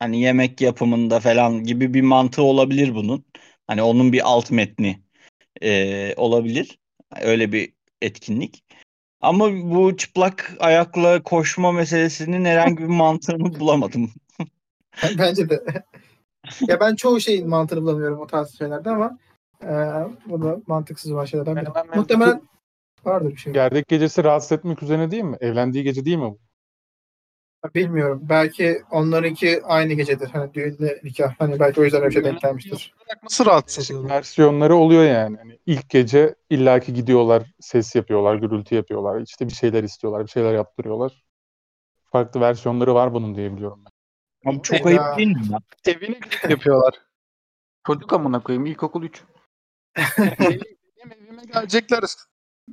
Hani 0.01 0.21
yemek 0.21 0.61
yapımında 0.61 1.19
falan 1.19 1.63
gibi 1.63 1.93
bir 1.93 2.01
mantığı 2.01 2.43
olabilir 2.43 2.95
bunun. 2.95 3.25
Hani 3.67 3.81
onun 3.81 4.13
bir 4.13 4.21
alt 4.25 4.51
metni 4.51 5.01
e, 5.61 6.13
olabilir. 6.17 6.79
Öyle 7.21 7.51
bir 7.51 7.73
etkinlik. 8.01 8.63
Ama 9.21 9.51
bu 9.51 9.97
çıplak 9.97 10.55
ayakla 10.59 11.23
koşma 11.23 11.71
meselesinin 11.71 12.45
herhangi 12.45 12.77
bir 12.77 12.87
mantığını 12.87 13.43
bulamadım. 13.59 14.11
Bence 15.17 15.49
de. 15.49 15.63
ya 16.67 16.79
ben 16.79 16.95
çoğu 16.95 17.19
şeyin 17.19 17.49
mantığını 17.49 17.81
bulamıyorum 17.81 18.19
o 18.19 18.27
tarz 18.27 18.57
şeylerde 18.57 18.89
ama 18.89 19.17
e, 19.63 19.71
bu 20.25 20.41
da 20.41 20.61
mantıksız 20.67 21.11
olan 21.11 21.25
şeylerden 21.25 21.55
biri. 21.55 21.63
Menemen 21.63 21.85
mevzusu- 21.85 21.97
Muhtemelen 21.97 22.41
vardır 23.05 23.31
bir 23.31 23.37
şey. 23.37 23.53
Gerdek 23.53 23.87
gecesi 23.87 24.23
rahatsız 24.23 24.51
etmek 24.51 24.83
üzerine 24.83 25.11
değil 25.11 25.23
mi? 25.23 25.37
Evlendiği 25.39 25.83
gece 25.83 26.05
değil 26.05 26.17
mi 26.17 26.23
bu? 26.23 26.39
Bilmiyorum. 27.76 28.20
Belki 28.22 28.82
onlarınki 28.91 29.62
aynı 29.64 29.93
gecedir. 29.93 30.30
Hani 30.30 30.53
düğünle 30.53 30.99
nikah. 31.03 31.34
Hani 31.39 31.59
belki 31.59 31.82
o 31.82 31.84
yüzden 31.84 32.01
öyle 32.01 32.14
şey 32.14 32.24
denk 32.24 32.41
gelmiştir. 32.41 32.93
Nasıl 33.24 33.45
rahatsız 33.45 33.91
versiyonları 34.09 34.76
oluyor 34.76 35.03
yani. 35.03 35.38
Hani 35.38 35.59
ilk 35.66 35.89
gece 35.89 36.36
illaki 36.49 36.93
gidiyorlar, 36.93 37.43
ses 37.59 37.95
yapıyorlar, 37.95 38.36
gürültü 38.36 38.76
yapıyorlar. 38.76 39.22
İşte 39.22 39.47
bir 39.47 39.53
şeyler 39.53 39.84
istiyorlar, 39.84 40.24
bir 40.24 40.32
şeyler 40.32 40.53
yaptırıyorlar. 40.53 41.24
Farklı 42.12 42.41
versiyonları 42.41 42.95
var 42.95 43.14
bunun 43.14 43.36
diye 43.36 43.55
biliyorum 43.55 43.84
ben. 43.86 44.51
Abi 44.51 44.62
çok 44.62 44.76
Evet 44.76 44.86
ayıp 44.86 45.18
değil 45.18 45.28
mi? 45.28 45.57
Evine 45.86 46.20
gidip 46.20 46.43
yapıyorlar. 46.49 46.93
Çocuk 47.88 48.14
amına 48.14 48.43
koyayım 48.43 48.66
ilkokul 48.66 49.03
3. 49.03 49.24
benim, 50.20 50.62
benim 50.97 51.12
evime 51.12 51.43
gelecekler 51.53 52.03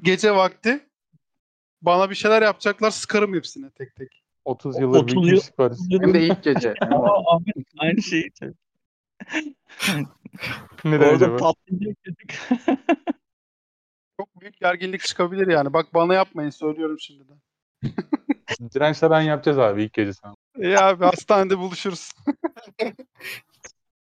gece 0.02 0.34
vakti. 0.34 0.88
Bana 1.82 2.10
bir 2.10 2.14
şeyler 2.14 2.42
yapacaklar 2.42 2.90
sıkarım 2.90 3.34
hepsine 3.34 3.70
tek 3.70 3.96
tek. 3.96 4.17
30 4.48 4.78
yıldır 4.78 4.98
30 4.98 5.16
bir 5.22 5.32
yıl- 5.32 5.40
var. 5.58 5.72
Hem 5.90 6.14
de 6.14 6.22
ilk 6.22 6.42
gece. 6.42 6.74
Aa, 6.80 7.36
abi, 7.36 7.52
Aynı 7.78 8.02
şeyi. 8.02 8.30
Ne 10.84 10.96
Orada 10.98 11.08
acaba? 11.08 11.36
Çok 14.20 14.40
büyük 14.40 14.60
gerginlik 14.60 15.00
çıkabilir 15.00 15.46
yani. 15.46 15.72
Bak 15.72 15.94
bana 15.94 16.14
yapmayın 16.14 16.50
söylüyorum 16.50 17.00
şimdiden. 17.00 17.38
Dirençle 18.74 19.10
ben 19.10 19.20
yapacağız 19.20 19.58
abi 19.58 19.82
ilk 19.84 19.92
gece 19.92 20.12
sana. 20.12 20.34
İyi 20.58 20.78
abi 20.78 21.04
hastanede 21.04 21.58
buluşuruz. 21.58 22.10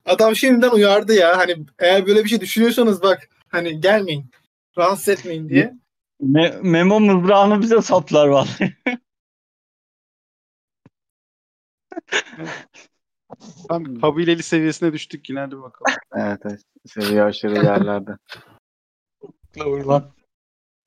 Adam 0.06 0.36
şimdiden 0.36 0.70
uyardı 0.70 1.14
ya. 1.14 1.38
Hani 1.38 1.56
eğer 1.80 2.08
böyle 2.08 2.24
bir 2.24 2.30
şey 2.30 2.42
düşünüyorsanız 2.42 3.02
bak 3.04 3.30
hani 3.50 3.82
gelmeyin. 3.82 4.32
Rahatsız 4.78 5.10
etmeyin 5.10 5.50
diye. 5.50 5.74
Me- 6.22 6.62
Memo 6.62 7.00
mızrağını 7.00 7.62
bize 7.62 7.82
saplar 7.82 8.28
vallahi. 8.28 8.76
Tam 13.70 13.96
kabileli 14.02 14.44
seviyesine 14.44 14.94
düştük 14.94 15.30
yine 15.30 15.40
hadi 15.40 15.62
bakalım. 15.62 15.98
Evet 16.16 16.40
evet. 16.46 16.62
Seviye 16.86 17.24
aşırı 17.24 17.66
yerlerde. 17.66 18.12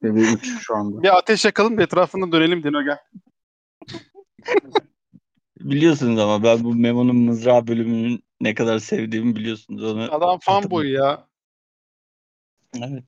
Seviye 0.03 0.33
3 0.33 0.61
şu 0.61 0.77
anda. 0.77 1.03
Bir 1.03 1.17
ateş 1.19 1.45
yakalım 1.45 1.79
da 1.79 1.83
etrafında 1.83 2.33
dönelim 2.33 2.63
Dino 2.63 2.85
gel. 2.85 2.99
Biliyorsunuz 5.61 6.19
ama 6.19 6.43
ben 6.43 6.65
bu 6.65 6.75
Memo'nun 6.75 7.17
mızrağı 7.17 7.67
bölümünün 7.67 8.25
ne 8.41 8.55
kadar 8.55 8.79
sevdiğimi 8.79 9.37
biliyorsunuz 9.37 9.85
onu. 9.85 10.15
Adam 10.15 10.39
fanboy 10.39 10.91
ya. 10.91 11.29
Evet. 12.77 13.05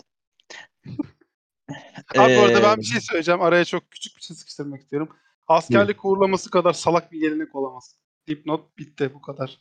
Abi 2.18 2.32
Ee, 2.32 2.62
ben 2.62 2.78
bir 2.78 2.84
şey 2.84 3.00
söyleyeceğim. 3.00 3.40
Araya 3.40 3.64
çok 3.64 3.90
küçük 3.90 4.16
bir 4.16 4.22
şey 4.22 4.36
sıkıştırmak 4.36 4.80
istiyorum. 4.80 5.08
Askerlik 5.48 6.04
uğurlaması 6.04 6.50
kadar 6.50 6.72
salak 6.72 7.12
bir 7.12 7.20
gelenek 7.20 7.54
olamaz. 7.54 7.96
Dipnot 8.26 8.78
bitti 8.78 9.14
bu 9.14 9.22
kadar. 9.22 9.60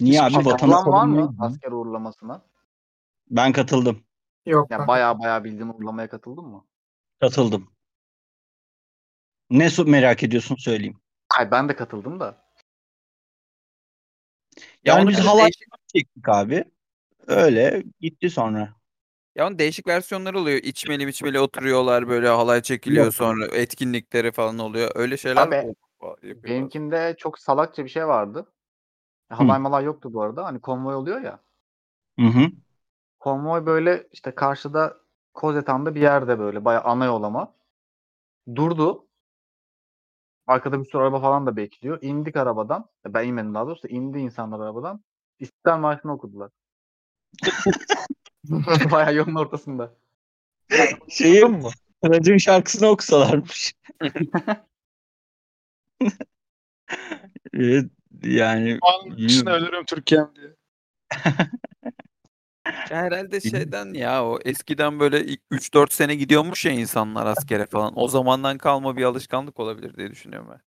Niye 0.00 0.22
abi 0.22 0.32
şey 0.32 0.44
vatanı 0.44 0.72
Katılan 0.72 0.92
var 0.92 1.06
mı 1.06 1.36
asker 1.38 1.72
uğurlamasına? 1.72 2.46
Ben 3.30 3.52
katıldım. 3.52 4.04
Yok. 4.46 4.70
Ya 4.70 4.78
ben- 4.78 4.86
baya 4.86 5.18
baya 5.18 5.44
bildiğin 5.44 5.68
uğurlamaya 5.68 6.08
katıldın 6.08 6.44
mı? 6.44 6.66
Katıldım. 7.20 7.70
Ne 9.50 9.68
merak 9.86 10.22
ediyorsun 10.22 10.56
söyleyeyim. 10.56 11.00
Ay 11.38 11.50
ben 11.50 11.68
de 11.68 11.76
katıldım 11.76 12.20
da. 12.20 12.46
Ya 14.84 14.94
Yani 14.94 15.08
biz 15.08 15.18
halay 15.18 15.50
çektik 15.86 16.28
abi. 16.28 16.64
Öyle 17.26 17.84
gitti 18.00 18.30
sonra. 18.30 18.75
Ya 19.36 19.46
onun 19.46 19.58
değişik 19.58 19.86
versiyonları 19.86 20.38
oluyor. 20.38 20.58
İçmeli 20.58 21.06
biçmeli 21.06 21.40
oturuyorlar 21.40 22.08
böyle 22.08 22.28
halay 22.28 22.62
çekiliyor 22.62 23.04
Yok. 23.04 23.14
sonra 23.14 23.46
etkinlikleri 23.46 24.32
falan 24.32 24.58
oluyor. 24.58 24.90
Öyle 24.94 25.16
şeyler 25.16 25.42
Abi, 25.42 25.54
yapıyorlar. 25.54 26.44
Benimkinde 26.44 27.14
çok 27.18 27.38
salakça 27.38 27.84
bir 27.84 27.88
şey 27.88 28.06
vardı. 28.06 28.52
Halay 29.28 29.58
malay 29.58 29.84
yoktu 29.84 30.12
bu 30.12 30.22
arada. 30.22 30.44
Hani 30.44 30.60
konvoy 30.60 30.94
oluyor 30.94 31.20
ya. 31.20 31.40
Hı 32.18 32.26
hı. 32.26 32.46
Konvoy 33.18 33.66
böyle 33.66 34.08
işte 34.12 34.34
karşıda 34.34 34.96
Kozetan'da 35.34 35.94
bir 35.94 36.00
yerde 36.00 36.38
böyle 36.38 36.64
bayağı 36.64 36.82
ana 36.82 37.04
yolama. 37.04 37.54
Durdu. 38.54 39.06
Arkada 40.46 40.80
bir 40.80 40.84
sürü 40.84 41.02
araba 41.02 41.20
falan 41.20 41.46
da 41.46 41.56
bekliyor. 41.56 41.98
İndik 42.02 42.36
arabadan. 42.36 42.88
Ben 43.06 43.28
inmedim 43.28 43.54
daha 43.54 43.66
doğrusu. 43.66 43.88
indi 43.88 44.18
insanlar 44.18 44.60
arabadan. 44.60 45.04
İstiklal 45.38 45.78
Marşı'nı 45.78 46.12
okudular. 46.12 46.50
bayağı 48.90 49.14
yolun 49.14 49.34
ortasında. 49.34 49.94
Şeyi 51.08 51.44
mu? 51.44 51.70
Kıraç'ın 52.02 52.36
şarkısını 52.36 52.88
okusalarmış. 52.88 53.74
evet, 57.54 57.90
yani 58.22 58.78
An 58.82 59.04
Bilmiyorum. 59.04 59.28
dışına 59.28 59.50
ölürüm 59.50 59.84
Türkiye'm 59.84 60.30
diye. 60.36 60.56
Ya 62.90 62.96
herhalde 62.96 63.40
şeyden 63.40 63.94
ya 63.94 64.24
o 64.24 64.38
eskiden 64.44 65.00
böyle 65.00 65.24
ilk 65.24 65.40
3-4 65.50 65.92
sene 65.92 66.14
gidiyormuş 66.14 66.64
ya 66.64 66.72
insanlar 66.72 67.26
askere 67.26 67.66
falan. 67.66 67.92
O 67.96 68.08
zamandan 68.08 68.58
kalma 68.58 68.96
bir 68.96 69.04
alışkanlık 69.04 69.60
olabilir 69.60 69.96
diye 69.96 70.10
düşünüyorum 70.10 70.48
ben. 70.50 70.60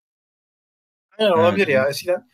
Aynen 1.18 1.32
olabilir 1.32 1.68
Evet. 1.68 1.74
ya. 1.74 1.88
Eskiden 1.88 2.28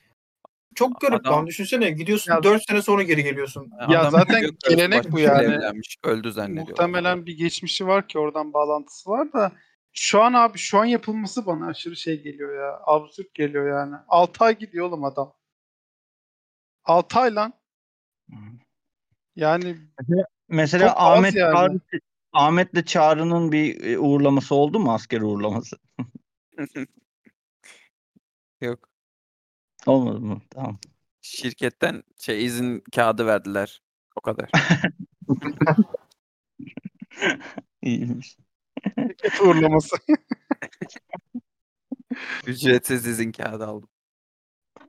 çok 0.75 1.01
garip 1.01 1.21
Adam- 1.21 1.33
lan. 1.33 1.47
Düşünsene 1.47 1.91
gidiyorsun 1.91 2.33
Ya- 2.33 2.43
4 2.43 2.63
sene 2.69 2.83
sonra 2.83 3.03
geri 3.03 3.23
geliyorsun. 3.23 3.71
Ya 3.89 4.11
zaten 4.11 4.45
gelenek 4.69 5.13
bu 5.13 5.17
biriyle 5.17 5.33
yani. 5.33 5.55
evlenmiş, 5.55 5.97
öldü 6.03 6.33
zannediyor. 6.33 6.69
Muhtemelen 6.69 7.27
bir 7.27 7.37
geçmişi 7.37 7.87
var 7.87 8.09
ki 8.09 8.19
oradan 8.19 8.53
bağlantısı 8.53 9.11
var 9.11 9.33
da 9.33 9.53
şu 9.93 10.23
an 10.23 10.33
abi 10.33 10.59
şu 10.59 10.79
an 10.79 10.85
yapılması 10.85 11.47
bana 11.47 11.67
aşırı 11.67 11.97
şey 11.97 12.23
geliyor 12.23 12.57
ya. 12.59 12.81
Absürt 12.87 13.35
geliyor 13.35 13.69
yani. 13.69 13.97
6 14.09 14.45
ay 14.45 14.59
gidiyor 14.59 14.87
oğlum 14.87 15.05
adam. 15.05 15.33
6 16.85 17.19
ay 17.21 17.35
lan. 17.35 17.53
Yani 19.37 19.77
mesela 20.49 20.95
Ahmet 20.97 21.35
yani. 21.35 21.55
Çağrı, 21.55 21.81
Ahmet'le 22.33 22.87
Çağrı'nın 22.87 23.53
bir 23.53 23.85
e, 23.85 23.99
uğurlaması 23.99 24.55
oldu 24.55 24.79
mu 24.81 24.93
asker 24.93 25.21
uğurlaması? 25.21 25.77
Yok. 28.61 28.94
Olmadı 29.87 30.21
mı? 30.21 30.41
Tamam. 30.51 30.79
Şirketten 31.23 32.03
şey 32.19 32.45
izin 32.45 32.85
kağıdı 32.95 33.27
verdiler. 33.27 33.83
O 34.17 34.21
kadar. 34.21 34.51
İyiymiş. 37.83 38.37
şirket 38.99 39.41
uğurlaması. 39.41 39.97
Ücretsiz 42.47 43.07
izin 43.07 43.33
kağıdı 43.33 43.67
aldım. 43.67 43.89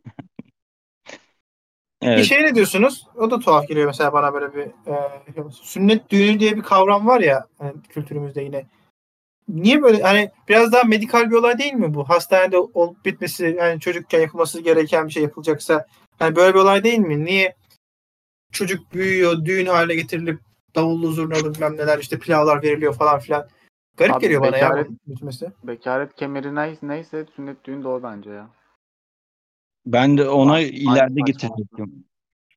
Bir 2.01 2.07
Evet. 2.07 2.25
şey 2.25 2.43
ne 2.43 2.55
diyorsunuz? 2.55 3.07
O 3.15 3.31
da 3.31 3.39
tuhaf 3.39 3.67
geliyor 3.67 3.87
mesela 3.87 4.13
bana 4.13 4.33
böyle 4.33 4.53
bir 4.53 4.61
e, 4.91 5.51
sünnet 5.51 6.09
düğünü 6.09 6.39
diye 6.39 6.57
bir 6.57 6.61
kavram 6.61 7.07
var 7.07 7.19
ya 7.19 7.47
hani 7.57 7.73
kültürümüzde 7.89 8.41
yine. 8.41 8.65
Niye 9.47 9.81
böyle 9.81 10.01
hani 10.01 10.31
biraz 10.49 10.71
daha 10.71 10.83
medikal 10.83 11.29
bir 11.29 11.35
olay 11.35 11.57
değil 11.57 11.73
mi 11.73 11.93
bu? 11.93 12.09
Hastanede 12.09 12.57
olup 12.57 13.05
bitmesi 13.05 13.55
yani 13.59 13.79
çocukken 13.79 14.21
yapılması 14.21 14.61
gereken 14.61 15.07
bir 15.07 15.13
şey 15.13 15.23
yapılacaksa 15.23 15.85
hani 16.19 16.35
böyle 16.35 16.53
bir 16.53 16.59
olay 16.59 16.83
değil 16.83 16.99
mi? 16.99 17.25
Niye 17.25 17.55
çocuk 18.51 18.93
büyüyor, 18.93 19.45
düğün 19.45 19.65
haline 19.65 19.95
getirilip 19.95 20.39
davullu 20.75 21.11
zurnalı 21.11 21.53
bilmem 21.53 21.77
neler 21.77 21.99
işte 21.99 22.19
pilavlar 22.19 22.63
veriliyor 22.63 22.95
falan 22.95 23.19
filan. 23.19 23.47
Garip 23.97 24.15
Abi 24.15 24.21
geliyor 24.21 24.41
bana 24.41 24.57
ya 24.57 24.69
bekaret- 24.69 24.89
bu 24.89 25.11
bitmesi. 25.11 25.51
Bekaret 25.63 26.15
kemeri 26.15 26.55
neyse, 26.55 26.87
neyse 26.87 27.25
sünnet 27.35 27.65
düğün 27.65 27.83
de 27.83 27.87
o 27.87 28.03
bence 28.03 28.29
ya. 28.29 28.49
Ben 29.85 30.17
de 30.17 30.29
ona 30.29 30.53
Aynı 30.53 30.67
ileride 30.67 31.21
getirecektim. 31.25 32.05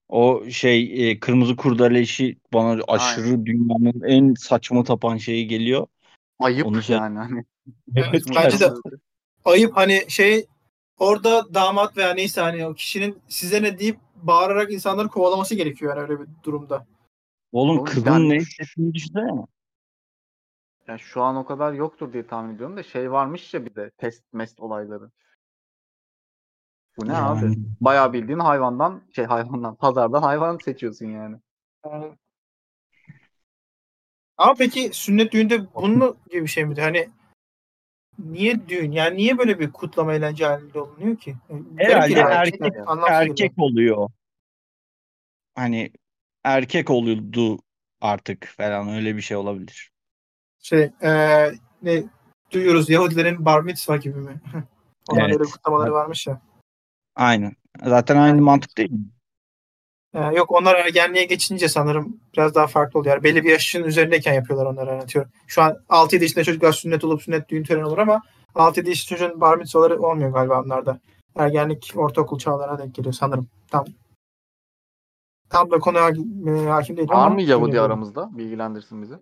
O 0.09 0.45
şey 0.51 1.11
e, 1.11 1.21
kırmızı 1.21 1.57
kurdele 1.57 2.01
işi 2.01 2.37
bana 2.53 2.83
aşırı 2.89 3.47
dünyanın 3.47 4.03
en 4.05 4.35
saçma 4.35 4.85
tapan 4.85 5.17
şeyi 5.17 5.49
geliyor. 5.49 5.87
Ayıp 6.39 6.67
Onu 6.67 6.83
şey- 6.83 6.97
yani. 6.97 7.19
Hani. 7.19 7.45
Evet, 7.97 8.23
bence 8.37 8.61
de 8.61 8.73
ayıp 9.45 9.77
hani 9.77 10.05
şey 10.09 10.47
orada 10.99 11.55
damat 11.55 11.97
veya 11.97 12.15
neyse 12.15 12.41
hani 12.41 12.67
o 12.67 12.75
kişinin 12.75 13.23
size 13.29 13.63
ne 13.63 13.79
deyip 13.79 13.99
bağırarak 14.15 14.73
insanları 14.73 15.09
kovalaması 15.09 15.55
gerekiyor 15.55 15.97
yani 15.97 16.03
öyle 16.03 16.21
bir 16.21 16.29
durumda. 16.45 16.87
Oğlum 17.53 17.77
Oğlum 17.77 17.85
kızın 17.85 18.07
yani- 18.07 18.29
ne 18.29 18.37
hissettiğini 18.37 18.95
düşünsene. 18.95 19.47
Ya 20.89 20.99
şu 20.99 21.23
an 21.23 21.37
o 21.37 21.45
kadar 21.45 21.73
yoktur 21.73 22.13
diye 22.13 22.27
tahmin 22.27 22.55
ediyorum 22.55 22.77
da 22.77 22.83
şey 22.83 23.13
varmış 23.13 23.55
ya 23.55 23.67
bir 23.67 23.75
de 23.75 23.91
test 23.91 24.25
mest 24.33 24.61
olayları. 24.61 25.11
Bu 26.97 27.09
ne 27.09 27.17
abi? 27.17 27.45
Yani. 27.45 27.57
Bayağı 27.81 28.13
bildiğin 28.13 28.39
hayvandan 28.39 29.03
şey 29.13 29.25
hayvandan 29.25 29.75
pazardan 29.75 30.23
hayvan 30.23 30.59
seçiyorsun 30.65 31.07
yani. 31.07 31.37
Yani- 31.87 32.19
Ama 34.39 34.55
peki 34.59 34.91
sünnet 34.93 35.33
düğünde 35.33 35.75
bunun 35.75 36.17
gibi 36.31 36.43
bir 36.43 36.49
şey 36.49 36.65
miydi? 36.65 36.81
Hani 36.81 37.09
niye 38.19 38.69
düğün? 38.69 38.93
Yani 38.93 39.17
niye 39.17 39.39
böyle 39.39 39.61
bir 39.61 39.73
kutlama 39.73 40.15
eğlence 40.15 40.45
halinde 40.47 40.81
olunuyor 40.81 41.17
ki? 41.17 41.37
Yani 41.51 41.65
Herhalde 41.77 42.09
geliyor. 42.09 42.31
erkek- 42.31 42.61
Erkek 43.11 43.37
geliyor. 43.37 43.53
oluyor. 43.59 44.09
Hani 45.55 45.91
erkek 46.45 46.91
oluyordu 46.91 47.59
artık 48.01 48.47
falan 48.47 48.89
öyle 48.89 49.17
bir 49.17 49.21
şey 49.23 49.37
olabilir. 49.37 49.91
Şey, 50.59 50.91
eee, 51.03 51.55
ne 51.83 52.03
duyuyoruz 52.53 52.91
Yahudilerin 52.91 53.45
bar 53.45 53.61
mitzvah 53.61 54.01
gibi 54.01 54.19
mi? 54.19 54.41
Onların 55.09 55.31
Evet. 55.37 55.51
kutlamaları 55.51 55.93
varmış 55.93 56.27
ya. 56.27 56.41
Aynen. 57.17 57.53
Zaten 57.85 58.17
aynı 58.17 58.29
Yani- 58.29 58.41
mantık 58.41 58.79
değil 58.79 58.91
mi? 58.91 59.05
Ee, 60.15 60.21
yok 60.21 60.51
onlar 60.51 60.75
ergenliğe 60.75 61.25
geçince 61.25 61.69
sanırım 61.69 62.21
biraz 62.35 62.55
daha 62.55 62.67
farklı 62.67 63.01
oluyor. 63.01 63.15
Yani 63.15 63.25
belli 63.25 63.45
bir 63.45 63.51
yaşın 63.51 63.85
üzerindeyken 63.85 64.33
yapıyorlar 64.35 64.67
onları 64.67 64.93
anlatıyorum. 64.93 65.33
Şu 65.47 65.63
an 65.63 65.77
6-7 65.89 66.23
yaşında 66.23 66.45
çocuklar 66.45 66.73
sünnet 66.73 67.05
olup 67.05 67.23
sünnet 67.23 67.49
düğün 67.49 67.65
töreni 67.65 67.85
olur 67.85 67.99
ama 67.99 68.23
6-7 68.55 68.89
yaşında 68.89 69.19
çocuğun 69.19 69.41
bar 69.41 69.57
mitzvaları 69.57 70.03
olmuyor 70.03 70.33
galiba 70.33 70.63
onlarda. 70.63 71.01
Ergenlik 71.37 71.93
ortaokul 71.97 72.39
çağlarına 72.39 72.79
denk 72.79 72.95
geliyor 72.95 73.13
sanırım. 73.13 73.49
Tam 73.71 73.85
tam 75.51 75.71
da 75.71 75.79
konuya 75.79 76.05
hakim, 76.05 76.49
e, 76.49 76.67
hakim 76.67 76.97
değilim 76.97 77.09
Var 77.09 77.31
mı 77.31 77.43
Yahudi 77.43 77.71
öyle 77.71 77.81
aramızda? 77.81 78.39
Bilgilendirsin 78.39 79.03
bizi. 79.03 79.15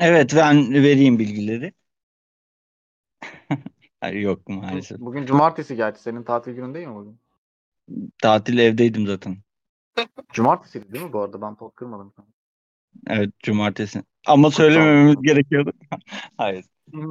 Evet 0.00 0.32
ben 0.36 0.72
vereyim 0.72 1.18
bilgileri. 1.18 1.72
Hayır, 4.00 4.20
yok 4.20 4.48
maalesef. 4.48 4.98
Bugün 4.98 5.26
cumartesi 5.26 5.76
gerçi. 5.76 6.02
Senin 6.02 6.22
tatil 6.22 6.52
günün 6.52 6.74
değil 6.74 6.86
mi 6.86 6.94
bugün? 6.94 7.20
Tatil 8.22 8.58
evdeydim 8.58 9.06
zaten. 9.06 9.36
Cumartesiydi 10.32 10.92
değil 10.92 11.04
mi 11.04 11.12
bu 11.12 11.20
arada? 11.20 11.42
Ben 11.42 11.54
pot 11.54 11.74
kırmadım. 11.74 12.12
Evet 13.06 13.30
cumartesi. 13.42 14.02
Ama 14.26 14.50
söylemememiz 14.50 15.16
gerekiyordu. 15.22 15.72
Hayır. 16.36 16.64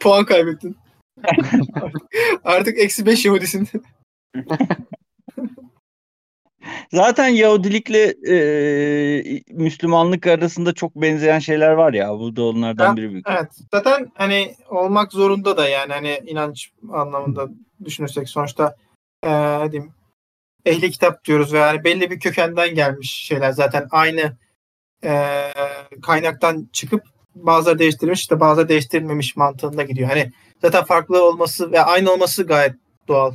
Puan 0.00 0.24
kaybettin. 0.24 0.76
Artık 2.44 2.78
eksi 2.78 3.06
5 3.06 3.24
Yahudisin. 3.24 3.68
Zaten 6.92 7.28
Yahudilikle 7.28 8.14
e, 8.28 9.42
Müslümanlık 9.50 10.26
arasında 10.26 10.72
çok 10.74 10.96
benzeyen 10.96 11.38
şeyler 11.38 11.72
var 11.72 11.92
ya. 11.92 12.18
Bu 12.18 12.36
da 12.36 12.42
onlardan 12.44 12.96
biri. 12.96 13.10
büyük. 13.10 13.26
Evet. 13.28 13.48
Zaten 13.70 14.12
hani 14.14 14.54
olmak 14.70 15.12
zorunda 15.12 15.56
da 15.56 15.68
yani 15.68 15.92
hani 15.92 16.20
inanç 16.26 16.70
anlamında 16.92 17.48
düşünürsek 17.84 18.28
sonuçta 18.28 18.76
eee 19.24 19.58
ne 19.60 19.72
diyeyim 19.72 19.92
ehli 20.66 20.90
kitap 20.90 21.24
diyoruz 21.24 21.52
ve 21.52 21.58
yani 21.58 21.84
belli 21.84 22.10
bir 22.10 22.20
kökenden 22.20 22.74
gelmiş 22.74 23.10
şeyler 23.10 23.52
zaten 23.52 23.88
aynı 23.90 24.36
eee, 25.04 25.52
kaynaktan 26.02 26.68
çıkıp 26.72 27.02
bazıları 27.34 27.78
değiştirilmiş 27.78 28.20
işte 28.20 28.40
bazıları 28.40 28.68
değiştirilmemiş 28.68 29.36
mantığında 29.36 29.82
gidiyor. 29.82 30.08
Hani 30.08 30.32
zaten 30.62 30.84
farklı 30.84 31.24
olması 31.24 31.72
ve 31.72 31.80
aynı 31.80 32.10
olması 32.10 32.46
gayet 32.46 32.74
doğal. 33.08 33.32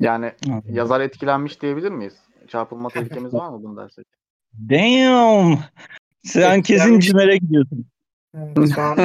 Yani 0.00 0.26
Hı. 0.26 0.62
yazar 0.72 1.00
etkilenmiş 1.00 1.62
diyebilir 1.62 1.90
miyiz? 1.90 2.14
Çarpılma 2.48 2.88
tehlikemiz 2.88 3.34
var 3.34 3.48
mı 3.48 3.62
bunu 3.62 3.76
dersek? 3.76 4.06
Damn. 4.70 5.58
Sen 6.24 6.62
kesin. 6.62 7.00
Cimer'e 7.00 7.36
gidiyorsun. 7.36 7.86
Evet, 8.36 8.74
şu 8.74 8.82
an 8.82 8.96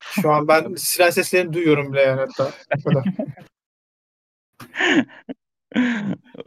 şu 0.00 0.32
an 0.32 0.48
ben 0.48 0.74
siren 0.74 1.10
seslerini 1.10 1.52
duyuyorum 1.52 1.92
bile 1.92 2.00
yani 2.00 2.20
hatta. 2.20 2.50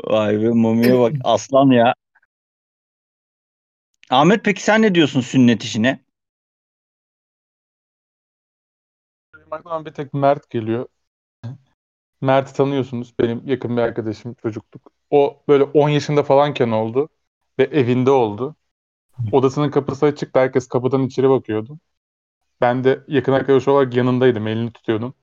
Vay 0.09 0.41
be 0.41 0.49
Mami'ye 0.49 0.99
bak 0.99 1.13
aslan 1.23 1.71
ya. 1.71 1.95
Ahmet 4.09 4.45
peki 4.45 4.63
sen 4.63 4.81
ne 4.81 4.95
diyorsun 4.95 5.21
sünnet 5.21 5.63
işine? 5.63 5.99
Aklıma 9.51 9.85
bir 9.85 9.91
tek 9.91 10.13
Mert 10.13 10.49
geliyor. 10.49 10.87
Mert'i 12.21 12.53
tanıyorsunuz. 12.53 13.13
Benim 13.19 13.41
yakın 13.45 13.77
bir 13.77 13.81
arkadaşım 13.81 14.33
çocukluk. 14.33 14.91
O 15.09 15.43
böyle 15.47 15.63
10 15.63 15.89
yaşında 15.89 16.23
falanken 16.23 16.71
oldu. 16.71 17.09
Ve 17.59 17.63
evinde 17.63 18.11
oldu. 18.11 18.55
Odasının 19.31 19.71
kapısı 19.71 20.05
açıktı. 20.05 20.39
Herkes 20.39 20.67
kapıdan 20.67 21.03
içeri 21.03 21.29
bakıyordu. 21.29 21.79
Ben 22.61 22.83
de 22.83 23.03
yakın 23.07 23.33
arkadaş 23.33 23.67
olarak 23.67 23.95
yanındaydım. 23.95 24.47
Elini 24.47 24.71
tutuyordum. 24.71 25.13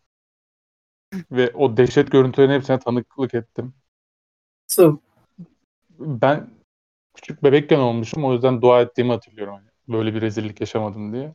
Ve 1.33 1.51
o 1.55 1.77
dehşet 1.77 2.13
görüntülerin 2.13 2.51
hepsine 2.53 2.79
tanıklık 2.79 3.35
ettim. 3.35 3.75
Nasıl? 4.69 4.99
Ben 5.99 6.51
küçük 7.15 7.43
bebekken 7.43 7.79
olmuşum. 7.79 8.25
O 8.25 8.33
yüzden 8.33 8.63
dua 8.63 8.81
ettiğimi 8.81 9.13
hatırlıyorum. 9.13 9.55
Hani 9.55 9.69
böyle 9.89 10.15
bir 10.15 10.21
rezillik 10.21 10.61
yaşamadım 10.61 11.13
diye. 11.13 11.35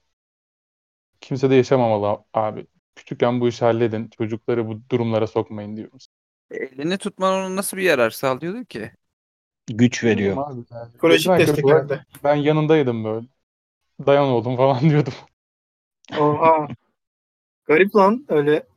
Kimse 1.22 1.50
de 1.50 1.56
yaşamamalı 1.56 2.24
abi. 2.34 2.68
Küçükken 2.96 3.42
bu 3.42 3.48
işi 3.48 3.66
halledin. 3.66 4.10
Çocukları 4.18 4.68
bu 4.68 4.82
durumlara 4.92 5.28
sokmayın 5.28 5.78
diyoruz. 5.78 6.08
Elini 6.52 6.98
tutman 6.98 7.34
ona 7.34 7.56
nasıl 7.56 7.78
bir 7.78 7.82
yarar 7.82 8.10
sağlıyordu 8.10 8.66
ki? 8.66 8.92
Güç 9.68 10.04
veriyor. 10.04 10.38
Yani. 10.38 10.90
Psikolojik 10.90 11.30
arkadaş 11.30 11.48
destek 11.48 11.70
herhalde. 11.70 12.06
Ben 12.24 12.36
yanındaydım 12.36 13.04
böyle. 13.04 13.28
Dayan 14.06 14.26
oğlum 14.26 14.58
falan 14.58 14.80
diyordum. 14.90 15.14
Oha. 16.20 16.68
Garip 17.66 17.96
lan 17.96 18.26
öyle. 18.30 18.68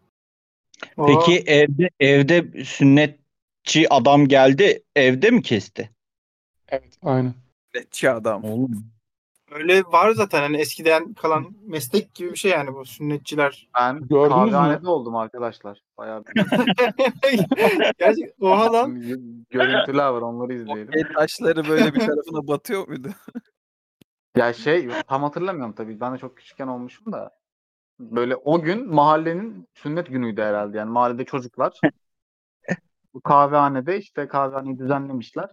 Peki 1.07 1.39
evde 1.47 1.91
evde 2.01 2.65
sünnetçi 2.65 3.93
adam 3.95 4.29
geldi 4.29 4.83
evde 4.97 5.31
mi 5.31 5.43
kesti? 5.43 5.91
Evet. 6.69 6.99
Aynen. 7.03 7.35
Netçi 7.75 8.11
adam. 8.11 8.45
Oğlum. 8.45 8.87
Öyle 9.51 9.83
var 9.85 10.11
zaten 10.11 10.41
hani 10.41 10.57
eskiden 10.57 11.15
kalan 11.15 11.47
meslek 11.67 12.15
gibi 12.15 12.31
bir 12.33 12.37
şey 12.37 12.51
yani 12.51 12.75
bu 12.75 12.85
sünnetçiler. 12.85 13.69
Ben 13.79 13.95
Gördünüz 14.09 14.23
mü? 14.23 14.29
kahvehanede 14.51 14.89
oldum 14.89 15.17
arkadaşlar. 15.17 15.83
Bayağı 15.99 16.25
bir 16.25 16.33
Gerçek 17.99 18.35
oha 18.41 18.73
lan. 18.73 19.01
görüntüler 19.51 20.09
var 20.09 20.23
onları 20.23 20.53
O 20.53 20.55
izleyelim. 20.57 20.91
el 20.93 21.15
taşları 21.15 21.69
böyle 21.69 21.95
bir 21.95 22.01
tarafına 22.01 22.49
batıyor 22.49 22.89
muydu? 22.89 23.09
Ya 24.37 24.53
şey 24.53 24.89
tam 25.09 25.23
hatırlamıyorum 25.23 25.73
tabii. 25.75 26.01
Ben 26.01 26.15
de 26.15 26.19
çok 26.19 26.37
küçükken 26.37 26.67
olmuşum 26.67 27.13
da. 27.13 27.31
Böyle 28.01 28.37
o 28.37 28.63
gün 28.63 28.95
mahallenin 28.95 29.69
sünnet 29.75 30.07
günüydü 30.07 30.43
herhalde. 30.43 30.79
Yani 30.79 30.91
mahallede 30.91 31.25
çocuklar 31.25 31.81
bu 33.15 33.21
kahvehanede 33.21 33.99
işte 33.99 34.29
kahvehaneyi 34.29 34.79
düzenlemişler. 34.79 35.51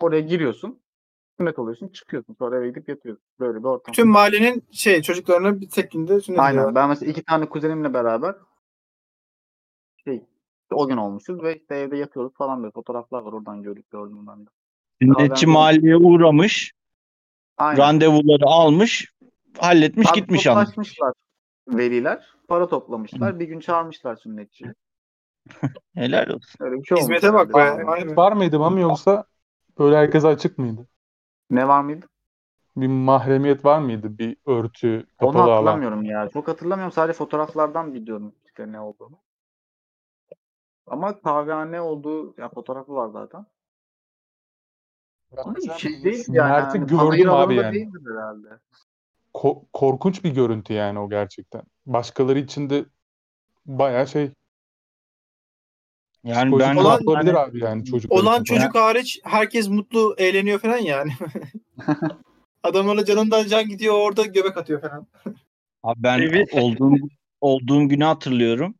Oraya 0.00 0.20
giriyorsun. 0.20 0.82
Sünnet 1.38 1.58
oluyorsun, 1.58 1.88
çıkıyorsun. 1.88 2.34
Sonra 2.38 2.56
eve 2.56 2.68
gidip 2.68 2.88
yatıyorsun. 2.88 3.24
Böyle 3.40 3.58
bir 3.58 3.64
ortam. 3.64 3.92
Bütün 3.92 4.08
mahallenin 4.08 4.64
şey 4.72 5.02
çocuklarına 5.02 5.60
bir 5.60 5.70
tek 5.70 5.90
günde 5.90 6.20
sünnet 6.20 6.40
Aynen. 6.40 6.52
ediyorlar. 6.52 6.74
Ben 6.74 6.88
mesela 6.88 7.10
iki 7.10 7.24
tane 7.24 7.48
kuzenimle 7.48 7.94
beraber 7.94 8.34
şey 10.04 10.22
o 10.70 10.88
gün 10.88 10.96
olmuşuz 10.96 11.42
ve 11.42 11.56
işte 11.56 11.74
evde 11.74 11.96
yatıyoruz 11.96 12.32
falan 12.34 12.62
böyle 12.62 12.72
fotoğraflar 12.72 13.22
var 13.22 13.32
oradan 13.32 13.62
gördük 13.62 13.90
gördüm 13.90 14.26
ben 14.26 14.46
de. 14.46 14.50
Sünnetçi 15.02 15.46
mahalleye 15.46 15.96
uğramış. 15.96 16.72
Aynen. 17.56 17.82
Randevuları 17.82 18.44
almış. 18.46 19.12
Halletmiş 19.58 20.08
Abi 20.10 20.20
gitmiş 20.20 20.44
toplaşmışlar 20.44 21.12
veliler. 21.68 22.26
Para 22.48 22.68
toplamışlar. 22.68 23.40
Bir 23.40 23.48
gün 23.48 23.60
çağırmışlar 23.60 24.16
sünnetçiyi. 24.16 24.72
Helal 25.94 26.28
olsun. 26.28 26.64
Öyle 26.64 26.76
bir 26.76 26.84
şey 26.84 26.94
olmuş. 26.96 27.04
Hizmete 27.04 27.34
bak 27.34 27.54
herhalde. 27.54 28.08
be. 28.08 28.16
Var 28.16 28.32
mıydı 28.32 28.58
mı 28.58 28.80
yoksa 28.80 29.24
böyle 29.78 29.96
herkese 29.96 30.28
açık 30.28 30.58
mıydı? 30.58 30.88
Ne 31.50 31.68
var 31.68 31.82
mıydı? 31.82 32.06
Bir 32.76 32.86
mahremiyet 32.86 33.64
var 33.64 33.78
mıydı? 33.78 34.18
Bir 34.18 34.36
örtü, 34.46 35.06
Onu 35.20 35.32
kapalı 35.32 35.42
alan. 35.42 35.52
hatırlamıyorum 35.52 36.02
ya. 36.04 36.28
Çok 36.28 36.48
hatırlamıyorum. 36.48 36.92
Sadece 36.92 37.18
fotoğraflardan 37.18 37.94
biliyorum 37.94 38.34
işte 38.46 38.72
ne 38.72 38.80
olduğunu. 38.80 39.18
Ama 40.86 41.20
kahvehane 41.20 41.80
olduğu 41.80 42.34
ya 42.38 42.48
fotoğrafı 42.48 42.94
var 42.94 43.08
zaten. 43.08 43.46
Ama 45.36 45.54
şey 45.78 46.04
değil 46.04 46.24
yani. 46.28 46.50
Mert'i 46.50 46.78
hani 46.78 46.86
gördüm 46.86 47.06
abi 47.06 47.28
alanında 47.28 47.62
yani. 47.62 47.74
değildir 47.74 48.02
herhalde. 48.10 48.48
Ko- 49.34 49.64
korkunç 49.72 50.24
bir 50.24 50.30
görüntü 50.30 50.72
yani 50.72 50.98
o 50.98 51.10
gerçekten. 51.10 51.62
Başkaları 51.86 52.38
için 52.38 52.70
de 52.70 52.84
bayağı 53.66 54.08
şey 54.08 54.30
Yani 56.24 56.50
psikolojik 56.50 56.68
ben 56.68 56.76
Olan- 56.76 57.06
olabilir 57.06 57.32
hani- 57.34 57.50
abi 57.50 57.60
yani 57.64 57.84
çocuklar 57.84 58.18
Olan 58.18 58.42
için 58.42 58.54
çocuk 58.54 58.74
hariç 58.74 59.20
herkes 59.24 59.68
mutlu 59.68 60.14
eğleniyor 60.18 60.58
falan 60.58 60.78
yani. 60.78 61.12
Adamlara 62.62 63.04
canından 63.04 63.46
can 63.46 63.68
gidiyor 63.68 63.94
orada 63.94 64.26
göbek 64.26 64.56
atıyor 64.56 64.80
falan. 64.80 65.06
Abi 65.82 66.02
ben 66.02 66.46
olduğum 66.52 66.96
olduğum 67.40 67.88
günü 67.88 68.04
hatırlıyorum. 68.04 68.74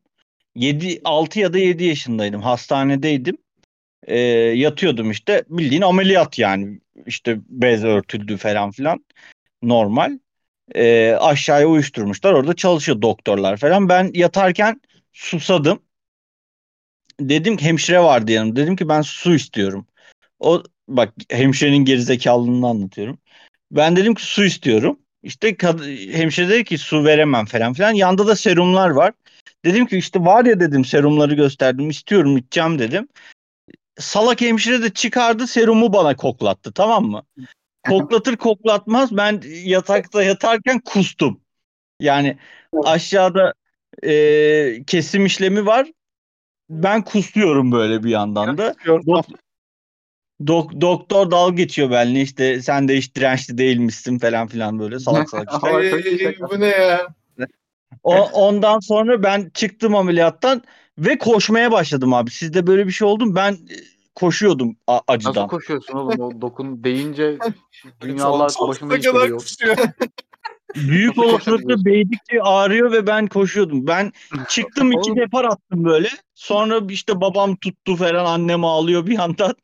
7 0.55 1.01
6 1.05 1.41
ya 1.41 1.53
da 1.53 1.59
7 1.59 1.85
yaşındaydım. 1.85 2.43
Hastanedeydim. 2.43 3.37
Ee, 4.07 4.19
yatıyordum 4.57 5.11
işte. 5.11 5.45
Bildiğin 5.49 5.83
ameliyat 5.83 6.39
yani. 6.39 6.81
İşte 7.07 7.39
bez 7.49 7.85
örtüldü 7.85 8.37
falan 8.37 8.71
filan. 8.71 9.05
Normal. 9.63 10.19
Ee, 10.75 11.13
aşağıya 11.21 11.67
uyuşturmuşlar. 11.67 12.33
Orada 12.33 12.55
çalışıyor 12.57 13.03
doktorlar 13.03 13.57
falan. 13.57 13.89
Ben 13.89 14.11
yatarken 14.15 14.81
susadım. 15.13 15.83
Dedim 17.21 17.57
ki 17.57 17.65
hemşire 17.65 18.01
vardı 18.01 18.33
yanımda. 18.33 18.57
Dedim 18.57 18.77
ki 18.77 18.89
ben 18.89 19.03
su 19.03 19.35
istiyorum. 19.35 19.87
O 20.41 20.63
bak 20.89 21.15
hemşirenin 21.31 21.85
gerizekalılığını 21.85 22.67
anlatıyorum. 22.69 23.19
Ben 23.71 23.97
dedim 23.97 24.15
ki 24.15 24.23
su 24.25 24.45
istiyorum. 24.45 24.99
İşte 25.23 25.51
kad- 25.51 26.13
hemşire 26.13 26.49
dedi 26.49 26.65
ki 26.65 26.79
su 26.79 27.05
veremem 27.05 27.47
falan 27.47 27.73
filan. 27.73 27.93
Yanda 27.93 28.27
da 28.27 28.37
serumlar 28.37 28.91
var. 28.91 29.13
Dedim 29.65 29.87
ki 29.87 29.97
işte 29.99 30.21
var 30.21 30.45
ya 30.45 30.61
dedim 30.61 30.85
serumları 30.85 31.35
gösterdim. 31.35 31.91
istiyorum 31.91 32.37
içeceğim 32.37 32.79
dedim. 32.79 33.09
Salak 33.99 34.41
hemşire 34.41 34.83
de 34.83 34.91
çıkardı 34.91 35.47
serumu 35.47 35.93
bana 35.93 36.17
koklattı 36.17 36.73
tamam 36.73 37.05
mı? 37.05 37.23
Koklatır 37.89 38.37
koklatmaz 38.37 39.16
ben 39.16 39.43
yatakta 39.64 40.22
yatarken 40.22 40.80
kustum. 40.80 41.41
Yani 42.01 42.39
aşağıda 42.85 43.55
e, 44.05 44.85
kesim 44.87 45.26
işlemi 45.26 45.66
var. 45.66 45.93
Ben 46.70 47.03
kusuyorum 47.03 47.72
böyle 47.72 48.03
bir 48.03 48.11
yandan 48.11 48.59
da. 48.59 48.74
Dok- 48.87 49.35
dok- 50.47 50.80
doktor 50.80 51.30
dal 51.30 51.57
geçiyor 51.57 51.91
benimle 51.91 52.20
işte 52.20 52.62
sen 52.62 52.89
de 52.89 52.97
hiç 52.97 53.14
dirençli 53.14 53.59
değilmişsin 53.59 54.18
falan 54.18 54.47
filan 54.47 54.78
böyle 54.78 54.99
salak 54.99 55.30
salak. 55.30 55.49
Ama 55.64 55.76
Ay, 55.76 55.93
bu 56.51 56.61
ne 56.61 56.66
ya? 56.66 57.14
O, 58.03 58.16
ondan 58.33 58.80
sonra 58.80 59.22
ben 59.22 59.51
çıktım 59.55 59.95
ameliyattan 59.95 60.62
ve 60.99 61.18
koşmaya 61.18 61.72
başladım 61.72 62.14
abi. 62.14 62.30
Sizde 62.30 62.66
böyle 62.66 62.87
bir 62.87 62.93
şey 62.93 63.09
oldu 63.09 63.26
mu? 63.26 63.35
Ben 63.37 63.59
koşuyordum 64.15 64.77
a- 64.87 64.93
Nasıl 64.95 65.03
acıdan. 65.09 65.49
koşuyorsun 65.49 65.95
oğlum? 65.95 66.21
O 66.21 66.41
dokun 66.41 66.85
deyince 66.85 67.39
dünyalar 68.01 68.49
Sonsuza 68.49 68.69
başıma 68.69 68.89
kadar 68.95 69.05
yıkılıyor. 69.05 69.39
kusuyor. 69.39 69.77
Büyük 70.77 71.17
Nasıl 71.17 71.31
olasılıkla 71.31 71.85
beydikçe 71.85 72.43
ağrıyor 72.43 72.93
ve 72.93 73.07
ben 73.07 73.27
koşuyordum. 73.27 73.87
Ben 73.87 74.13
çıktım 74.49 74.93
iki 74.99 75.17
depar 75.17 75.45
attım 75.45 75.85
böyle. 75.85 76.09
Sonra 76.35 76.81
işte 76.89 77.21
babam 77.21 77.57
tuttu 77.57 77.97
falan 77.97 78.25
annem 78.25 78.65
ağlıyor 78.65 79.07
bir 79.07 79.19
yandan. 79.19 79.55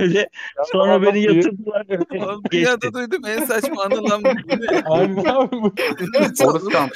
Öyle. 0.00 0.28
Sonra 0.72 1.02
beni 1.02 1.22
yatırdılar. 1.22 1.86
Öyle 1.88 2.24
Oğlum 2.24 2.42
geçti. 2.42 2.50
dünyada 2.52 2.92
duydum 2.94 3.22
en 3.26 3.44
saçma 3.44 3.82
anı 3.82 4.10
lan 4.10 4.22
bu. 4.24 4.28
Bu 4.28 4.62
ne? 4.62 4.82
Aynen 4.84 5.24
abi 5.24 5.56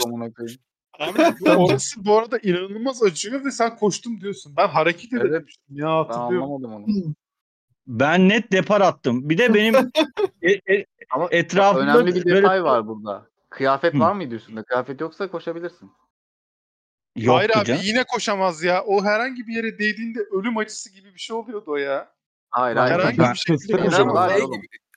amına 0.05 0.33
koyayım. 0.33 0.61
Abi 0.99 1.19
bu- 1.41 1.51
orası 1.65 2.05
bu 2.05 2.19
arada 2.19 2.39
inanılmaz 2.39 3.03
acıyor 3.03 3.45
ve 3.45 3.51
sen 3.51 3.77
koştum 3.77 4.21
diyorsun. 4.21 4.55
Ben 4.57 4.69
hareket 4.69 5.13
Evet. 5.13 5.25
edememiştim 5.25 5.77
ya 5.77 5.87
Ben 5.87 5.93
hatırlıyorum. 5.93 6.53
anlamadım 6.53 6.75
onu. 6.75 7.15
Ben 7.87 8.29
net 8.29 8.53
depar 8.53 8.81
attım. 8.81 9.29
Bir 9.31 9.39
de 9.39 9.55
benim 9.55 9.75
e- 10.43 10.75
e- 10.75 10.87
Ama 11.11 11.29
Etrafında 11.31 11.83
önemli 11.99 12.15
bir 12.15 12.25
böyle- 12.25 12.37
detay 12.43 12.65
var 12.65 12.87
burada. 12.87 13.27
Kıyafet 13.51 13.95
Hı. 13.95 13.99
var 13.99 14.13
mıydı 14.13 14.35
üstünde? 14.35 14.63
Kıyafet 14.63 15.01
yoksa 15.01 15.31
koşabilirsin. 15.31 15.91
Hayır 17.17 17.27
yoktu 17.49 17.59
abi 17.59 17.67
canım. 17.67 17.81
yine 17.85 18.05
koşamaz 18.05 18.63
ya. 18.63 18.85
O 18.85 19.05
herhangi 19.05 19.47
bir 19.47 19.55
yere 19.57 19.79
değdiğinde 19.79 20.19
ölüm 20.21 20.57
acısı 20.57 20.93
gibi 20.93 21.15
bir 21.15 21.19
şey 21.21 21.37
oluyordu 21.37 21.65
o 21.71 21.77
ya. 21.77 22.13
Hayır 22.51 22.77
Ben- 22.77 22.81
hayır. 22.81 22.95
Herhangi 22.99 23.19
ben- 23.19 23.33
bir 23.33 23.39
şekilde 23.39 23.77
koşamaz. 23.85 24.33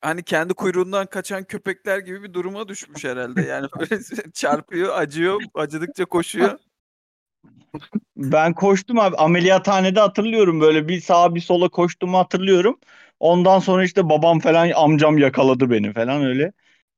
Hani 0.01 0.23
kendi 0.23 0.53
kuyruğundan 0.53 1.05
kaçan 1.05 1.43
köpekler 1.43 1.99
gibi 1.99 2.23
bir 2.23 2.33
duruma 2.33 2.67
düşmüş 2.67 3.03
herhalde. 3.03 3.41
Yani 3.41 3.67
böyle 3.79 4.01
çarpıyor, 4.33 4.97
acıyor, 4.97 5.41
acıdıkça 5.53 6.05
koşuyor. 6.05 6.59
Ben 8.17 8.53
koştum 8.53 8.99
abi 8.99 9.15
ameliyathanede 9.15 9.99
hatırlıyorum 9.99 10.61
böyle 10.61 10.87
bir 10.87 11.01
sağa 11.01 11.35
bir 11.35 11.41
sola 11.41 11.69
koştuğumu 11.69 12.17
hatırlıyorum. 12.17 12.79
Ondan 13.19 13.59
sonra 13.59 13.83
işte 13.83 14.09
babam 14.09 14.39
falan 14.39 14.71
amcam 14.75 15.17
yakaladı 15.17 15.69
beni 15.69 15.93
falan 15.93 16.25
öyle 16.25 16.51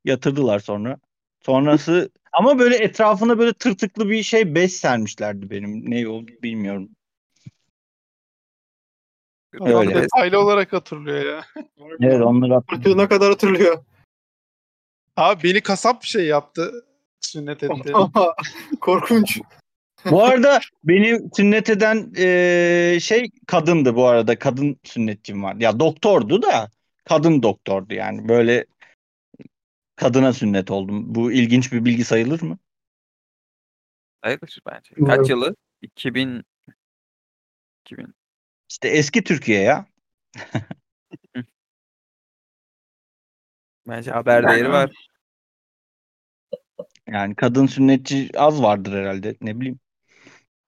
yatırdılar 0.05 0.59
sonra. 0.59 0.97
Sonrası 1.41 2.11
ama 2.33 2.59
böyle 2.59 2.75
etrafına 2.75 3.39
böyle 3.39 3.53
tırtıklı 3.53 4.09
bir 4.09 4.23
şey 4.23 4.55
bez 4.55 4.73
sermişlerdi 4.73 5.49
benim. 5.49 5.91
Ne 5.91 6.07
oldu 6.07 6.31
bilmiyorum. 6.43 6.89
Adam 9.59 9.87
Öyle. 9.87 9.95
detaylı 9.95 10.39
olarak 10.39 10.73
hatırlıyor 10.73 11.25
ya. 11.25 11.45
Evet 11.99 12.21
onları 12.21 12.53
hatırlıyorum. 12.53 12.83
Fırtına 12.83 13.09
kadar 13.09 13.29
hatırlıyor. 13.29 13.83
Abi 15.17 15.43
beni 15.43 15.61
kasap 15.61 16.01
bir 16.01 16.07
şey 16.07 16.25
yaptı. 16.25 16.85
Sünnet 17.21 17.63
etti. 17.63 17.93
Korkunç. 18.81 19.39
Bu 20.11 20.23
arada 20.23 20.59
beni 20.83 21.29
sünnet 21.35 21.69
eden 21.69 22.13
eee, 22.17 22.99
şey 23.01 23.31
kadındı 23.47 23.95
bu 23.95 24.07
arada. 24.07 24.39
Kadın 24.39 24.79
sünnetçim 24.83 25.43
var. 25.43 25.55
Ya 25.55 25.79
doktordu 25.79 26.41
da 26.41 26.71
kadın 27.03 27.43
doktordu 27.43 27.93
yani. 27.93 28.29
Böyle 28.29 28.65
kadına 29.95 30.33
sünnet 30.33 30.71
oldum. 30.71 31.15
Bu 31.15 31.31
ilginç 31.31 31.73
bir 31.73 31.85
bilgi 31.85 32.03
sayılır 32.03 32.41
mı? 32.41 32.57
Sayılır 34.23 34.59
bence. 34.67 34.95
Kaç 35.05 35.29
yılı? 35.29 35.55
2000 35.81 36.43
2000. 37.85 38.13
İşte 38.71 38.87
eski 38.87 39.23
Türkiye 39.23 39.61
ya. 39.61 39.85
Bence 43.87 44.11
haber 44.11 44.47
değeri 44.47 44.69
var. 44.69 44.91
Yani 47.07 47.35
kadın 47.35 47.67
sünnetçi 47.67 48.29
az 48.37 48.61
vardır 48.61 48.93
herhalde 48.93 49.35
ne 49.41 49.59
bileyim. 49.59 49.79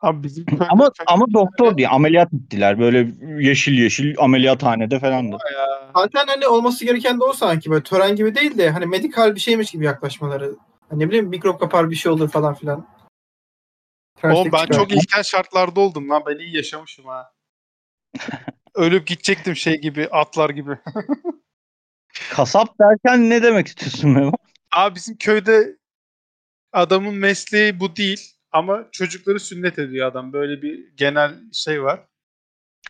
Abi 0.02 0.24
bizim 0.24 0.46
Ama 0.70 0.92
ama 1.08 1.26
doktor 1.34 1.78
diye 1.78 1.88
ameliyat 1.88 2.34
ettiler. 2.34 2.80
Böyle 2.80 3.12
yeşil 3.48 3.80
yeşil 3.80 4.16
ameliyathanede 4.20 5.00
falandı. 5.00 5.38
ya. 5.54 5.92
Zaten 5.96 6.28
hani 6.28 6.48
olması 6.48 6.86
gereken 6.86 7.20
de 7.20 7.24
o 7.24 7.34
sanki 7.34 7.72
böyle 7.72 7.84
tören 7.84 8.16
gibi 8.16 8.36
değil 8.36 8.58
de 8.58 8.70
hani 8.70 8.86
medikal 8.86 9.36
bir 9.36 9.40
şeymiş 9.40 9.72
gibi 9.72 9.86
yaklaşmaları. 9.86 10.56
Hani 10.90 11.00
ne 11.00 11.08
bileyim 11.08 11.28
mikrop 11.28 11.60
kapar 11.60 11.90
bir 11.90 11.96
şey 11.96 12.12
olur 12.12 12.30
falan 12.30 12.54
filan. 12.54 12.88
Oğlum 14.24 14.52
ben 14.52 14.66
çıkar. 14.66 14.78
çok 14.78 14.92
ilkel 14.92 15.24
şartlarda 15.24 15.80
oldum 15.80 16.10
lan. 16.10 16.24
Ben 16.28 16.38
iyi 16.38 16.56
yaşamışım 16.56 17.06
ha. 17.06 17.34
Ölüp 18.76 19.08
gidecektim 19.08 19.56
şey 19.56 19.82
gibi, 19.82 20.08
atlar 20.08 20.50
gibi. 20.50 20.78
Kasap 22.32 22.80
derken 22.80 23.30
ne 23.30 23.44
demek 23.44 23.68
istiyorsun 23.68 24.10
Memo? 24.10 24.32
Abi 24.72 24.96
bizim 24.96 25.18
köyde 25.18 25.78
adamın 26.74 27.16
mesleği 27.16 27.80
bu 27.80 27.96
değil 27.96 28.34
ama 28.52 28.88
çocukları 28.92 29.40
sünnet 29.40 29.80
ediyor 29.80 30.08
adam. 30.08 30.34
Böyle 30.34 30.62
bir 30.62 30.96
genel 30.96 31.52
şey 31.52 31.84
var. 31.84 32.08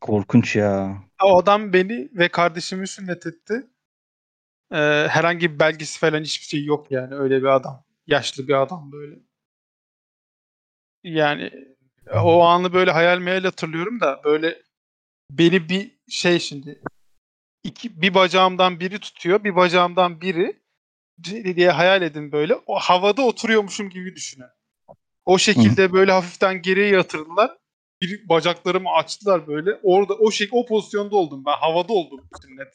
Korkunç 0.01 0.55
ya. 0.55 1.03
O 1.23 1.37
adam 1.37 1.73
beni 1.73 2.09
ve 2.13 2.29
kardeşimi 2.29 2.87
sünnet 2.87 3.25
etti. 3.25 3.67
Ee, 4.71 4.77
herhangi 5.09 5.53
bir 5.53 5.59
belgesi 5.59 5.99
falan 5.99 6.21
hiçbir 6.21 6.45
şey 6.45 6.63
yok 6.63 6.91
yani 6.91 7.15
öyle 7.15 7.41
bir 7.41 7.47
adam. 7.47 7.85
Yaşlı 8.07 8.47
bir 8.47 8.61
adam 8.61 8.91
böyle. 8.91 9.15
Yani 11.03 11.51
o 12.13 12.43
anı 12.43 12.73
böyle 12.73 12.91
hayal 12.91 13.19
meyal 13.19 13.43
hatırlıyorum 13.43 13.99
da 13.99 14.21
böyle 14.23 14.61
beni 15.37 15.69
bir 15.69 15.91
şey 16.09 16.39
şimdi 16.39 16.81
iki 17.63 18.01
bir 18.01 18.13
bacağımdan 18.13 18.79
biri 18.79 18.99
tutuyor, 18.99 19.43
bir 19.43 19.55
bacağımdan 19.55 20.21
biri 20.21 20.63
diye 21.55 21.71
hayal 21.71 22.01
edin 22.01 22.31
böyle. 22.31 22.55
O 22.65 22.79
havada 22.79 23.21
oturuyormuşum 23.21 23.89
gibi 23.89 24.15
düşünün. 24.15 24.47
O 25.25 25.37
şekilde 25.37 25.93
böyle 25.93 26.11
hafiften 26.11 26.61
geriye 26.61 26.87
yatırdılar. 26.87 27.57
Bir 28.01 28.29
bacaklarımı 28.29 28.89
açtılar 28.89 29.47
böyle. 29.47 29.79
Orada 29.83 30.13
o 30.13 30.31
şey 30.31 30.49
o 30.51 30.65
pozisyonda 30.65 31.15
oldum 31.15 31.43
ben. 31.45 31.55
Havada 31.55 31.93
oldum 31.93 32.21
sünnet. 32.41 32.73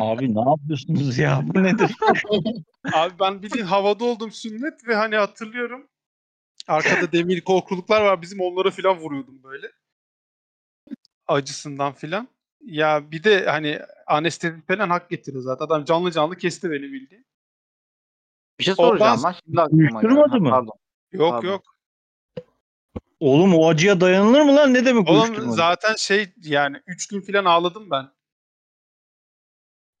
Abi 0.00 0.34
ne 0.34 0.50
yapıyorsunuz 0.50 1.18
ya? 1.18 1.40
Bu 1.42 1.62
nedir? 1.62 1.90
Abi 2.92 3.14
ben 3.20 3.42
bildiğin 3.42 3.64
havada 3.64 4.04
oldum 4.04 4.32
sünnet 4.32 4.88
ve 4.88 4.94
hani 4.94 5.16
hatırlıyorum. 5.16 5.88
Arkada 6.68 7.12
demir 7.12 7.40
korkuluklar 7.40 8.00
var. 8.00 8.22
Bizim 8.22 8.40
onlara 8.40 8.70
filan 8.70 8.98
vuruyordum 8.98 9.42
böyle. 9.42 9.66
Acısından 11.28 11.92
filan. 11.92 12.28
Ya 12.60 13.10
bir 13.10 13.24
de 13.24 13.46
hani 13.46 13.80
anestezi 14.06 14.60
falan 14.66 14.90
hak 14.90 15.10
getiriyor 15.10 15.42
zaten. 15.42 15.64
Adam 15.64 15.84
canlı 15.84 16.10
canlı 16.10 16.36
kesti 16.36 16.70
beni 16.70 16.82
bildiğin. 16.82 17.26
Bir 18.58 18.64
şey 18.64 18.74
Ondan 18.78 18.88
soracağım 18.88 19.22
lan 19.22 19.34
şimdi 19.44 19.60
aklıma. 19.60 19.82
Uyuşturmadı 19.82 20.40
mı? 20.40 20.50
Pardon. 20.50 20.72
Yok 21.12 21.30
Pardon. 21.30 21.48
yok. 21.48 21.62
Oğlum 23.20 23.54
o 23.54 23.68
acıya 23.68 24.00
dayanılır 24.00 24.42
mı 24.42 24.56
lan? 24.56 24.74
Ne 24.74 24.84
demek 24.84 25.08
Oğlum 25.08 25.50
zaten 25.50 25.94
şey 25.94 26.32
yani 26.42 26.82
3 26.86 27.08
gün 27.08 27.20
filan 27.20 27.44
ağladım 27.44 27.90
ben. 27.90 28.08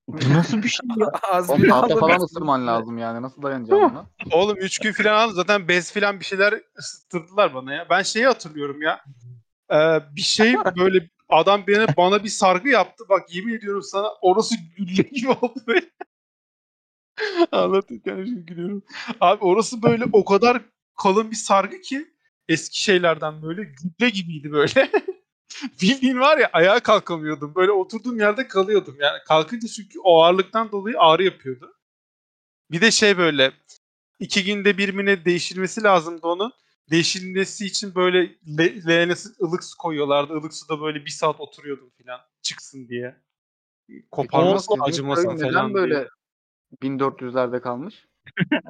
Bu 0.08 0.34
nasıl 0.34 0.62
bir 0.62 0.68
şey 0.68 0.88
ya? 0.96 1.06
Az 1.22 1.50
Oğlum 1.50 1.62
bir 1.62 1.68
tahta 1.68 1.96
falan 1.96 2.20
ısırman 2.20 2.66
lazım 2.66 2.98
yani. 2.98 3.22
Nasıl 3.22 3.42
dayanacağım 3.42 3.90
buna? 3.90 4.06
Oğlum 4.32 4.56
3 4.56 4.78
gün 4.78 4.92
filan 4.92 5.14
ağladım. 5.14 5.36
Zaten 5.36 5.68
bez 5.68 5.92
filan 5.92 6.20
bir 6.20 6.24
şeyler 6.24 6.54
ısıttırdılar 6.78 7.54
bana 7.54 7.74
ya. 7.74 7.86
Ben 7.90 8.02
şeyi 8.02 8.26
hatırlıyorum 8.26 8.82
ya. 8.82 9.04
Ee, 9.72 10.00
bir 10.16 10.20
şey 10.20 10.54
böyle 10.54 11.08
adam 11.28 11.66
bana, 11.66 11.86
bana 11.96 12.24
bir 12.24 12.28
sargı 12.28 12.68
yaptı. 12.68 13.04
Bak 13.08 13.34
yemin 13.34 13.54
ediyorum 13.54 13.82
sana 13.82 14.12
orası 14.20 14.54
gülle 14.76 15.02
gibi 15.02 15.28
oldu 15.28 15.60
böyle. 15.66 15.90
Anlatırken 17.52 18.24
şimdi 18.24 18.46
gülüyorum. 18.46 18.82
Abi 19.20 19.44
orası 19.44 19.82
böyle 19.82 20.04
o 20.12 20.24
kadar 20.24 20.62
kalın 20.96 21.30
bir 21.30 21.36
sargı 21.36 21.80
ki 21.80 22.08
eski 22.48 22.82
şeylerden 22.82 23.42
böyle 23.42 23.62
gübre 23.64 24.10
gibiydi 24.10 24.52
böyle. 24.52 24.90
Bildiğin 25.82 26.20
var 26.20 26.38
ya 26.38 26.50
ayağa 26.52 26.80
kalkamıyordum. 26.80 27.54
Böyle 27.54 27.70
oturduğum 27.70 28.18
yerde 28.20 28.48
kalıyordum. 28.48 28.96
Yani 29.00 29.18
kalkınca 29.26 29.68
çünkü 29.68 29.98
o 30.00 30.22
ağırlıktan 30.22 30.72
dolayı 30.72 30.98
ağrı 30.98 31.24
yapıyordu. 31.24 31.76
Bir 32.70 32.80
de 32.80 32.90
şey 32.90 33.18
böyle 33.18 33.52
iki 34.20 34.44
günde 34.44 34.78
bir 34.78 35.24
değişilmesi 35.24 35.82
lazımdı 35.82 36.26
onun. 36.26 36.52
Değişilmesi 36.90 37.66
için 37.66 37.94
böyle 37.94 38.34
le- 38.58 38.86
leğene 38.86 39.14
ılık 39.42 39.64
su 39.64 39.76
koyuyorlardı. 39.78 40.38
Ilık 40.38 40.54
suda 40.54 40.80
böyle 40.80 41.04
bir 41.04 41.10
saat 41.10 41.40
oturuyordum 41.40 41.90
falan 42.02 42.20
çıksın 42.42 42.88
diye. 42.88 43.16
Koparmasın 44.10 44.72
Sizin 44.72 44.80
acımasın 44.80 45.28
neden 45.28 45.50
falan 45.52 45.74
böyle 45.74 45.94
diye. 45.94 46.08
1400'lerde 46.82 47.60
kalmış? 47.60 48.06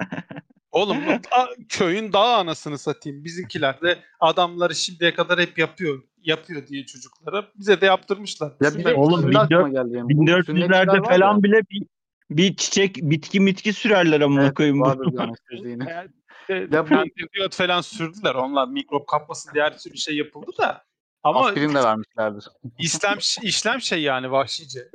Oğlum 0.71 0.97
bu 1.07 1.11
da- 1.11 1.49
köyün 1.69 2.13
dağ 2.13 2.37
anasını 2.37 2.79
satayım. 2.79 3.25
Bizimkiler 3.25 3.81
de 3.81 3.99
adamları 4.21 4.75
şimdiye 4.75 5.15
kadar 5.15 5.41
hep 5.41 5.59
yapıyor. 5.59 6.03
Yapıyor 6.23 6.67
diye 6.67 6.87
çocuklara. 6.87 7.49
Bize 7.55 7.81
de 7.81 7.87
yaptırmışlar. 7.87 8.53
Ya 8.61 8.75
bir 8.75 8.85
de 8.85 8.95
Oğlum, 8.95 9.21
şimdi 9.21 9.39
aklıma 9.39 9.67
1400 9.67 9.73
geldi 9.73 9.95
benim. 9.95 10.05
Bu 10.05 10.45
sünnetçiler 10.45 10.87
1400'lerde 10.87 11.01
var 11.01 11.09
falan 11.09 11.37
ya, 11.37 11.43
bile 11.43 11.61
bir, 11.71 11.83
bir 12.31 12.57
çiçek 12.57 12.97
bitki 12.97 13.41
mitki 13.41 13.73
sürerler 13.73 14.21
amına 14.21 14.45
Evet, 14.45 14.55
koyayım. 14.55 14.81
vardır 14.81 15.07
de 16.49 16.77
Ya 16.77 16.91
bu- 16.91 17.51
falan 17.51 17.81
sürdüler. 17.81 18.35
Onlar 18.35 18.69
mikrop 18.69 19.09
kapmasın 19.09 19.55
diye 19.55 19.65
her 19.65 19.73
sürü 19.73 19.97
şey 19.97 20.17
yapıldı 20.17 20.51
da. 20.59 20.85
Ama 21.23 21.47
Aspirin 21.47 21.75
de 21.75 21.83
vermişlerdir. 21.85 22.45
İslam 22.79 23.19
işlem 23.43 23.81
şey 23.81 24.03
yani 24.03 24.31
vahşice. 24.31 24.89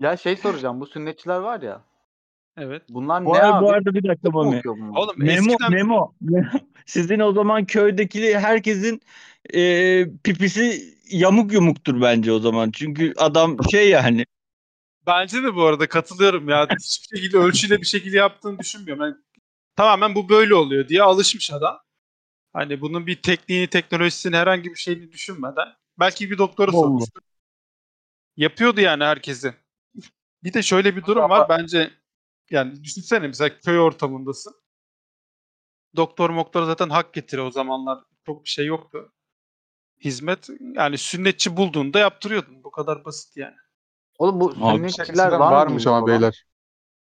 Ya 0.00 0.16
şey 0.16 0.36
soracağım 0.36 0.80
bu 0.80 0.86
sünnetçiler 0.86 1.38
var 1.38 1.62
ya. 1.62 1.84
Evet. 2.56 2.82
Bunlar 2.88 3.24
Bu, 3.24 3.34
ne 3.34 3.38
arada, 3.38 3.54
abi? 3.56 3.64
bu 3.64 3.70
arada 3.70 3.94
bir 3.94 4.08
dakika 4.08 4.30
Mami. 4.30 4.62
Oğlum 4.94 5.14
Memo, 5.16 5.50
eskiden 5.52 5.72
Memo. 5.72 6.14
Sizin 6.86 7.20
o 7.20 7.32
zaman 7.32 7.64
köydeki 7.64 8.38
herkesin 8.38 9.00
e, 9.54 10.04
pipisi 10.24 10.94
yamuk 11.10 11.52
yumuktur 11.52 12.00
bence 12.00 12.32
o 12.32 12.38
zaman. 12.38 12.70
Çünkü 12.70 13.14
adam 13.16 13.56
şey 13.70 13.90
yani. 13.90 14.26
bence 15.06 15.42
de 15.42 15.54
bu 15.54 15.62
arada 15.64 15.88
katılıyorum 15.88 16.48
ya. 16.48 16.66
Hiçbir 16.78 17.16
şekilde 17.16 17.38
ölçüyle 17.38 17.80
bir 17.80 17.86
şekilde 17.86 18.16
yaptığını 18.16 18.58
düşünmüyorum. 18.58 19.04
Yani 19.04 19.14
tamamen 19.80 20.14
bu 20.14 20.28
böyle 20.28 20.54
oluyor 20.54 20.88
diye 20.88 21.02
alışmış 21.02 21.52
adam. 21.52 21.78
Hani 22.52 22.80
bunun 22.80 23.06
bir 23.06 23.22
tekniğini, 23.22 23.66
teknolojisini 23.66 24.36
herhangi 24.36 24.70
bir 24.70 24.76
şeyini 24.76 25.12
düşünmeden 25.12 25.68
belki 25.98 26.30
bir 26.30 26.38
doktora 26.38 26.72
Vallahi. 26.72 26.82
sormuştur. 26.82 27.20
Yapıyordu 28.36 28.80
yani 28.80 29.04
herkesi. 29.04 29.54
Bir 30.44 30.52
de 30.52 30.62
şöyle 30.62 30.96
bir 30.96 31.04
durum 31.04 31.30
var 31.30 31.48
bence 31.48 31.90
yani 32.50 32.84
düşünsene 32.84 33.26
mesela 33.26 33.58
köy 33.58 33.78
ortamındasın. 33.78 34.54
Doktor 35.96 36.30
moktor 36.30 36.64
zaten 36.64 36.88
hak 36.88 37.12
getire 37.12 37.40
o 37.40 37.50
zamanlar. 37.50 37.98
Çok 38.26 38.44
bir 38.44 38.48
şey 38.48 38.66
yoktu. 38.66 39.12
Hizmet 40.04 40.48
yani 40.74 40.98
sünnetçi 40.98 41.56
bulduğunda 41.56 41.98
yaptırıyordun. 41.98 42.64
Bu 42.64 42.70
kadar 42.70 43.04
basit 43.04 43.36
yani. 43.36 43.56
Oğlum 44.18 44.40
bu 44.40 44.54
sünnetçiler 44.54 45.04
Eskiden 45.04 45.40
var 45.40 45.52
varmış 45.52 45.86
ama 45.86 46.06
beyler. 46.06 46.46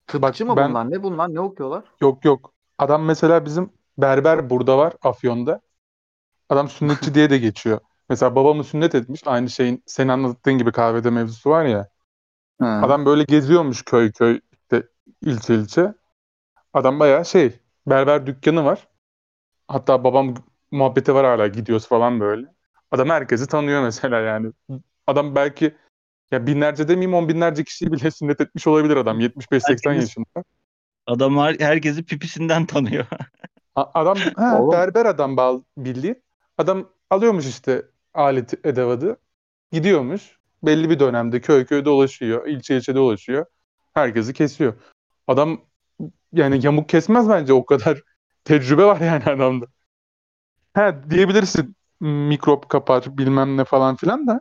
Tıpçı 0.06 0.46
mı 0.46 0.56
ben- 0.56 0.70
bunlar? 0.70 0.90
Ne 0.90 1.02
bunlar? 1.02 1.34
Ne 1.34 1.40
okuyorlar? 1.40 1.84
Yok 2.00 2.24
yok. 2.24 2.57
Adam 2.78 3.04
mesela 3.04 3.44
bizim 3.44 3.70
berber 3.98 4.50
burada 4.50 4.78
var 4.78 4.92
Afyon'da. 5.02 5.60
Adam 6.48 6.68
sünnetçi 6.68 7.14
diye 7.14 7.30
de 7.30 7.38
geçiyor. 7.38 7.80
Mesela 8.08 8.34
babamı 8.34 8.64
sünnet 8.64 8.94
etmiş. 8.94 9.22
Aynı 9.26 9.50
şeyin 9.50 9.82
senin 9.86 10.08
anlattığın 10.08 10.58
gibi 10.58 10.72
kahvede 10.72 11.10
mevzusu 11.10 11.50
var 11.50 11.64
ya. 11.64 11.88
Ha. 12.60 12.80
Adam 12.84 13.06
böyle 13.06 13.24
geziyormuş 13.24 13.82
köy 13.84 14.12
köy 14.12 14.40
işte 14.52 14.82
ilçe 15.22 15.54
ilçe. 15.54 15.94
Adam 16.74 17.00
bayağı 17.00 17.24
şey 17.24 17.58
berber 17.86 18.26
dükkanı 18.26 18.64
var. 18.64 18.88
Hatta 19.68 20.04
babam 20.04 20.34
muhabbeti 20.70 21.14
var 21.14 21.26
hala 21.26 21.46
gidiyoruz 21.46 21.88
falan 21.88 22.20
böyle. 22.20 22.46
Adam 22.90 23.08
herkesi 23.08 23.46
tanıyor 23.46 23.82
mesela 23.82 24.20
yani. 24.20 24.52
Adam 25.06 25.34
belki 25.34 25.76
ya 26.30 26.46
binlerce 26.46 26.88
demeyeyim 26.88 27.14
on 27.14 27.28
binlerce 27.28 27.64
kişiyi 27.64 27.92
bile 27.92 28.10
sünnet 28.10 28.40
etmiş 28.40 28.66
olabilir 28.66 28.96
adam 28.96 29.20
75-80 29.20 29.60
Herkes- 29.68 29.96
yaşında. 29.96 30.44
Adam 31.08 31.36
her- 31.38 31.60
herkesi 31.60 32.04
pipisinden 32.04 32.66
tanıyor. 32.66 33.06
A- 33.74 34.00
Adam 34.00 34.18
ha, 34.36 34.58
Oğlum. 34.62 34.72
berber 34.72 35.06
adam 35.06 35.36
bal 35.36 35.62
bildiğin. 35.76 36.22
Adam 36.58 36.88
alıyormuş 37.10 37.46
işte 37.46 37.82
alet 38.14 38.66
edevatı. 38.66 39.16
Gidiyormuş. 39.72 40.38
Belli 40.62 40.90
bir 40.90 40.98
dönemde 41.00 41.40
köy 41.40 41.64
köy 41.66 41.84
dolaşıyor. 41.84 42.46
ilçe 42.46 42.76
ilçe 42.76 42.94
dolaşıyor. 42.94 43.46
Herkesi 43.94 44.32
kesiyor. 44.32 44.74
Adam 45.26 45.60
yani 46.32 46.66
yamuk 46.66 46.88
kesmez 46.88 47.28
bence 47.28 47.52
o 47.52 47.66
kadar 47.66 48.02
tecrübe 48.44 48.84
var 48.84 49.00
yani 49.00 49.24
adamda. 49.24 49.66
Ha 50.74 51.10
diyebilirsin 51.10 51.76
mikrop 52.00 52.68
kapar 52.68 53.18
bilmem 53.18 53.56
ne 53.56 53.64
falan 53.64 53.96
filan 53.96 54.26
da. 54.26 54.40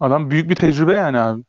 Adam 0.00 0.30
büyük 0.30 0.50
bir 0.50 0.56
tecrübe 0.56 0.92
yani 0.92 1.18
abi. 1.18 1.42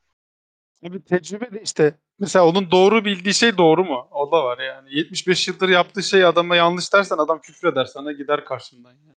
Abi 0.85 1.03
tecrübe 1.03 1.51
de 1.51 1.61
işte 1.63 1.95
mesela 2.19 2.45
onun 2.47 2.71
doğru 2.71 3.05
bildiği 3.05 3.33
şey 3.33 3.57
doğru 3.57 3.85
mu? 3.85 4.07
O 4.11 4.31
da 4.31 4.43
var 4.43 4.59
yani. 4.59 4.95
75 4.97 5.47
yıldır 5.47 5.69
yaptığı 5.69 6.03
şey 6.03 6.25
adama 6.25 6.55
yanlış 6.55 6.93
dersen 6.93 7.17
adam 7.17 7.41
küfreder 7.41 7.85
sana 7.85 8.11
gider 8.11 8.45
karşından. 8.45 8.89
Yani. 8.91 9.15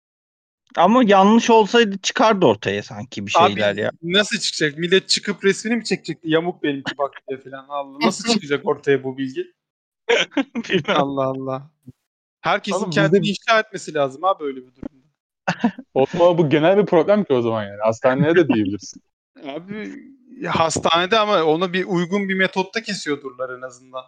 Ama 0.76 1.02
yanlış 1.06 1.50
olsaydı 1.50 1.98
çıkardı 1.98 2.46
ortaya 2.46 2.82
sanki 2.82 3.26
bir 3.26 3.30
şeyler 3.30 3.72
Abi 3.72 3.80
ya. 3.80 3.90
nasıl 4.02 4.38
çıkacak? 4.38 4.78
Millet 4.78 5.08
çıkıp 5.08 5.44
resmini 5.44 5.76
mi 5.76 5.84
çekecekti? 5.84 6.28
Yamuk 6.30 6.62
benimki 6.62 6.98
bak 6.98 7.12
diye 7.28 7.38
falan. 7.40 7.66
Allah. 7.68 7.98
Nasıl 8.00 8.28
çıkacak 8.34 8.66
ortaya 8.66 9.04
bu 9.04 9.18
bilgi? 9.18 9.52
Allah 10.88 11.24
Allah. 11.24 11.70
Herkesin 12.40 12.78
Oğlum 12.78 12.90
kendini 12.90 13.22
bizim- 13.22 13.36
inşa 13.48 13.60
etmesi 13.60 13.94
lazım 13.94 14.22
ha 14.22 14.40
böyle 14.40 14.56
bir 14.56 14.72
durumda. 14.74 15.06
O, 15.94 16.38
bu 16.38 16.48
genel 16.50 16.78
bir 16.78 16.86
problem 16.86 17.24
ki 17.24 17.32
o 17.32 17.42
zaman 17.42 17.64
yani. 17.64 17.80
Hastaneye 17.84 18.34
de 18.34 18.48
diyebilirsin. 18.48 19.02
Abi 19.48 19.94
hastanede 20.44 21.18
ama 21.18 21.44
onu 21.44 21.72
bir 21.72 21.84
uygun 21.84 22.28
bir 22.28 22.34
metotta 22.34 22.82
kesiyordurlar 22.82 23.58
en 23.58 23.62
azından. 23.62 24.04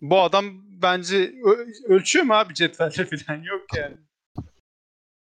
Bu 0.00 0.20
adam 0.20 0.44
bence 0.82 1.34
ölçüyor 1.88 2.24
mu 2.24 2.34
abi 2.34 2.54
cetvelle 2.54 2.90
falan 3.26 3.42
yok 3.42 3.66
yani. 3.76 3.96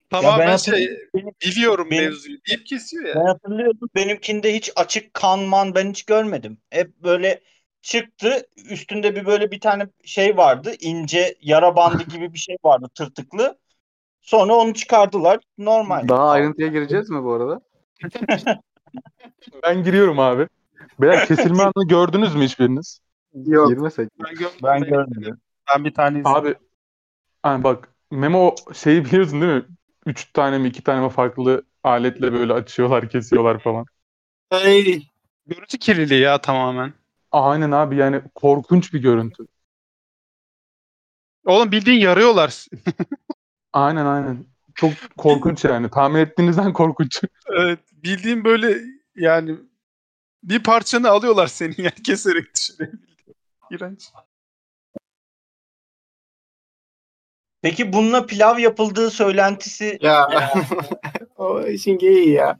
Tamamen 0.10 0.48
ben 0.48 0.58
şey 0.58 0.74
hatırlıyorum, 0.74 1.10
benim- 1.16 1.34
biliyorum 1.42 1.88
benim- 1.92 2.04
mevzuyu 2.04 2.38
deyip 2.48 2.66
kesiyor 2.66 3.06
ya. 3.06 3.16
Ben 3.16 3.26
hatırlıyorum. 3.26 3.90
Benimkinde 3.96 4.56
hiç 4.56 4.72
açık 4.76 5.14
kanman 5.14 5.76
ben 5.76 5.90
hiç 5.90 6.04
görmedim. 6.04 6.58
Hep 6.70 6.98
böyle 7.04 7.42
çıktı. 7.82 8.48
Üstünde 8.70 9.16
bir 9.16 9.26
böyle 9.26 9.52
bir 9.52 9.60
tane 9.60 9.88
şey 10.04 10.38
vardı. 10.38 10.74
ince 10.80 11.36
yara 11.42 11.76
bandı 11.76 12.04
gibi 12.04 12.34
bir 12.34 12.40
şey 12.40 12.58
vardı 12.64 12.90
tırtıklı. 12.96 13.58
Sonra 14.22 14.54
onu 14.54 14.74
çıkardılar. 14.74 15.40
Normal. 15.58 16.08
Daha 16.08 16.30
ayrıntıya 16.30 16.68
gireceğiz 16.68 17.10
mi 17.10 17.24
bu 17.24 17.34
arada? 17.34 17.62
Ben 19.64 19.84
giriyorum 19.84 20.20
abi. 20.20 20.48
Beyler 21.02 21.28
kesilme 21.28 21.64
anını 21.76 21.88
gördünüz 21.88 22.36
mü 22.36 22.44
hiçbiriniz? 22.44 23.00
Yok. 23.46 23.70
Girmesek. 23.70 24.10
Ben, 24.24 24.36
gör- 24.36 24.52
Ben 24.64 24.82
ben, 24.82 24.90
görmedim. 24.90 25.38
ben 25.70 25.86
bir 25.86 25.94
tane 25.94 26.20
izledim. 26.20 26.36
Abi 26.36 26.56
hani 27.44 27.64
bak 27.64 27.90
Memo 28.12 28.56
şeyi 28.74 29.06
biliyorsun 29.06 29.42
değil 29.42 29.54
mi? 29.54 29.66
Üç 30.06 30.34
tane 30.34 30.58
mi 30.58 30.68
iki 30.68 30.84
tane 30.84 31.02
mi 31.06 31.10
farklı 31.10 31.64
aletle 31.84 32.34
böyle 32.34 32.54
açıyorlar 32.54 33.10
kesiyorlar 33.10 33.60
falan. 33.60 33.86
Hey. 34.50 35.08
Görüntü 35.46 35.78
kirliliği 35.78 36.22
ya 36.22 36.42
tamamen. 36.42 36.94
Aynen 37.32 37.72
abi 37.72 37.96
yani 37.96 38.22
korkunç 38.36 38.94
bir 38.94 39.02
görüntü. 39.02 39.44
Oğlum 41.46 41.72
bildiğin 41.72 42.00
yarıyorlar. 42.00 42.66
Aynen 43.74 44.06
aynen. 44.06 44.46
Çok 44.76 44.92
korkunç 45.18 45.66
yani. 45.66 45.90
Tahmin 45.90 46.20
ettiğinizden 46.20 46.74
korkunç. 46.74 47.22
evet, 47.58 47.80
bildiğin 47.92 48.44
böyle 48.44 48.82
yani 49.16 49.58
bir 50.44 50.64
parçanı 50.64 51.10
alıyorlar 51.10 51.48
senin 51.48 51.76
yani 51.78 51.96
keserek 52.04 52.56
düşürebildiğin. 52.56 53.18
İğrenç. 53.72 54.10
Peki 57.62 57.94
bununla 57.94 58.26
pilav 58.26 58.60
yapıldığı 58.60 59.12
söylentisi 59.12 60.00
Ya. 60.02 60.28
o 61.38 61.68
işin 61.68 61.98
geyiği 61.98 62.30
ya. 62.30 62.60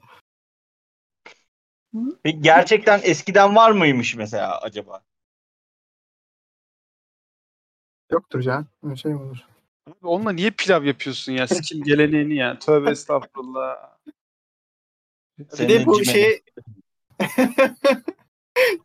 Peki 2.24 2.42
gerçekten 2.42 3.00
eskiden 3.04 3.56
var 3.56 3.72
mıymış 3.72 4.16
mesela 4.16 4.60
acaba? 4.62 5.04
Yoktur 8.12 8.42
can. 8.42 8.68
Öyle 8.84 8.96
şey 8.96 9.14
mi 9.14 9.22
olur? 9.22 9.38
Abi 9.88 10.08
onunla 10.08 10.32
niye 10.32 10.52
pilav 10.52 10.84
yapıyorsun 10.84 11.32
ya? 11.32 11.48
Sikim 11.48 11.84
geleneğini 11.84 12.36
ya. 12.36 12.60
Tövbe 12.60 12.92
estağfurullah. 12.92 13.93
Bir 15.40 15.46
Senin 15.50 15.70
de 15.70 15.86
bu 15.86 16.06
şey 16.06 16.42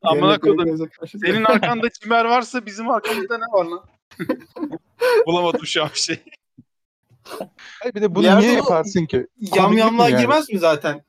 Amına 0.02 0.40
kodum. 0.40 0.90
Senin 1.06 1.44
arkanda 1.44 1.90
cimer 1.90 2.24
varsa 2.24 2.66
bizim 2.66 2.90
arkamızda 2.90 3.38
ne 3.38 3.44
var 3.44 3.64
lan? 3.64 3.84
Bulamadım 5.26 5.66
şu 5.66 5.82
an 5.82 5.90
bir 5.94 5.98
şey. 5.98 6.22
Hayır, 7.80 7.94
bir 7.94 8.02
de 8.02 8.14
bunu 8.14 8.26
Ya 8.26 8.38
niye 8.38 8.52
bu- 8.52 8.56
yaparsın 8.56 9.06
ki? 9.06 9.26
Yamyamlığa 9.36 9.86
Komiklik 9.88 9.98
mi 10.08 10.12
yani? 10.12 10.20
girmez 10.20 10.48
mi 10.48 10.58
zaten? 10.58 11.04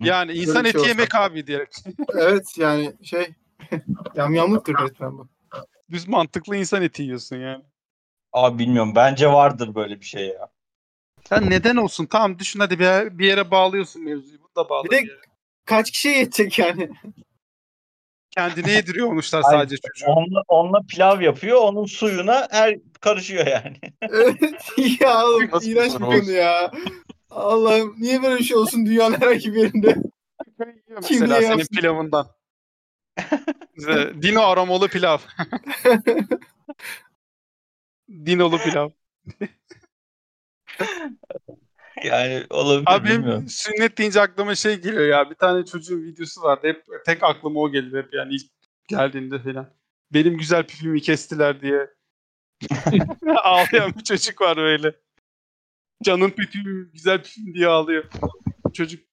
Yani 0.00 0.32
insan 0.32 0.56
bir 0.56 0.62
şey 0.62 0.68
eti 0.70 0.78
olsa. 0.78 0.88
yemek 0.88 1.14
abi 1.14 1.46
diyerek. 1.46 1.68
Evet 2.14 2.58
yani 2.58 2.96
şey 3.02 3.34
yamyamlıktır 4.14 4.74
resmen 4.74 5.18
bu. 5.18 5.28
Düz 5.90 6.08
mantıklı 6.08 6.56
insan 6.56 6.82
eti 6.82 7.02
yiyorsun 7.02 7.36
yani. 7.36 7.64
Abi 8.32 8.58
bilmiyorum. 8.58 8.92
Bence 8.94 9.28
vardır 9.28 9.74
böyle 9.74 10.00
bir 10.00 10.04
şey 10.06 10.26
ya. 10.26 10.48
Ya 11.30 11.40
neden 11.40 11.76
olsun? 11.76 12.06
Tamam 12.06 12.38
düşün 12.38 12.60
hadi 12.60 12.78
bir 12.78 13.18
bir 13.18 13.26
yere 13.26 13.50
bağlıyorsun 13.50 14.04
mevzuyu. 14.04 14.38
Bunu 14.40 14.64
da 14.64 14.68
bağla. 14.68 14.84
Bir 14.84 14.90
de- 14.90 15.02
bir. 15.02 15.18
Kaç 15.64 15.90
kişiye 15.90 16.18
yetecek 16.18 16.58
yani? 16.58 16.90
Kendine 18.30 18.72
yediriyormuşlar 18.72 19.42
sadece 19.42 19.76
çocuğu. 19.76 20.06
Onunla, 20.06 20.42
onunla 20.48 20.80
pilav 20.88 21.20
yapıyor. 21.20 21.60
Onun 21.60 21.86
suyuna 21.86 22.48
her 22.50 22.76
karışıyor 23.00 23.46
yani. 23.46 23.76
Evet. 24.02 24.40
ya 25.00 25.26
oğlum 25.26 25.48
Nasıl 25.52 25.68
iğrenç 25.68 25.94
bir 25.94 25.98
konu 25.98 26.30
ya. 26.30 26.70
Allah'ım 27.30 27.94
niye 27.98 28.22
böyle 28.22 28.38
bir 28.38 28.44
şey 28.44 28.56
olsun 28.56 28.86
dünyanın 28.86 29.20
herhangi 29.20 29.54
bir 29.54 29.60
yerinde? 29.60 29.94
Kim 31.02 31.20
Mesela 31.20 31.40
senin 31.40 31.58
yapsın? 31.58 31.76
pilavından. 31.76 32.28
Dino 34.22 34.42
aromalı 34.42 34.88
pilav. 34.88 35.18
Dinolu 38.26 38.58
pilav. 38.58 38.90
Yani 42.04 42.44
olabilir 42.50 42.84
Abi 42.86 43.08
bilmiyorum. 43.08 43.48
sünnet 43.48 43.98
deyince 43.98 44.20
aklıma 44.20 44.54
şey 44.54 44.76
geliyor 44.80 45.06
ya. 45.06 45.30
Bir 45.30 45.34
tane 45.34 45.64
çocuğun 45.64 46.02
videosu 46.02 46.42
vardı. 46.42 46.68
Hep 46.68 46.84
tek 47.06 47.22
aklıma 47.22 47.60
o 47.60 47.72
gelir 47.72 48.02
hep 48.02 48.14
yani 48.14 48.34
ilk 48.34 48.50
geldiğinde 48.88 49.42
falan. 49.42 49.70
Benim 50.12 50.38
güzel 50.38 50.66
pipimi 50.66 51.00
kestiler 51.00 51.60
diye. 51.62 51.90
Ağlayan 53.44 53.92
bir 53.98 54.04
çocuk 54.04 54.40
var 54.40 54.56
böyle. 54.56 54.92
Canım 56.04 56.30
pipim, 56.30 56.90
güzel 56.92 57.22
pipim 57.22 57.54
diye 57.54 57.66
ağlıyor. 57.66 58.04
Çocuk 58.74 59.06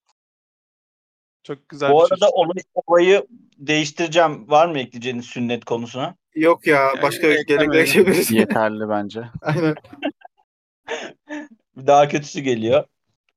çok 1.43 1.69
güzel 1.69 1.91
Bu 1.91 1.93
bir 1.93 2.01
arada 2.01 2.15
çocuk. 2.15 2.33
olay, 2.33 2.63
olayı 2.73 3.27
değiştireceğim. 3.57 4.49
Var 4.49 4.67
mı 4.67 4.79
ekleyeceğiniz 4.79 5.25
sünnet 5.25 5.65
konusuna? 5.65 6.15
Yok 6.35 6.67
ya 6.67 6.89
başka 7.01 7.27
Yani 7.27 7.45
geleneklere 7.45 7.83
geçebiliriz. 7.83 8.31
Yeterli 8.31 8.89
bence. 8.89 9.23
Aynen. 9.41 9.75
Daha 11.77 12.07
kötüsü 12.07 12.41
geliyor. 12.41 12.85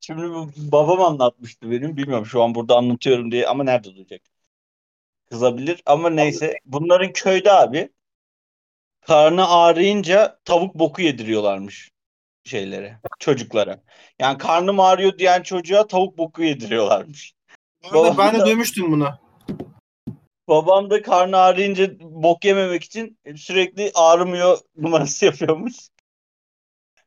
Şimdi 0.00 0.22
bu 0.22 0.50
babam 0.56 1.00
anlatmıştı 1.00 1.70
benim. 1.70 1.96
Bilmiyorum 1.96 2.26
şu 2.26 2.42
an 2.42 2.54
burada 2.54 2.76
anlatıyorum 2.76 3.32
diye 3.32 3.46
ama 3.46 3.64
nerede 3.64 3.94
duyacak? 3.94 4.20
Kızabilir 5.30 5.82
ama 5.86 6.10
neyse. 6.10 6.58
Bunların 6.64 7.12
köyde 7.12 7.52
abi 7.52 7.88
karnı 9.00 9.48
ağrıyınca 9.48 10.38
tavuk 10.44 10.74
boku 10.74 11.02
yediriyorlarmış 11.02 11.90
şeylere, 12.44 13.00
çocuklara. 13.18 13.82
Yani 14.18 14.38
karnım 14.38 14.80
ağrıyor 14.80 15.18
diyen 15.18 15.42
çocuğa 15.42 15.86
tavuk 15.86 16.18
boku 16.18 16.42
yediriyorlarmış. 16.42 17.34
Arada 17.84 18.04
ben 18.04 18.12
de 18.12 18.18
Babam 18.18 18.40
da- 18.40 18.46
duymuştum 18.46 18.92
bunu. 18.92 19.18
Babam 20.48 20.90
da 20.90 21.02
karnı 21.02 21.36
ağrıyınca 21.36 22.00
bok 22.00 22.44
yememek 22.44 22.84
için 22.84 23.18
sürekli 23.36 23.90
ağrımıyor 23.94 24.58
numarası 24.76 25.24
yapıyormuş. 25.24 25.74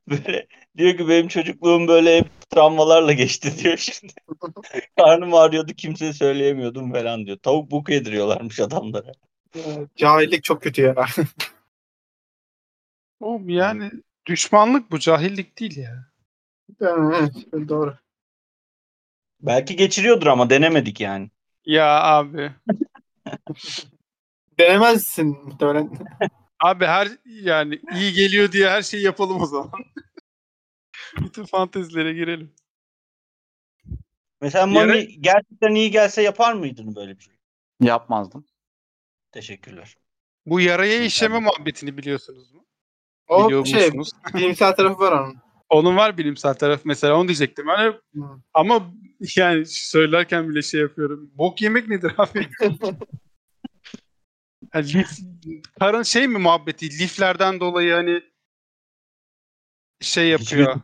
Böyle 0.25 0.47
diyor 0.77 0.97
ki 0.97 1.07
benim 1.07 1.27
çocukluğum 1.27 1.87
böyle 1.87 2.17
hep 2.17 2.49
travmalarla 2.49 3.13
geçti 3.13 3.57
diyor 3.63 3.77
şimdi. 3.77 4.13
Karnım 4.97 5.33
ağrıyordu 5.33 5.73
kimseye 5.73 6.13
söyleyemiyordum 6.13 6.93
falan 6.93 7.25
diyor. 7.25 7.37
Tavuk 7.37 7.71
boku 7.71 7.91
yediriyorlarmış 7.91 8.59
adamlara. 8.59 9.11
Cahillik 9.95 10.43
çok 10.43 10.61
kötü 10.61 10.81
ya. 10.81 11.05
Oğlum 13.19 13.49
yani 13.49 13.91
düşmanlık 14.25 14.91
bu 14.91 14.99
cahillik 14.99 15.59
değil 15.59 15.77
ya. 15.77 16.05
evet 16.81 17.33
doğru. 17.69 17.97
Belki 19.41 19.75
geçiriyordur 19.75 20.27
ama 20.27 20.49
denemedik 20.49 21.01
yani. 21.01 21.29
Ya 21.65 22.03
abi. 22.03 22.51
Denemezsin 24.59 25.27
muhtemelen. 25.27 25.91
Abi 26.59 26.85
her 26.85 27.07
yani 27.25 27.81
iyi 27.93 28.13
geliyor 28.13 28.51
diye 28.51 28.69
her 28.69 28.81
şeyi 28.81 29.03
yapalım 29.03 29.41
o 29.41 29.45
zaman. 29.45 29.71
Bütün 31.21 31.45
fantezilere 31.45 32.13
girelim. 32.13 32.53
Mesela 34.41 34.67
Mami 34.67 35.21
gerçekten 35.21 35.75
iyi 35.75 35.91
gelse 35.91 36.21
yapar 36.21 36.53
mıydın 36.53 36.95
böyle 36.95 37.17
bir 37.17 37.23
şey? 37.23 37.33
Yapmazdım. 37.81 38.45
Teşekkürler. 39.31 39.95
Bu 40.45 40.59
yaraya 40.59 41.03
işleme 41.03 41.39
muhabbetini 41.39 41.97
biliyorsunuz 41.97 42.53
mu? 42.53 42.65
O 43.27 43.45
Biliyor 43.45 43.65
şey 43.65 43.91
musunuz? 43.91 44.11
bilimsel 44.33 44.75
tarafı 44.75 44.99
var 44.99 45.11
onun. 45.11 45.37
Onun 45.69 45.97
var 45.97 46.17
bilimsel 46.17 46.53
tarafı 46.53 46.81
mesela 46.85 47.15
onu 47.15 47.27
diyecektim. 47.27 47.67
Yani 47.67 47.95
Hı. 48.15 48.21
ama 48.53 48.93
yani 49.35 49.65
söylerken 49.65 50.49
bile 50.49 50.61
şey 50.61 50.81
yapıyorum. 50.81 51.31
Bok 51.33 51.61
yemek 51.61 51.87
nedir 51.87 52.13
abi? 52.17 52.49
Yani 54.73 54.85
lif- 54.85 55.63
karın 55.79 56.03
şey 56.03 56.27
mi 56.27 56.37
muhabbeti? 56.37 56.99
Liflerden 56.99 57.59
dolayı 57.59 57.93
hani 57.93 58.21
şey 60.01 60.29
yapıyor. 60.29 60.81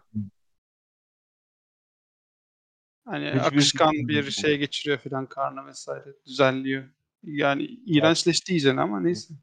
Hani 3.06 3.28
Hiçbir 3.28 3.40
akışkan 3.40 3.92
bir 3.94 4.32
şey 4.32 4.58
geçiriyor 4.58 4.98
filan 4.98 5.26
karnı 5.26 5.66
vesaire 5.66 6.06
düzenliyor. 6.26 6.90
Yani 7.24 7.64
iğrençleşti 7.64 8.54
iyice 8.54 8.72
ama 8.72 9.00
neyse. 9.00 9.34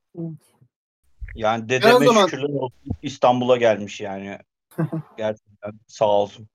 Yani 1.35 1.69
dedeme 1.69 2.07
zaman- 2.07 2.27
şükürler 2.27 2.49
olsun 2.55 2.91
İstanbul'a 3.03 3.57
gelmiş 3.57 4.01
yani. 4.01 4.39
Gerçekten 5.19 5.73
sağ 5.87 6.09
olsun. 6.09 6.49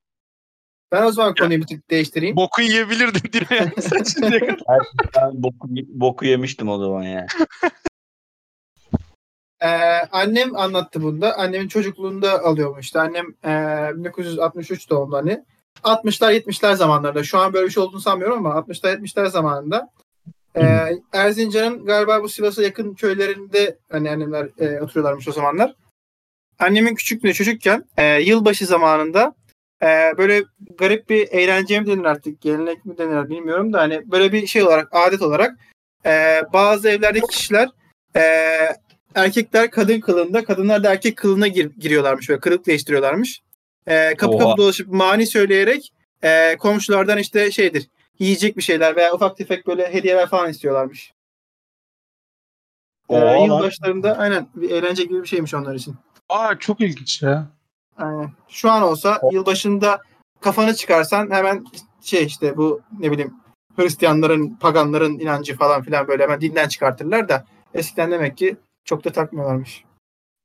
Ben 0.91 1.03
o 1.03 1.11
zaman 1.11 1.35
konuyu 1.35 1.61
bir 1.61 1.67
tık 1.67 1.89
değiştireyim. 1.89 2.35
Boku 2.35 2.61
yiyebilirdin 2.61 3.33
değil 3.33 3.61
mi? 3.61 3.71
Sen 3.81 4.03
şimdiye 4.03 4.39
kadar. 4.39 4.79
Ben 5.15 5.43
boku, 5.43 5.67
boku 5.87 6.25
yemiştim 6.25 6.69
o 6.69 6.77
zaman 6.77 7.03
yani. 7.03 7.27
Ee, 9.61 9.67
annem 10.11 10.55
anlattı 10.55 11.01
bunda. 11.01 11.37
Annemin 11.37 11.67
çocukluğunda 11.67 12.43
alıyormuş. 12.43 12.85
İşte 12.85 12.99
annem 12.99 13.25
ee, 13.45 13.91
1963 13.95 14.89
doğumlu 14.89 15.17
hani. 15.17 15.43
60'lar 15.83 16.33
70'ler 16.33 16.75
zamanlarında. 16.75 17.23
Şu 17.23 17.37
an 17.37 17.53
böyle 17.53 17.65
bir 17.65 17.71
şey 17.71 17.83
olduğunu 17.83 18.01
sanmıyorum 18.01 18.45
ama 18.45 18.59
60'lar 18.59 18.97
70'ler 18.97 19.29
zamanında 19.29 19.89
ee, 20.55 20.91
Erzincan'ın 21.13 21.85
galiba 21.85 22.23
bu 22.23 22.29
Sivas'a 22.29 22.63
yakın 22.63 22.93
köylerinde 22.93 23.77
hani 23.91 24.11
annemler 24.11 24.49
ee, 24.59 24.81
oturuyorlarmış 24.81 25.27
o 25.27 25.31
zamanlar. 25.31 25.75
Annemin 26.59 26.95
küçüklüğünde 26.95 27.33
çocukken 27.33 27.85
ee, 27.97 28.21
yılbaşı 28.21 28.65
zamanında 28.65 29.35
ee, 29.83 30.13
böyle 30.17 30.43
garip 30.77 31.09
bir 31.09 31.27
eğlence 31.27 31.79
mi 31.79 31.87
denir 31.87 32.05
artık 32.05 32.41
gelenek 32.41 32.85
mi 32.85 32.97
denir 32.97 33.29
bilmiyorum 33.29 33.73
da 33.73 33.79
hani 33.79 34.11
böyle 34.11 34.31
bir 34.31 34.47
şey 34.47 34.63
olarak 34.63 34.87
adet 34.91 35.21
olarak 35.21 35.57
ee, 36.05 36.41
bazı 36.53 36.89
evlerdeki 36.89 37.27
kişiler 37.27 37.69
ee, 38.15 38.75
erkekler 39.15 39.71
kadın 39.71 39.99
kılığında, 39.99 40.45
kadınlar 40.45 40.83
da 40.83 40.91
erkek 40.91 41.17
kılığına 41.17 41.47
gir- 41.47 41.71
giriyorlarmış 41.79 42.29
ve 42.29 42.39
kılık 42.39 42.65
değiştiriyorlarmış. 42.65 43.41
Ee, 43.87 44.15
kapı 44.17 44.33
Oha. 44.33 44.43
kapı 44.43 44.57
dolaşıp 44.57 44.87
mani 44.87 45.27
söyleyerek 45.27 45.93
e, 46.23 46.57
komşulardan 46.57 47.17
işte 47.17 47.51
şeydir, 47.51 47.87
yiyecek 48.19 48.57
bir 48.57 48.61
şeyler 48.61 48.95
veya 48.95 49.13
ufak 49.13 49.37
tefek 49.37 49.67
böyle 49.67 49.93
hediyeler 49.93 50.27
falan 50.29 50.49
istiyorlarmış. 50.49 51.11
Ee, 53.09 53.43
yılbaşlarında 53.43 54.17
aynen 54.17 54.47
bir 54.55 54.69
eğlence 54.69 55.03
gibi 55.03 55.21
bir 55.21 55.27
şeymiş 55.27 55.53
onlar 55.53 55.75
için. 55.75 55.95
Aa 56.29 56.59
çok 56.59 56.81
ilginç 56.81 57.21
ya. 57.21 57.47
Aynen. 57.97 58.31
Şu 58.49 58.71
an 58.71 58.81
olsa 58.81 59.21
yılbaşında 59.31 60.01
kafanı 60.41 60.75
çıkarsan 60.75 61.31
hemen 61.31 61.65
şey 62.01 62.25
işte 62.25 62.57
bu 62.57 62.81
ne 62.99 63.11
bileyim 63.11 63.33
Hristiyanların, 63.75 64.55
paganların 64.55 65.19
inancı 65.19 65.57
falan 65.57 65.81
filan 65.81 66.07
böyle 66.07 66.23
hemen 66.23 66.41
dinden 66.41 66.67
çıkartırlar 66.67 67.29
da 67.29 67.45
eskiden 67.73 68.11
demek 68.11 68.37
ki 68.37 68.57
çok 68.85 69.03
da 69.03 69.11
takmıyorlarmış. 69.11 69.83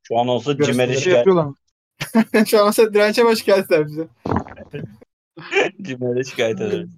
Şu 0.02 0.18
an 0.18 0.28
olsa 0.28 0.58
Şey 1.00 1.00
şikayet? 1.00 1.26
Şu 2.46 2.60
an 2.60 2.68
olsa 2.68 2.94
dirençe 2.94 3.24
baş 3.24 3.44
geldiler 3.44 3.86
bize. 3.86 4.08
Cimer'e 5.82 6.24
şikayet 6.24 6.60
ederiz. 6.60 6.90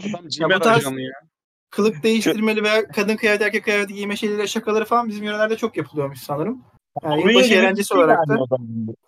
Adam 0.00 0.28
cimer 0.28 0.60
ajanı 0.60 1.00
ya. 1.00 1.12
Kılık 1.70 2.02
değiştirmeli 2.02 2.62
veya 2.62 2.88
kadın 2.88 3.16
kıyafeti 3.16 3.44
erkek 3.44 3.64
kıyafeti 3.64 3.94
giyme 3.94 4.16
şeyleri 4.16 4.48
şakaları 4.48 4.84
falan 4.84 5.08
bizim 5.08 5.24
yörelerde 5.24 5.56
çok 5.56 5.76
yapılıyormuş 5.76 6.18
sanırım. 6.18 6.64
Yani 7.02 7.14
Oyun 7.14 7.28
yılbaşı 7.28 7.54
eğlencesi 7.54 7.94
olarak 7.94 8.18
yani 8.28 8.40
da. 8.40 8.56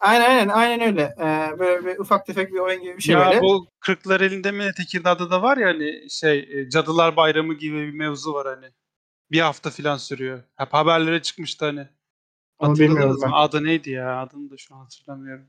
Aynen 0.01 0.28
aynen 0.28 0.49
aynen 0.49 0.80
öyle. 0.80 1.14
Ee, 1.18 1.59
böyle 1.59 1.87
bir 1.87 1.99
ufak 1.99 2.26
tefek 2.26 2.53
bir 2.53 2.59
oyun 2.59 2.83
gibi 2.83 2.97
bir 2.97 3.03
şey 3.03 3.14
ya 3.14 3.26
böyle. 3.26 3.41
bu 3.41 3.66
Kırklar 3.80 4.20
elinde 4.20 4.51
mi 4.51 4.70
Tekirdağ'da 4.76 5.30
da 5.30 5.43
var 5.43 5.57
ya 5.57 5.68
hani 5.68 6.11
şey 6.11 6.39
e, 6.39 6.70
Cadılar 6.70 7.16
Bayramı 7.16 7.55
gibi 7.55 7.76
bir 7.76 7.93
mevzu 7.93 8.35
var 8.35 8.47
hani. 8.47 8.72
Bir 9.30 9.41
hafta 9.41 9.70
filan 9.70 9.97
sürüyor. 9.97 10.43
Hep 10.57 10.72
haberlere 10.72 11.22
çıkmıştı 11.22 11.64
hani. 11.64 11.89
Onu 12.59 12.78
bilmiyorum 12.78 13.18
ben. 13.22 13.30
Adı 13.33 13.64
neydi 13.64 13.91
ya? 13.91 14.20
Adını 14.20 14.51
da 14.51 14.57
şu 14.57 14.74
an 14.74 14.78
hatırlamıyorum. 14.78 15.47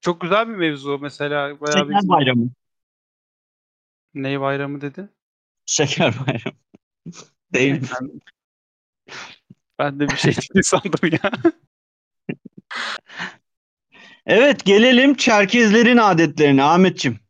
Çok 0.00 0.20
güzel 0.20 0.48
bir 0.48 0.54
mevzu 0.54 0.98
mesela. 0.98 1.60
Bayağı 1.60 1.78
Şeker 1.78 2.02
bir... 2.02 2.08
bayramı. 2.08 2.50
Ney 4.14 4.40
bayramı 4.40 4.80
dedin? 4.80 5.10
Şeker 5.66 6.14
bayramı. 6.26 6.58
Değil 7.52 7.80
mi? 7.80 7.88
Ben, 9.78 10.00
de 10.00 10.08
bir 10.08 10.16
şey 10.16 10.32
dedi 10.34 10.62
sandım 10.62 11.10
ya. 11.12 11.30
Evet 14.26 14.64
gelelim 14.64 15.14
Çerkezlerin 15.14 15.96
adetlerine 15.96 16.62
Ahmetçim. 16.64 17.20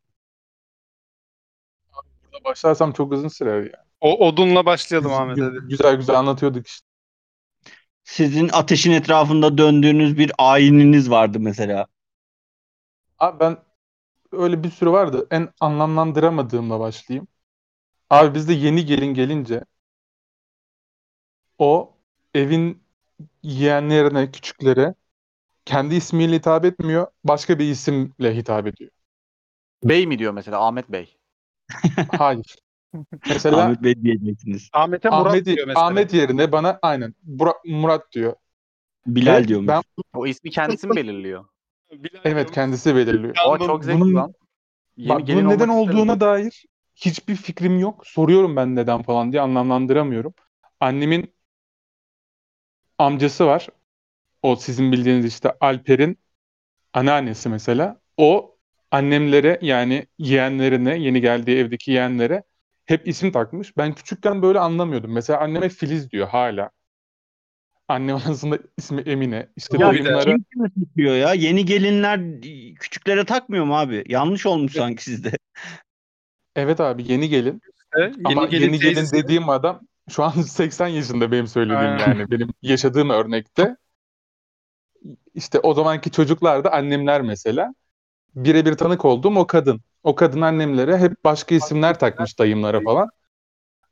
Burada 2.32 2.45
başlarsam 2.45 2.92
çok 2.92 3.12
uzun 3.12 3.28
sürer 3.28 3.62
ya. 3.62 3.84
O 4.01 4.26
odunla 4.28 4.66
başlayalım 4.66 5.12
Ahmet 5.12 5.38
hadi. 5.38 5.59
Güzel 5.68 5.97
güzel 5.97 6.16
anlatıyorduk 6.18 6.66
işte. 6.66 6.86
sizin 8.05 8.49
ateşin 8.53 8.92
etrafında 8.92 9.59
döndüğünüz 9.59 10.18
bir 10.18 10.32
ayininiz 10.38 11.11
vardı 11.11 11.40
mesela. 11.40 11.86
Abi 13.18 13.40
ben 13.40 13.57
öyle 14.32 14.62
bir 14.62 14.70
sürü 14.70 14.90
vardı. 14.90 15.26
En 15.30 15.49
anlamlandıramadığımla 15.61 16.80
başlayayım. 16.80 17.28
Abi 18.11 18.34
bizde 18.34 18.53
yeni 18.53 18.84
gelin 18.86 19.14
gelince 19.14 19.64
o 21.59 21.93
evin 22.35 22.82
yeğenlerine, 23.43 24.30
küçüklere 24.30 24.95
kendi 25.64 25.95
ismiyle 25.95 26.37
hitap 26.37 26.64
etmiyor. 26.64 27.07
Başka 27.24 27.59
bir 27.59 27.64
isimle 27.70 28.37
hitap 28.37 28.66
ediyor. 28.66 28.91
Bey 29.85 30.07
mi 30.07 30.18
diyor 30.18 30.32
mesela 30.32 30.66
Ahmet 30.66 30.89
Bey? 30.89 31.16
Hayır. 32.18 32.57
Mesela 33.28 33.62
Ahmet 33.64 33.82
Bey 33.82 34.03
diyeceksiniz. 34.03 34.70
Ahmet'e 34.72 35.11
Murat 35.11 35.26
Ahmet, 35.26 35.47
diyor 35.47 35.66
mesela. 35.66 35.87
Ahmet 35.87 36.14
yerine 36.14 36.53
bana 36.53 36.78
aynen 36.82 37.14
Bura- 37.26 37.68
Murat 37.68 38.12
diyor. 38.12 38.35
Bilal 39.07 39.37
Evet, 39.39 39.49
diyormuş. 39.49 39.68
Ben, 39.68 39.82
O 40.14 40.26
ismi 40.26 40.51
kendisi 40.51 40.87
mi 40.87 40.97
belirliyor? 40.97 41.45
Bilal 41.93 42.20
evet 42.24 42.35
diyormuş. 42.35 42.55
kendisi 42.55 42.95
belirliyor. 42.97 43.35
O 43.49 43.59
çok 43.59 43.85
zevkli 43.85 44.01
Bunun- 44.01 44.14
lan. 44.14 44.35
Yeni 44.97 45.09
Bak 45.09 45.28
bunun 45.28 45.45
neden 45.45 45.51
isterim. 45.51 45.70
olduğuna 45.70 46.20
dair 46.20 46.64
hiçbir 46.97 47.37
fikrim 47.37 47.78
yok. 47.78 48.07
Soruyorum 48.07 48.57
ben 48.57 48.76
neden 48.76 49.03
falan 49.03 49.32
diye 49.32 49.43
anlamlandıramıyorum. 49.43 50.35
Annemin 50.80 51.34
amcası 52.99 53.47
var. 53.47 53.68
O 54.42 54.57
sizin 54.57 54.92
bildiğiniz 54.92 55.26
işte 55.26 55.53
Alper'in 55.61 56.18
anneannesi 56.95 57.49
mesela. 57.49 58.01
O 58.16 58.57
annemlere 58.90 59.59
yani 59.62 60.07
yeğenlerine, 60.18 60.99
yeni 60.99 61.20
geldiği 61.20 61.59
evdeki 61.59 61.92
yeğenlere 61.92 62.42
hep 62.86 63.09
isim 63.09 63.32
takmış. 63.32 63.76
Ben 63.76 63.95
küçükken 63.95 64.42
böyle 64.42 64.59
anlamıyordum. 64.59 65.12
Mesela 65.12 65.40
anneme 65.40 65.68
Filiz 65.68 66.11
diyor 66.11 66.28
hala. 66.28 66.70
Annem 67.88 68.16
aslında 68.16 68.59
ismi 68.78 69.01
Emine. 69.01 69.49
İşte 69.57 69.80
Ya 69.80 69.90
dayımlara 69.92 70.24
kim 70.24 70.45
kime 70.53 70.68
takıyor 70.84 71.14
ya? 71.14 71.34
Yeni 71.34 71.64
gelinler 71.64 72.20
küçüklere 72.80 73.24
takmıyor 73.24 73.64
mu 73.64 73.76
abi? 73.78 74.05
Yanlış 74.09 74.47
olmuş 74.47 74.72
sanki 74.72 75.05
sizde. 75.05 75.32
evet 76.57 76.80
abi 76.80 77.12
yeni 77.12 77.28
gelin. 77.28 77.62
Yeni 77.99 78.24
Ama 78.24 78.47
gelin 78.47 78.66
yeni 78.66 78.78
gelin 78.78 79.07
dediğim 79.12 79.49
adam 79.49 79.80
şu 80.11 80.24
an 80.24 80.30
80 80.42 80.88
yaşında 80.88 81.32
benim 81.32 81.46
söylediğim 81.46 81.92
Aynen. 81.92 81.98
yani. 81.98 82.30
Benim 82.30 82.48
yaşadığım 82.62 83.11
örnekte. 83.11 83.76
İşte 85.34 85.61
o 85.61 85.74
zamanki 85.74 86.11
çocuklar 86.11 86.64
da 86.64 86.72
annemler 86.72 87.22
mesela. 87.22 87.74
Birebir 88.34 88.74
tanık 88.74 89.05
olduğum 89.05 89.36
o 89.36 89.46
kadın. 89.46 89.80
O 90.02 90.14
kadın 90.14 90.40
annemlere 90.40 90.98
hep 90.98 91.24
başka 91.24 91.55
isimler 91.55 91.98
takmış 91.98 92.38
dayımlara 92.38 92.80
falan. 92.80 93.09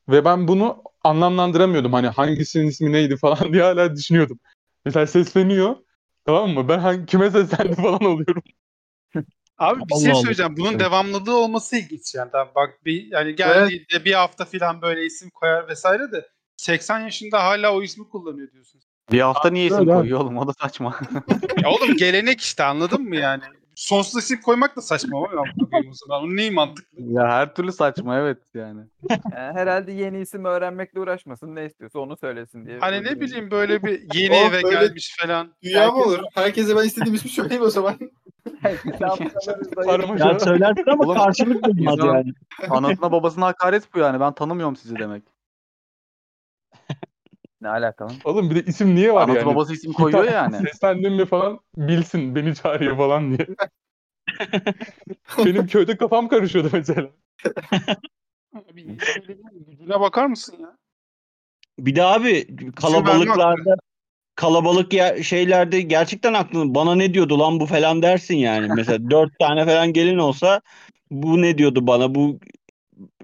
Ve 0.09 0.25
ben 0.25 0.49
bunu 0.49 0.83
anlamlandıramıyordum. 1.05 1.93
Hani 1.93 2.09
hangisinin 2.09 2.67
ismi 2.67 2.93
neydi 2.93 3.17
falan 3.17 3.39
diye 3.53 3.63
hala 3.63 3.97
düşünüyordum. 3.97 4.39
Mesela 4.85 5.07
sesleniyor. 5.07 5.77
Tamam 6.25 6.51
mı? 6.51 6.69
Ben 6.69 6.79
hangi, 6.79 7.07
kime 7.07 7.31
seslendi 7.31 7.75
falan 7.75 8.05
oluyorum. 8.05 8.43
Abi 9.59 9.81
bir 9.81 9.95
Allah 9.95 10.01
şey 10.01 10.11
Allah. 10.13 10.21
söyleyeceğim. 10.21 10.57
Bunun 10.57 10.71
Evet. 10.71 10.81
devamlılığı 10.81 11.37
olması 11.37 11.77
ilginç 11.77 12.15
yani. 12.15 12.31
Tamam, 12.33 12.49
bak 12.55 12.79
bir 12.85 13.07
yani 13.13 13.35
geldiğinde 13.35 14.05
bir 14.05 14.13
hafta 14.13 14.45
falan 14.45 14.83
böyle 14.83 15.05
isim 15.05 15.31
koyar 15.31 15.69
vesaire 15.69 16.13
de 16.13 16.29
80 16.57 17.01
yaşında 17.01 17.45
hala 17.45 17.75
o 17.75 17.83
ismi 17.83 18.09
kullanıyor 18.09 18.53
diyorsunuz. 18.53 18.85
Bir 19.13 19.21
hafta 19.21 19.51
niye 19.51 19.67
isim 19.67 19.79
Öyle 19.79 19.95
koyuyor 19.95 20.21
oğlum? 20.21 20.39
O 20.39 20.49
da 20.49 20.53
saçma. 20.53 21.01
Ya 21.63 21.71
oğlum 21.71 21.97
gelenek 21.97 22.41
işte 22.41 22.65
anladın 22.65 23.03
mı 23.03 23.17
yani? 23.17 23.43
Sonsuz 23.75 24.25
isim 24.25 24.41
koymak 24.41 24.77
da 24.77 24.81
saçma 24.81 25.19
ama 25.19 25.45
ben. 25.73 25.85
Onun 26.11 26.37
neyi 26.37 26.51
mantıklı? 26.51 27.03
ya 27.03 27.29
her 27.29 27.55
türlü 27.55 27.73
saçma 27.73 28.19
evet 28.19 28.39
yani. 28.55 28.81
Yani 29.11 29.21
herhalde 29.33 29.93
yeni 29.93 30.21
isim 30.21 30.45
öğrenmekle 30.45 31.01
uğraşmasın. 31.01 31.55
Ne 31.55 31.67
istiyorsa 31.67 31.99
onu 31.99 32.17
söylesin 32.17 32.67
diye. 32.67 32.79
Hani 32.79 33.05
ne 33.05 33.21
bileyim 33.21 33.51
böyle 33.51 33.83
bir 33.83 34.03
yeni 34.15 34.35
eve 34.35 34.63
gelmiş 34.63 35.17
falan. 35.21 35.53
Dünya 35.63 35.91
mı 35.93 36.03
olur? 36.03 36.19
Herkese 36.35 36.77
ben 36.77 36.85
istediğim 36.85 37.15
ismi 37.15 37.31
söyleyeyim 37.31 37.63
o 37.63 37.71
zaman. 37.71 37.99
Karmaşa. 39.85 40.29
Ya 40.29 40.41
söylersin 40.41 40.91
ama 40.91 41.05
Oğlum, 41.05 41.17
karşılık 41.17 41.65
bulmaz 41.65 41.95
insan- 41.99 42.07
yani. 42.15 42.33
Anasına 42.71 43.13
babasına 43.13 43.47
hakaret 43.47 43.95
bu 43.95 43.99
yani. 43.99 44.21
Ben 44.21 44.33
tanımıyorum 44.33 44.77
sizi 44.77 44.97
demek. 44.99 45.23
Ne 47.61 47.69
alakalı? 47.69 48.13
Oğlum 48.25 48.51
bir 48.51 48.55
de 48.55 48.63
isim 48.65 48.95
niye 48.95 49.15
var 49.15 49.23
Anası 49.23 49.39
yani? 49.39 49.47
babası 49.47 49.73
isim 49.73 49.93
koyuyor 49.93 50.25
yani. 50.25 50.57
Seslendim 50.57 51.15
mi 51.15 51.27
falan 51.27 51.61
bilsin 51.77 52.35
beni 52.35 52.55
çağırıyor 52.55 52.97
falan 52.97 53.37
diye. 53.39 53.49
Benim 55.47 55.67
köyde 55.67 55.97
kafam 55.97 56.29
karışıyordu 56.29 56.69
mesela. 56.73 57.11
Abi 58.55 58.99
söylemenin 59.01 59.65
gücüne 59.67 60.01
bakar 60.01 60.27
mısın 60.27 60.57
ya? 60.61 60.77
Bir 61.79 61.97
de 61.97 62.03
abi 62.03 62.57
kalabalıklarda 62.73 63.77
kalabalık 64.35 64.93
ya, 64.93 65.23
şeylerde 65.23 65.81
gerçekten 65.81 66.35
aklın 66.35 66.75
bana 66.75 66.95
ne 66.95 67.15
diyordu 67.15 67.39
lan 67.39 67.61
bu 67.61 67.67
falan 67.67 68.03
dersin 68.03 68.37
yani. 68.37 68.69
Mesela 68.77 69.11
dört 69.11 69.39
tane 69.39 69.65
falan 69.65 69.93
gelin 69.93 70.19
olsa 70.19 70.61
bu 71.11 71.43
ne 71.43 71.59
diyordu 71.59 71.87
bana 71.87 72.15
bu 72.15 72.39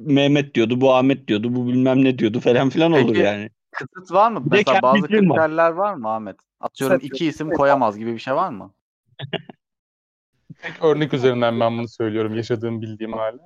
Mehmet 0.01 0.55
diyordu 0.55 0.81
bu 0.81 0.95
Ahmet 0.95 1.29
diyordu 1.29 1.57
bu 1.57 1.69
bilmem 1.69 2.05
ne 2.05 2.19
diyordu 2.19 2.41
falan 2.41 2.71
filan 2.71 2.93
olur 2.93 3.15
Peki, 3.15 3.19
yani. 3.19 3.51
Kısıt 3.71 4.13
var 4.13 4.31
mı? 4.31 4.45
Bir 4.45 4.51
Mesela 4.51 4.83
bazı 4.83 5.01
kendisi 5.01 5.31
var. 5.31 5.37
kriterler 5.39 5.71
var 5.71 5.95
mı 5.95 6.15
Ahmet? 6.15 6.37
Atıyorum 6.61 6.99
Kısıt 6.99 7.15
iki 7.15 7.27
isim 7.27 7.51
koyamaz 7.51 7.99
gibi 7.99 8.13
bir 8.13 8.19
şey 8.19 8.35
var 8.35 8.51
mı? 8.51 8.75
Tek 10.63 10.85
örnek 10.85 11.15
üzerinden 11.15 11.61
ben 11.61 11.79
bunu 11.79 11.89
söylüyorum 11.89 12.35
yaşadığım 12.35 12.83
bildiğim 12.83 13.13
hale. 13.13 13.39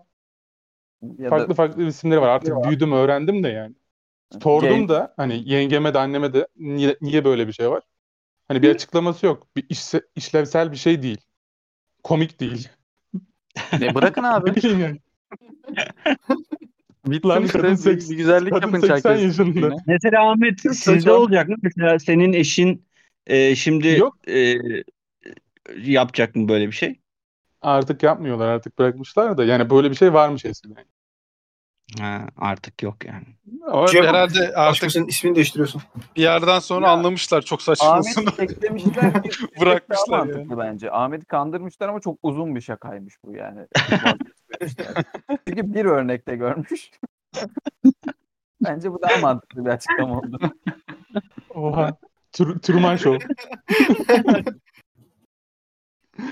Ya 1.18 1.30
Farklı 1.30 1.50
da 1.50 1.54
farklı 1.54 1.82
isimleri 1.82 2.20
var. 2.20 2.28
Artık 2.28 2.64
büyüdüm 2.64 2.92
öğrendim 2.92 3.44
de 3.44 3.48
yani. 3.48 3.74
Sordum 4.42 4.88
da 4.88 5.14
hani 5.16 5.48
yengeme 5.52 5.94
de 5.94 5.98
anneme 5.98 6.32
de 6.34 6.48
niye, 6.56 6.96
niye 7.00 7.24
böyle 7.24 7.48
bir 7.48 7.52
şey 7.52 7.70
var? 7.70 7.82
Hani 8.48 8.62
bir 8.62 8.70
açıklaması 8.74 9.26
yok. 9.26 9.46
Bir 9.56 9.62
işse- 9.68 10.06
işlevsel 10.16 10.72
bir 10.72 10.76
şey 10.76 11.02
değil. 11.02 11.20
Komik 12.02 12.40
değil. 12.40 12.68
E 13.80 13.94
bırakın 13.94 14.22
abi. 14.22 14.50
Ne 14.50 14.56
bileyim 14.56 14.80
yani. 14.80 14.98
Lan 17.24 17.44
işte. 17.44 17.58
kadın 17.58 17.70
Bir- 17.72 17.76
seks- 17.76 18.10
bir 18.10 18.16
güzellik 18.16 18.52
kadın 18.52 18.66
yapın 18.66 18.80
80 18.80 18.96
çerkez 18.96 19.22
yaşında. 19.38 19.76
Mesela 19.86 20.30
Ahmet 20.30 20.60
sizde 20.60 20.74
saçma. 20.74 21.12
olacak 21.12 21.48
mı? 21.48 21.56
Mesela 21.62 21.98
senin 21.98 22.32
eşin 22.32 22.86
e, 23.26 23.56
şimdi 23.56 23.88
Yok. 23.88 24.28
e, 24.28 24.56
yapacak 25.76 26.36
mı 26.36 26.48
böyle 26.48 26.66
bir 26.66 26.72
şey? 26.72 27.00
Artık 27.62 28.02
yapmıyorlar. 28.02 28.48
Artık 28.48 28.78
bırakmışlar 28.78 29.36
da. 29.38 29.44
Yani 29.44 29.70
böyle 29.70 29.90
bir 29.90 29.96
şey 29.96 30.12
varmış 30.12 30.44
eskiden. 30.44 30.84
Ha, 32.00 32.26
artık 32.36 32.82
yok 32.82 33.04
yani. 33.04 33.24
Ama 33.66 33.86
Cem, 33.86 34.04
herhalde 34.04 34.40
artık 34.40 34.56
Başkasının 34.56 35.06
ismini 35.06 35.34
değiştiriyorsun. 35.34 35.82
bir 36.16 36.22
yerden 36.22 36.58
sonra 36.58 36.86
Ya, 36.86 36.92
anlamışlar 36.92 37.42
çok 37.42 37.62
saçma 37.62 37.98
olsun. 37.98 38.26
Ahmet'i 38.26 38.36
teklemişler. 38.36 39.12
Bırakmışlar 39.60 40.18
yani. 40.18 40.32
mantıklı 40.32 40.58
bence. 40.58 40.92
Ahmet'i 40.92 41.24
kandırmışlar 41.26 41.88
ama 41.88 42.00
çok 42.00 42.18
uzun 42.22 42.54
bir 42.54 42.60
şakaymış 42.60 43.14
bu 43.24 43.32
yani. 43.36 43.66
Çünkü 45.48 45.74
bir 45.74 45.84
örnekte 45.84 46.36
görmüş. 46.36 46.90
bence 48.64 48.92
bu 48.92 49.02
daha 49.02 49.20
mantıklı 49.20 49.64
bir 49.64 49.70
açıklama 49.70 50.18
oldu. 50.18 50.38
Oha. 51.54 51.96
Tur 52.32 52.58
Truman 52.58 52.96
Show. 52.96 53.28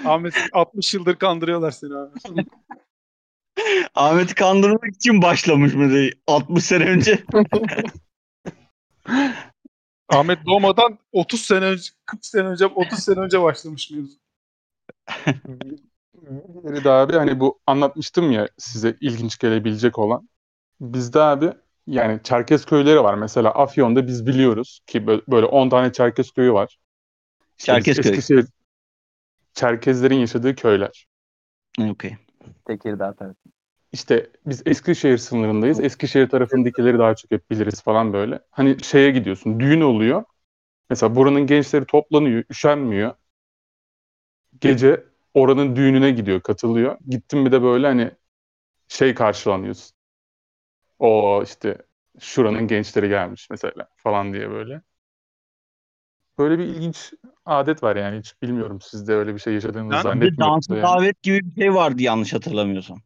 Ahmet 0.05 0.35
60 0.53 0.95
yıldır 0.95 1.17
kandırıyorlar 1.17 1.71
seni 1.71 1.95
abi. 1.95 2.11
Ahmet'i 3.95 4.35
kandırmak 4.35 4.97
için 4.97 5.23
başlamış 5.23 5.75
mı? 5.75 6.09
60 6.27 6.65
sene 6.65 6.85
önce. 6.85 7.25
Ahmet 10.09 10.47
doğmadan 10.47 10.99
30 11.13 11.41
sene 11.41 11.65
önce 11.65 11.91
40 12.07 12.27
sene 12.27 12.43
önce 12.43 12.67
30 12.67 12.99
sene 12.99 13.21
önce 13.21 13.43
başlamış 13.43 13.91
mevzu. 13.91 14.17
Biri 16.65 16.85
de 16.85 16.91
abi 16.91 17.13
hani 17.13 17.41
bu 17.41 17.61
anlatmıştım 17.67 18.33
ya 18.33 18.49
size 18.59 18.97
ilginç 19.01 19.39
gelebilecek 19.39 19.99
olan. 19.99 20.29
Bizde 20.81 21.21
abi 21.21 21.53
yani 21.87 22.21
Çerkez 22.23 22.65
köyleri 22.67 23.03
var. 23.03 23.15
Mesela 23.15 23.51
Afyon'da 23.51 24.07
biz 24.07 24.27
biliyoruz 24.27 24.81
ki 24.87 24.99
bö- 24.99 25.23
böyle 25.29 25.47
10 25.47 25.69
tane 25.69 25.93
Çerkez 25.93 26.31
köyü 26.31 26.53
var. 26.53 26.79
İşte 27.59 27.73
Çerkezköy. 27.73 28.13
Eskişehir- 28.13 28.49
Çerkezlerin 29.55 30.19
yaşadığı 30.19 30.55
köyler. 30.55 31.07
Okey. 31.81 32.17
Tekirdağ 32.65 33.15
tarafı. 33.15 33.37
İşte 33.93 34.31
biz 34.47 34.63
Eskişehir 34.67 35.19
sınırındayız. 35.19 35.81
Eskişehir 35.81 36.29
tarafındakileri 36.29 36.99
daha 36.99 37.15
çok 37.17 37.31
hep 37.31 37.51
biliriz 37.51 37.83
falan 37.83 38.13
böyle. 38.13 38.41
Hani 38.51 38.85
şeye 38.85 39.11
gidiyorsun, 39.11 39.61
düğün 39.61 39.81
oluyor. 39.81 40.25
Mesela 40.91 41.17
buranın 41.17 41.47
gençleri 41.47 41.85
toplanıyor, 41.85 42.45
üşenmiyor. 42.51 43.15
Gece 44.61 45.05
oranın 45.35 45.77
düğününe 45.77 46.11
gidiyor, 46.11 46.41
katılıyor. 46.41 46.99
Gittim 47.09 47.47
bir 47.47 47.53
de 47.53 47.63
böyle 47.63 47.87
hani 47.87 48.11
şey 48.89 49.15
karşılanıyorsun. 49.15 49.97
O 50.99 51.43
işte 51.45 51.79
şuranın 52.21 52.67
gençleri 52.67 53.09
gelmiş 53.09 53.51
mesela 53.51 53.89
falan 53.97 54.33
diye 54.33 54.51
böyle. 54.51 54.83
Böyle 56.39 56.59
bir 56.59 56.65
ilginç 56.65 57.13
adet 57.51 57.83
var 57.83 57.97
yani 57.97 58.19
hiç 58.19 58.43
bilmiyorum 58.43 58.79
sizde 58.81 59.15
öyle 59.15 59.35
bir 59.35 59.39
şey 59.41 59.55
yaşadığınızı 59.55 59.95
Yani 59.95 60.03
zannetmiyorum. 60.03 60.55
danslı 60.55 60.75
yani. 60.77 60.83
davet 60.87 61.23
gibi 61.23 61.41
bir 61.45 61.61
şey 61.63 61.75
vardı 61.75 62.03
yanlış 62.03 62.33
hatırlamıyorsam. 62.35 62.99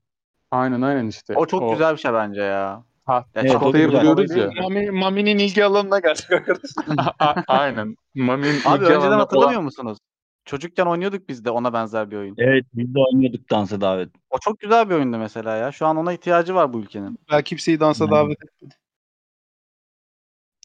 Aynen 0.51 0.83
aynen 0.83 1.07
işte. 1.07 1.35
O 1.37 1.47
çok 1.47 1.73
güzel 1.73 1.93
bir 1.97 2.01
şey 2.01 2.13
bence 2.13 2.41
ya. 2.43 2.85
Ha, 3.05 3.15
Ya 3.15 3.25
Evet, 3.35 3.51
o 3.51 3.55
çikolatayı 3.55 3.89
buluyoruz 3.89 4.31
ya. 4.37 4.51
Mami, 4.63 4.91
Mami'nin 4.91 5.39
ilgi 5.39 5.65
alanına 5.65 5.99
geldik 5.99 6.31
arkadaşlar. 6.33 6.85
Aynen. 7.49 7.97
Mami'nin 8.15 8.61
Abi 8.65 8.75
ilgi 8.77 8.85
önceden 8.85 9.01
alanına 9.01 9.21
hatırlamıyor 9.21 9.51
olan- 9.53 9.65
musunuz? 9.65 9.99
Çocukken 10.45 10.87
oynuyorduk 10.87 11.29
biz 11.29 11.45
de 11.45 11.51
ona 11.51 11.73
benzer 11.73 12.11
bir 12.11 12.17
oyun. 12.17 12.35
Evet 12.39 12.65
biz 12.75 12.95
de 12.95 12.99
oynuyorduk 12.99 13.51
dansa 13.51 13.81
davet. 13.81 14.09
O 14.31 14.39
çok 14.39 14.61
güzel 14.61 14.91
bir 14.91 14.95
oyundu 14.95 15.19
mesela 15.19 15.57
ya. 15.57 15.73
Şu 15.73 15.87
an 15.87 15.97
ona 15.97 16.13
ihtiyacı 16.13 16.55
var 16.55 16.73
bu 16.73 16.79
ülkenin. 16.81 17.19
Ben 17.33 17.43
kimseyi 17.43 17.81
dansa 17.81 18.11
davet 18.11 18.37
etmedim. 18.45 18.77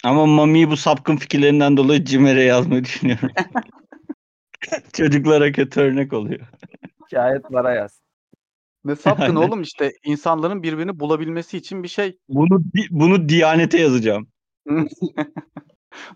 Ama 0.04 0.26
Mami'yi 0.26 0.70
bu 0.70 0.78
sapkın 0.78 1.18
fikirlerinden 1.18 1.78
dolayı 1.78 2.06
Cimer'e 2.06 2.44
yazmayı 2.44 2.84
düşünüyorum. 2.84 3.30
Çocuklara 4.94 5.52
kötü 5.52 5.82
örnek 5.82 6.14
oluyor. 6.14 6.48
Şayet 7.12 7.44
bana 7.52 7.72
yaz. 7.72 8.02
Ne 8.86 8.96
sapkın 8.96 9.36
oğlum 9.36 9.62
işte 9.62 9.92
insanların 10.04 10.64
birbirini 10.64 11.00
bulabilmesi 11.00 11.58
için 11.58 11.84
bir 11.84 11.88
şey. 11.88 12.18
Bunu 12.30 12.62
bunu 12.90 13.30
Diyanet'e 13.30 13.80
yazacağım. 13.82 14.28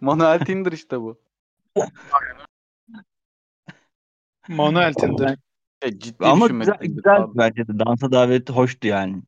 Manuel 0.02 0.40
Tinder 0.40 0.72
işte 0.72 1.02
bu. 1.02 1.22
Manuel 4.48 4.94
Tinder. 4.94 5.38
E, 5.82 6.00
ciddi 6.00 6.26
Ama 6.26 6.48
güzel, 6.48 6.78
güzel 6.82 7.26
bence 7.36 7.68
de 7.68 7.80
dansa 7.80 8.12
davet 8.12 8.50
hoştu 8.50 8.88
yani. 8.88 9.22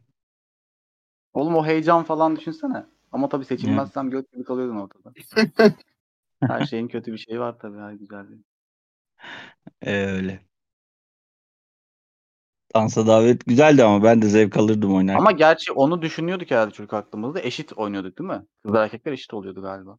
Oğlum 1.33 1.55
o 1.55 1.65
heyecan 1.65 2.03
falan 2.03 2.35
düşünsene. 2.35 2.85
Ama 3.15 3.29
tabii 3.29 3.45
seçilmezsem 3.45 4.09
göt 4.09 4.31
gibi 4.31 4.43
kalıyordun 4.43 4.75
ortada. 4.75 5.13
Her 6.41 6.65
şeyin 6.69 6.87
kötü 6.87 7.13
bir 7.13 7.17
şeyi 7.17 7.39
var 7.39 7.59
tabii. 7.59 7.77
Her 7.77 7.93
güzel 7.93 8.29
değil. 8.29 8.43
Ee, 9.81 10.05
öyle. 10.05 10.39
Dansa 12.75 13.07
davet 13.07 13.45
güzeldi 13.45 13.83
ama 13.83 14.03
ben 14.03 14.21
de 14.21 14.29
zevk 14.29 14.57
alırdım 14.57 14.95
oynarken. 14.95 15.19
Ama 15.19 15.31
gerçi 15.31 15.71
onu 15.71 16.01
düşünüyorduk 16.01 16.51
herhalde 16.51 16.71
çocuk 16.71 16.93
aklımızda. 16.93 17.41
Eşit 17.41 17.73
oynuyorduk 17.73 18.19
değil 18.19 18.29
mi? 18.29 18.45
Kızlar 18.63 18.83
erkekler 18.83 19.11
eşit 19.11 19.33
oluyordu 19.33 19.61
galiba. 19.61 19.97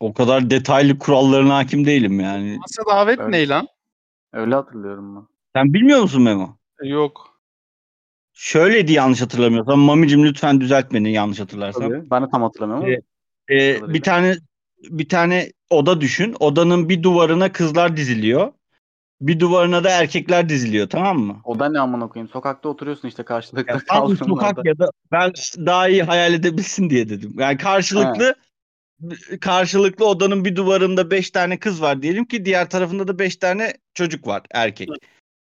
O 0.00 0.14
kadar 0.14 0.50
detaylı 0.50 0.98
kurallarına 0.98 1.56
hakim 1.56 1.86
değilim 1.86 2.20
yani. 2.20 2.58
Dansa 2.60 2.82
davet 2.90 3.20
Evet. 3.20 3.30
ne 3.30 3.48
lan? 3.48 3.68
Öyle 4.32 4.54
hatırlıyorum 4.54 5.16
ben. 5.16 5.26
Sen 5.54 5.74
bilmiyor 5.74 6.00
musun 6.00 6.22
Memo? 6.22 6.56
Yok. 6.82 7.35
Şöyleydi 8.38 8.92
yanlış 8.92 9.22
hatırlamıyorsam. 9.22 9.80
Mamicim 9.80 10.24
lütfen 10.24 10.60
düzelt 10.60 10.92
beni 10.92 11.12
yanlış 11.12 11.40
hatırlarsam. 11.40 11.82
Tabii. 11.82 12.10
Ben 12.10 12.22
de 12.22 12.26
tam 12.32 12.42
hatırlamıyorum. 12.42 13.04
Ee, 13.48 13.74
Kadarıyla. 13.74 13.94
bir 13.94 14.02
tane 14.02 14.36
bir 14.90 15.08
tane 15.08 15.52
oda 15.70 16.00
düşün. 16.00 16.36
Odanın 16.40 16.88
bir 16.88 17.02
duvarına 17.02 17.52
kızlar 17.52 17.96
diziliyor. 17.96 18.52
Bir 19.20 19.40
duvarına 19.40 19.84
da 19.84 19.90
erkekler 19.90 20.48
diziliyor 20.48 20.88
tamam 20.88 21.18
mı? 21.18 21.40
O 21.44 21.58
da 21.58 21.68
ne 21.68 21.80
amına 21.80 22.08
koyayım. 22.08 22.28
Sokakta 22.28 22.68
oturuyorsun 22.68 23.08
işte 23.08 23.22
karşılıklı 23.22 23.72
Ya 23.72 23.80
tam 23.88 24.16
sokak 24.16 24.64
ya 24.64 24.78
da 24.78 24.90
ben 25.12 25.32
daha 25.56 25.88
iyi 25.88 26.02
hayal 26.02 26.34
edebilsin 26.34 26.90
diye 26.90 27.08
dedim. 27.08 27.34
Yani 27.38 27.56
karşılıklı 27.56 28.34
karşılıklı 29.40 30.06
odanın 30.06 30.44
bir 30.44 30.56
duvarında 30.56 31.10
beş 31.10 31.30
tane 31.30 31.58
kız 31.58 31.82
var 31.82 32.02
diyelim 32.02 32.24
ki 32.24 32.44
diğer 32.44 32.70
tarafında 32.70 33.08
da 33.08 33.18
beş 33.18 33.36
tane 33.36 33.74
çocuk 33.94 34.26
var 34.26 34.42
erkek. 34.50 34.88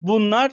Bunlar 0.02 0.52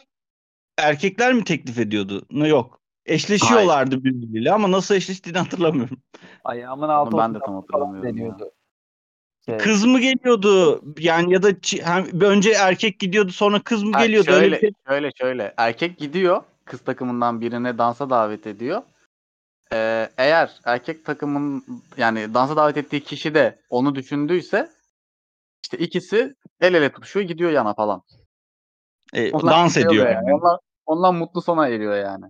erkekler 0.78 1.34
mi 1.34 1.44
teklif 1.44 1.80
ediyordu? 1.80 2.26
Ne 2.32 2.48
yok. 2.48 2.80
Eşleşiyorlardı 3.06 4.04
birbiriyle 4.04 4.52
ama 4.52 4.72
nasıl 4.72 4.96
eşleştiğini 4.96 5.38
hatırlamıyorum. 5.38 5.98
Ayağımın 6.44 6.90
altı 6.90 7.16
Onu 7.16 7.22
ben 7.24 7.36
de 7.36 7.40
tam 7.46 7.56
hatırlamıyorum 7.56 8.10
deniyordu. 8.10 8.52
Şey, 9.46 9.58
Kız 9.58 9.86
mı 9.86 10.00
geliyordu? 10.00 10.82
Yani 11.00 11.34
ya 11.34 11.44
da 11.44 11.50
hem 11.84 12.22
önce 12.22 12.52
erkek 12.52 13.00
gidiyordu 13.00 13.32
sonra 13.32 13.60
kız 13.60 13.84
mı 13.84 13.92
Ha, 13.94 14.06
geliyordu? 14.06 14.32
Öyle 14.32 14.40
şöyle, 14.46 14.60
şey- 14.60 14.72
şöyle 14.88 15.12
şöyle. 15.12 15.54
Erkek 15.58 15.98
gidiyor. 15.98 16.44
Kız 16.66 16.82
takımından 16.82 17.42
birine 17.42 17.78
dansa 17.78 18.10
davet 18.10 18.48
ediyor. 18.48 18.82
Ee, 19.74 20.10
eğer 20.18 20.52
erkek 20.66 21.06
takımın 21.06 21.64
yani 21.98 22.34
dansa 22.34 22.56
davet 22.56 22.78
ettiği 22.78 23.04
kişi 23.04 23.34
de 23.34 23.60
onu 23.70 23.96
düşündüyse 23.96 24.72
işte 25.64 25.78
ikisi 25.78 26.36
el 26.62 26.74
ele 26.74 26.92
tutuşuyor 26.92 27.28
gidiyor 27.28 27.52
yana 27.52 27.74
falan. 27.74 28.02
E, 29.14 29.32
Onlar 29.32 29.54
dans 29.54 29.78
ediyor. 29.78 30.10
yani. 30.10 30.34
Onlar, 30.34 30.60
onlar 30.88 31.14
mutlu 31.14 31.42
sona 31.42 31.68
eriyor 31.68 31.96
yani. 31.96 32.26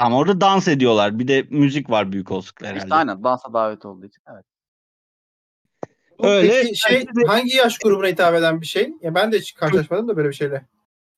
Ama 0.00 0.18
orada 0.18 0.40
dans 0.40 0.68
ediyorlar. 0.68 1.18
Bir 1.18 1.28
de 1.28 1.46
müzik 1.50 1.90
var 1.90 2.12
büyük 2.12 2.30
olasılıkla 2.30 2.66
herhalde. 2.66 2.84
İşte 2.84 2.94
aynen 2.94 3.24
dansa 3.24 3.52
davet 3.52 3.84
olduğu 3.84 4.06
için. 4.06 4.22
Evet. 4.32 4.44
Öyle. 6.18 6.62
Peki 6.62 6.76
şey 6.76 7.06
hangi 7.26 7.56
yaş 7.56 7.78
grubuna 7.78 8.06
hitap 8.06 8.34
eden 8.34 8.60
bir 8.60 8.66
şey? 8.66 8.92
Ya 9.02 9.14
ben 9.14 9.32
de 9.32 9.38
hiç 9.38 9.54
karşılaşmadım 9.54 10.08
da 10.08 10.16
böyle 10.16 10.28
bir 10.28 10.34
şeyle. 10.34 10.66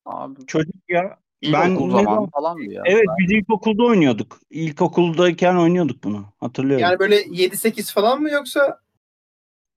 Abi 0.06 0.46
Çocuk 0.46 0.74
ya. 0.88 1.18
ne 1.42 1.50
zamanı 1.50 1.90
zaman- 1.92 2.30
falandı 2.30 2.72
ya. 2.72 2.82
Evet 2.86 3.06
biz 3.18 3.32
ilkokulda 3.32 3.84
oynuyorduk. 3.84 4.40
İlkokuldayken 4.50 5.56
oynuyorduk 5.56 6.04
bunu. 6.04 6.24
Hatırlıyorum. 6.40 6.82
Yani 6.82 6.98
böyle 6.98 7.22
7-8 7.22 7.92
falan 7.94 8.22
mı 8.22 8.30
yoksa 8.30 8.80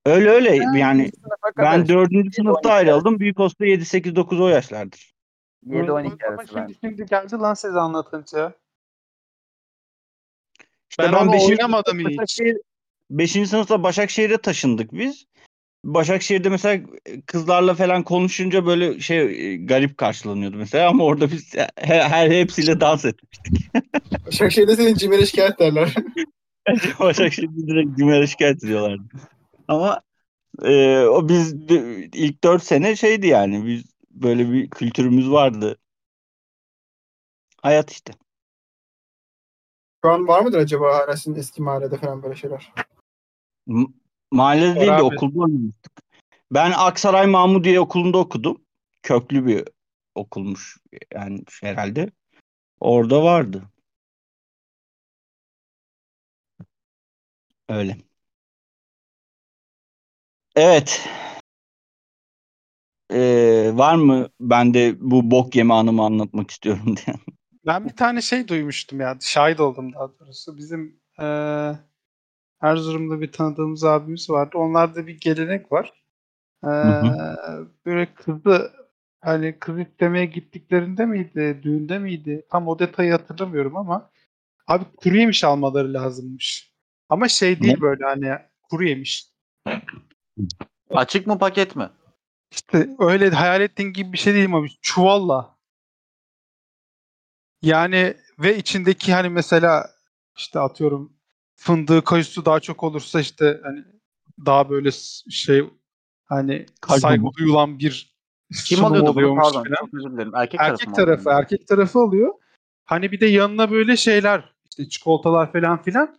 öyle 0.06 0.30
öyle 0.30 0.56
yani 0.56 1.12
kadar 1.56 1.74
ben 1.76 1.82
işte. 1.82 1.94
4. 1.94 2.12
7-12 2.12 2.32
sınıfta 2.36 2.72
ayrıldım. 2.74 3.20
Büyük 3.20 3.40
olsa 3.40 3.66
7 3.66 3.86
8 3.86 4.16
9 4.16 4.40
o 4.40 4.48
yaşlardır. 4.48 5.11
7-12 5.68 5.88
Ama 5.88 6.18
arası 6.28 6.48
şimdi, 6.48 6.76
ben. 6.84 6.90
şimdi 6.90 7.06
geldi 7.06 7.36
lan 7.36 7.54
size 7.54 7.80
anlatınca. 7.80 8.54
İşte 10.90 11.04
Ben 11.04 11.14
onu 11.14 11.34
beşinci 11.34 11.52
oynamadım 11.52 12.00
sınıfta 12.00 12.10
hiç. 12.10 12.18
Başakşehir- 12.20 12.62
beşinci 13.10 13.50
sınıfta 13.50 13.84
Başakşehir'e 13.84 14.38
taşındık 14.38 14.94
biz. 14.94 15.26
Başakşehir'de 15.84 16.50
mesela 16.50 16.84
kızlarla 17.26 17.74
falan 17.74 18.04
konuşunca 18.04 18.66
böyle 18.66 19.00
şey 19.00 19.20
e, 19.20 19.58
garip 19.58 19.98
karşılanıyordu 19.98 20.58
mesela 20.58 20.90
ama 20.90 21.04
orada 21.04 21.32
biz 21.32 21.54
her, 21.76 22.02
her 22.02 22.32
hepsiyle 22.32 22.80
dans 22.80 23.06
etmiştik. 23.06 23.54
Başakşehir'de 24.26 24.76
senin 24.76 24.96
cimere 24.96 25.26
şikayet 25.26 25.60
derler. 25.60 25.94
Başakşehir'de 27.00 27.68
direkt 27.68 27.98
Cümer'e 27.98 28.28
şikayet 28.28 28.64
ediyorlardı. 28.64 29.04
Ama 29.68 30.02
e, 30.64 31.00
o 31.00 31.30
biz 31.30 31.54
ilk 32.14 32.44
4 32.44 32.64
sene 32.64 32.96
şeydi 32.96 33.28
yani 33.28 33.66
biz 33.66 33.91
böyle 34.14 34.52
bir 34.52 34.70
kültürümüz 34.70 35.32
vardı. 35.32 35.78
Hayat 37.62 37.92
işte. 37.92 38.14
Şu 40.06 40.12
an 40.12 40.28
var 40.28 40.42
mıdır 40.42 40.58
acaba 40.58 41.16
sizin 41.16 41.36
eski 41.36 41.62
mahallede 41.62 41.98
falan 41.98 42.24
böyle 42.24 42.36
şeyler? 42.36 42.74
M- 43.68 43.88
Mahallede 44.32 44.80
değil 44.80 44.98
de 44.98 45.02
okulda 45.04 45.40
oynamıştık. 45.40 45.92
Ben 46.52 46.72
Aksaray 46.78 47.28
Mahmudiye 47.28 47.80
Okulu'nda 47.80 48.18
okudum. 48.18 48.62
Köklü 49.04 49.46
bir 49.46 49.68
okulmuş 50.16 50.78
yani 51.14 51.44
herhalde. 51.62 52.12
Orada 52.80 53.24
vardı. 53.24 53.64
Öyle. 57.70 57.98
Evet. 60.56 61.10
Ee, 63.12 63.72
var 63.74 63.96
mı 63.96 64.30
ben 64.40 64.74
de 64.74 64.96
bu 65.00 65.32
bok 65.32 65.56
yeme 65.56 65.74
anımı 65.74 66.04
anlatmak 66.04 66.52
istiyorum 66.52 66.96
diye. 67.06 67.16
Ben 67.66 67.86
bir 67.86 67.96
tane 67.96 68.22
şey 68.22 68.48
duymuştum 68.48 69.00
ya. 69.00 69.18
Şahit 69.22 69.60
oldum 69.60 69.94
daha 69.94 70.10
doğrusu. 70.20 70.58
Bizim 70.58 71.00
eee 71.20 71.80
Erzurum'da 72.62 73.22
bir 73.22 73.32
tanıdığımız 73.32 73.84
abimiz 73.84 74.30
vardı. 74.30 74.58
Onlarda 74.58 75.08
bir 75.08 75.20
gelenek 75.20 75.72
var. 75.72 75.94
Eee, 76.64 76.70
hı. 76.72 77.68
böyle 77.86 78.14
kızı 78.14 78.72
hani 79.22 79.60
kız 79.60 79.80
istemeye 79.80 80.26
gittiklerinde 80.26 81.06
miydi, 81.06 81.60
düğünde 81.64 82.00
miydi? 82.00 82.46
Tam 82.50 82.68
o 82.68 82.80
detayı 82.80 83.12
hatırlamıyorum 83.12 83.78
ama 83.78 84.10
abi 84.68 84.84
kuru 84.98 85.18
yemiş 85.18 85.44
almaları 85.44 85.94
lazımmış. 85.94 86.72
Ama 87.10 87.28
şey 87.28 87.62
değil 87.62 87.74
Ne? 87.74 87.82
böyle 87.82 88.06
hani 88.06 88.36
kuru 88.70 88.84
yemiş. 88.88 89.28
Açık 90.90 91.28
mı 91.28 91.38
paket 91.40 91.76
mi? 91.76 91.90
İşte 92.52 92.90
öyle 93.00 93.30
hayal 93.30 93.62
ettiğin 93.62 93.94
gibi 93.94 94.14
bir 94.14 94.18
şey 94.18 94.34
değil 94.34 94.56
abi. 94.56 94.70
Çuvalla. 94.82 95.58
Yani 97.62 98.18
ve 98.40 98.58
içindeki 98.58 99.14
hani 99.14 99.30
mesela 99.30 99.90
işte 100.38 100.60
atıyorum 100.60 101.14
fındığı 101.56 102.04
kayısı 102.04 102.46
daha 102.46 102.60
çok 102.60 102.84
olursa 102.84 103.20
işte 103.20 103.60
hani 103.64 103.84
daha 104.46 104.70
böyle 104.70 104.90
şey 105.30 105.70
hani 106.26 106.66
Kalp 106.82 107.00
saygı 107.00 107.34
duyulan 107.38 107.80
bir 107.80 108.12
Kim 108.66 108.86
alıyordu 108.86 109.16
bunu? 109.16 109.36
Pardon. 109.36 109.64
falan. 109.64 109.76
Çok 109.76 109.94
özür 109.94 110.12
dilerim. 110.12 110.36
Erkek, 110.36 110.60
tarafı 110.60 110.74
Erkek 110.74 110.96
tarafı, 110.96 111.22
alıyordu? 111.22 111.42
erkek 111.42 111.68
tarafı 111.68 112.00
alıyor. 112.00 112.34
Hani 112.86 113.12
bir 113.12 113.20
de 113.20 113.26
yanına 113.26 113.72
böyle 113.72 113.98
şeyler 113.98 114.54
işte 114.70 114.90
çikolatalar 114.90 115.52
falan 115.52 115.82
filan. 115.82 116.18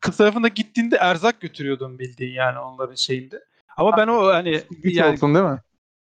Kız 0.00 0.16
tarafında 0.16 0.48
gittiğinde 0.48 0.96
erzak 0.96 1.40
götürüyordum 1.40 1.98
bildiğin 1.98 2.32
yani 2.32 2.58
onların 2.58 2.94
şeyinde. 2.94 3.44
Ama 3.76 3.96
ben 3.96 4.08
o 4.08 4.26
hani 4.26 4.62
Güç 4.70 4.96
yani 4.96 5.12
olsun 5.12 5.34
değil 5.34 5.46
mi? 5.46 5.58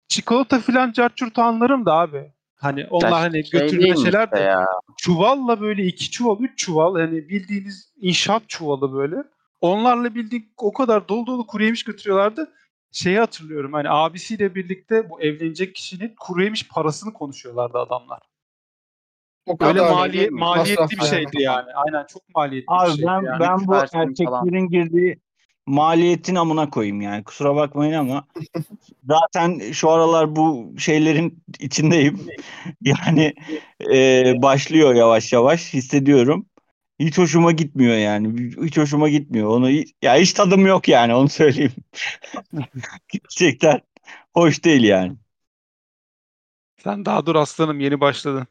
Çikolata 0.09 0.59
filan 0.61 0.93
carçurt 0.93 1.39
anlarım 1.39 1.87
da 1.87 1.93
abi. 1.95 2.33
Hani 2.57 2.87
onlar 2.91 3.11
Ya 3.11 3.21
hani 3.21 3.45
şey 3.47 3.69
şeyler 3.69 4.33
de 4.33 4.37
de 4.37 4.41
ya. 4.41 4.67
çuvalla 4.97 5.61
böyle 5.61 5.85
iki 5.85 6.11
çuval, 6.11 6.41
üç 6.41 6.59
çuval 6.59 7.01
yani 7.01 7.29
bildiğiniz 7.29 7.93
inşaat 8.01 8.49
çuvalı 8.49 8.93
böyle. 8.93 9.17
Onlarla 9.61 10.15
bildiğin 10.15 10.53
o 10.57 10.73
kadar 10.73 11.09
dolu 11.09 11.27
dolu 11.27 11.47
kuru 11.47 11.65
yemiş 11.65 11.85
götürüyorlardı. 11.85 12.53
Şeyi 12.93 13.19
hatırlıyorum 13.19 13.73
hani 13.73 13.91
abisiyle 13.91 14.55
birlikte 14.55 15.11
bu 15.11 15.21
evlenecek 15.21 15.75
kişinin 15.75 16.15
kuru 16.21 16.45
yemiş 16.45 16.69
parasını 16.69 17.13
konuşuyorlardı 17.13 17.79
adamlar. 17.79 18.21
O 19.47 19.61
Böyle 19.61 19.79
kadar 19.79 19.91
maliye, 19.93 20.31
maliyetli 20.31 20.99
bir 21.01 21.05
şeydi 21.05 21.43
yani. 21.43 21.71
Aynen 21.75 22.07
çok 22.07 22.23
maliyetli 22.35 22.67
Abi 22.69 22.89
bir 22.89 22.93
şeydi 22.93 23.07
ben 23.07 23.23
yani. 23.23 23.41
ben 23.41 23.59
bu 23.67 23.73
falan. 23.73 23.89
erkeklerin 23.93 24.69
girdiği 24.69 25.21
maliyetin 25.69 26.35
amına 26.35 26.71
koyayım 26.71 27.01
yani. 27.01 27.25
Kusura 27.25 27.57
bakmayın 27.57 27.93
ama 27.93 28.27
zaten 29.05 29.73
şu 29.73 29.91
aralar 29.91 30.37
bu 30.37 30.75
şeylerin 30.79 31.45
içindeyim. 31.59 32.21
Yani 32.83 33.35
e, 33.95 34.35
başlıyor 34.43 34.95
yavaş 34.95 35.33
yavaş 35.33 35.75
hissediyorum. 35.75 36.47
Hiç 36.99 37.19
hoşuma 37.19 37.53
gitmiyor 37.53 37.97
yani. 37.97 38.51
Hiç 38.65 38.79
hoşuma 38.79 39.09
gitmiyor. 39.09 39.49
Onu 39.49 39.71
ya 40.03 40.17
hiç 40.17 40.33
tadım 40.33 40.67
yok 40.67 40.89
yani 40.89 41.15
onu 41.15 41.29
söyleyeyim. 41.29 41.73
Gerçekten 43.09 43.81
hoş 44.35 44.65
değil 44.65 44.83
yani. 44.85 45.17
Sen 46.85 47.05
daha 47.05 47.27
dur 47.27 47.35
aslanım 47.37 47.81
yeni 47.81 48.01
başladın. 48.01 48.47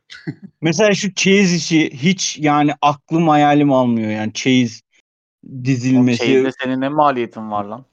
Mesela 0.61 0.93
şu 0.93 1.13
çeyiz 1.13 1.53
işi 1.53 1.89
hiç 1.93 2.37
yani 2.39 2.71
aklım 2.81 3.27
hayalim 3.27 3.73
almıyor 3.73 4.11
yani 4.11 4.33
çeyiz 4.33 4.83
dizilmesi. 5.63 6.25
Çeyizde 6.25 6.51
senin 6.63 6.81
ne 6.81 6.89
maliyetin 6.89 7.51
var 7.51 7.65
lan? 7.65 7.85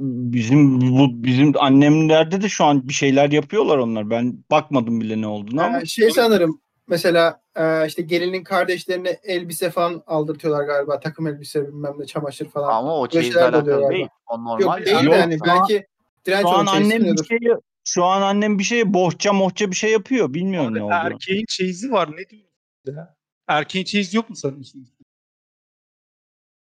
Bizim 0.00 0.80
bu 0.80 1.24
bizim 1.24 1.52
annemlerde 1.58 2.42
de 2.42 2.48
şu 2.48 2.64
an 2.64 2.88
bir 2.88 2.92
şeyler 2.92 3.30
yapıyorlar 3.30 3.78
onlar. 3.78 4.10
Ben 4.10 4.44
bakmadım 4.50 5.00
bile 5.00 5.20
ne 5.20 5.26
olduğunu 5.26 5.62
ama 5.62 5.80
Ee, 5.80 5.86
şey 5.86 6.10
sanırım 6.10 6.60
mesela 6.86 7.40
e, 7.56 7.86
işte 7.86 8.02
gelinin 8.02 8.44
kardeşlerine 8.44 9.18
elbise 9.22 9.70
falan 9.70 10.02
aldırtıyorlar 10.06 10.64
galiba. 10.64 11.00
Takım 11.00 11.26
elbise 11.26 11.68
bilmem 11.68 11.94
ne 11.98 12.06
çamaşır 12.06 12.48
falan. 12.48 12.68
Ama 12.68 12.94
o 12.94 12.98
oluyor 12.98 13.34
alakalı 13.34 13.90
değil. 13.90 14.08
O 14.26 14.44
normal. 14.44 14.60
Yok 14.60 14.86
değil 14.86 15.10
yani 15.10 15.38
an- 15.40 15.40
belki 15.46 15.86
direnç 16.26 16.42
şu 16.42 16.48
an 16.48 16.66
annem 16.66 17.04
bir 17.04 17.24
şey 17.24 17.38
şu 17.84 18.04
an 18.04 18.22
annem 18.22 18.58
bir 18.58 18.64
şey 18.64 18.94
bohça 18.94 19.32
mohça 19.32 19.70
bir 19.70 19.76
şey 19.76 19.92
yapıyor. 19.92 20.34
Bilmiyorum 20.34 20.74
ne 20.74 20.78
Abi, 20.78 20.84
olduğunu. 20.84 20.94
erkeğin 20.94 21.44
çeyizi 21.48 21.92
var 21.92 22.12
ne 22.12 22.28
diyorsun 22.28 22.48
ya? 22.86 23.14
Erkeğin 23.48 23.84
çeyizi 23.84 24.16
yok 24.16 24.30
mu 24.30 24.36
sanıyorsun? 24.36 24.88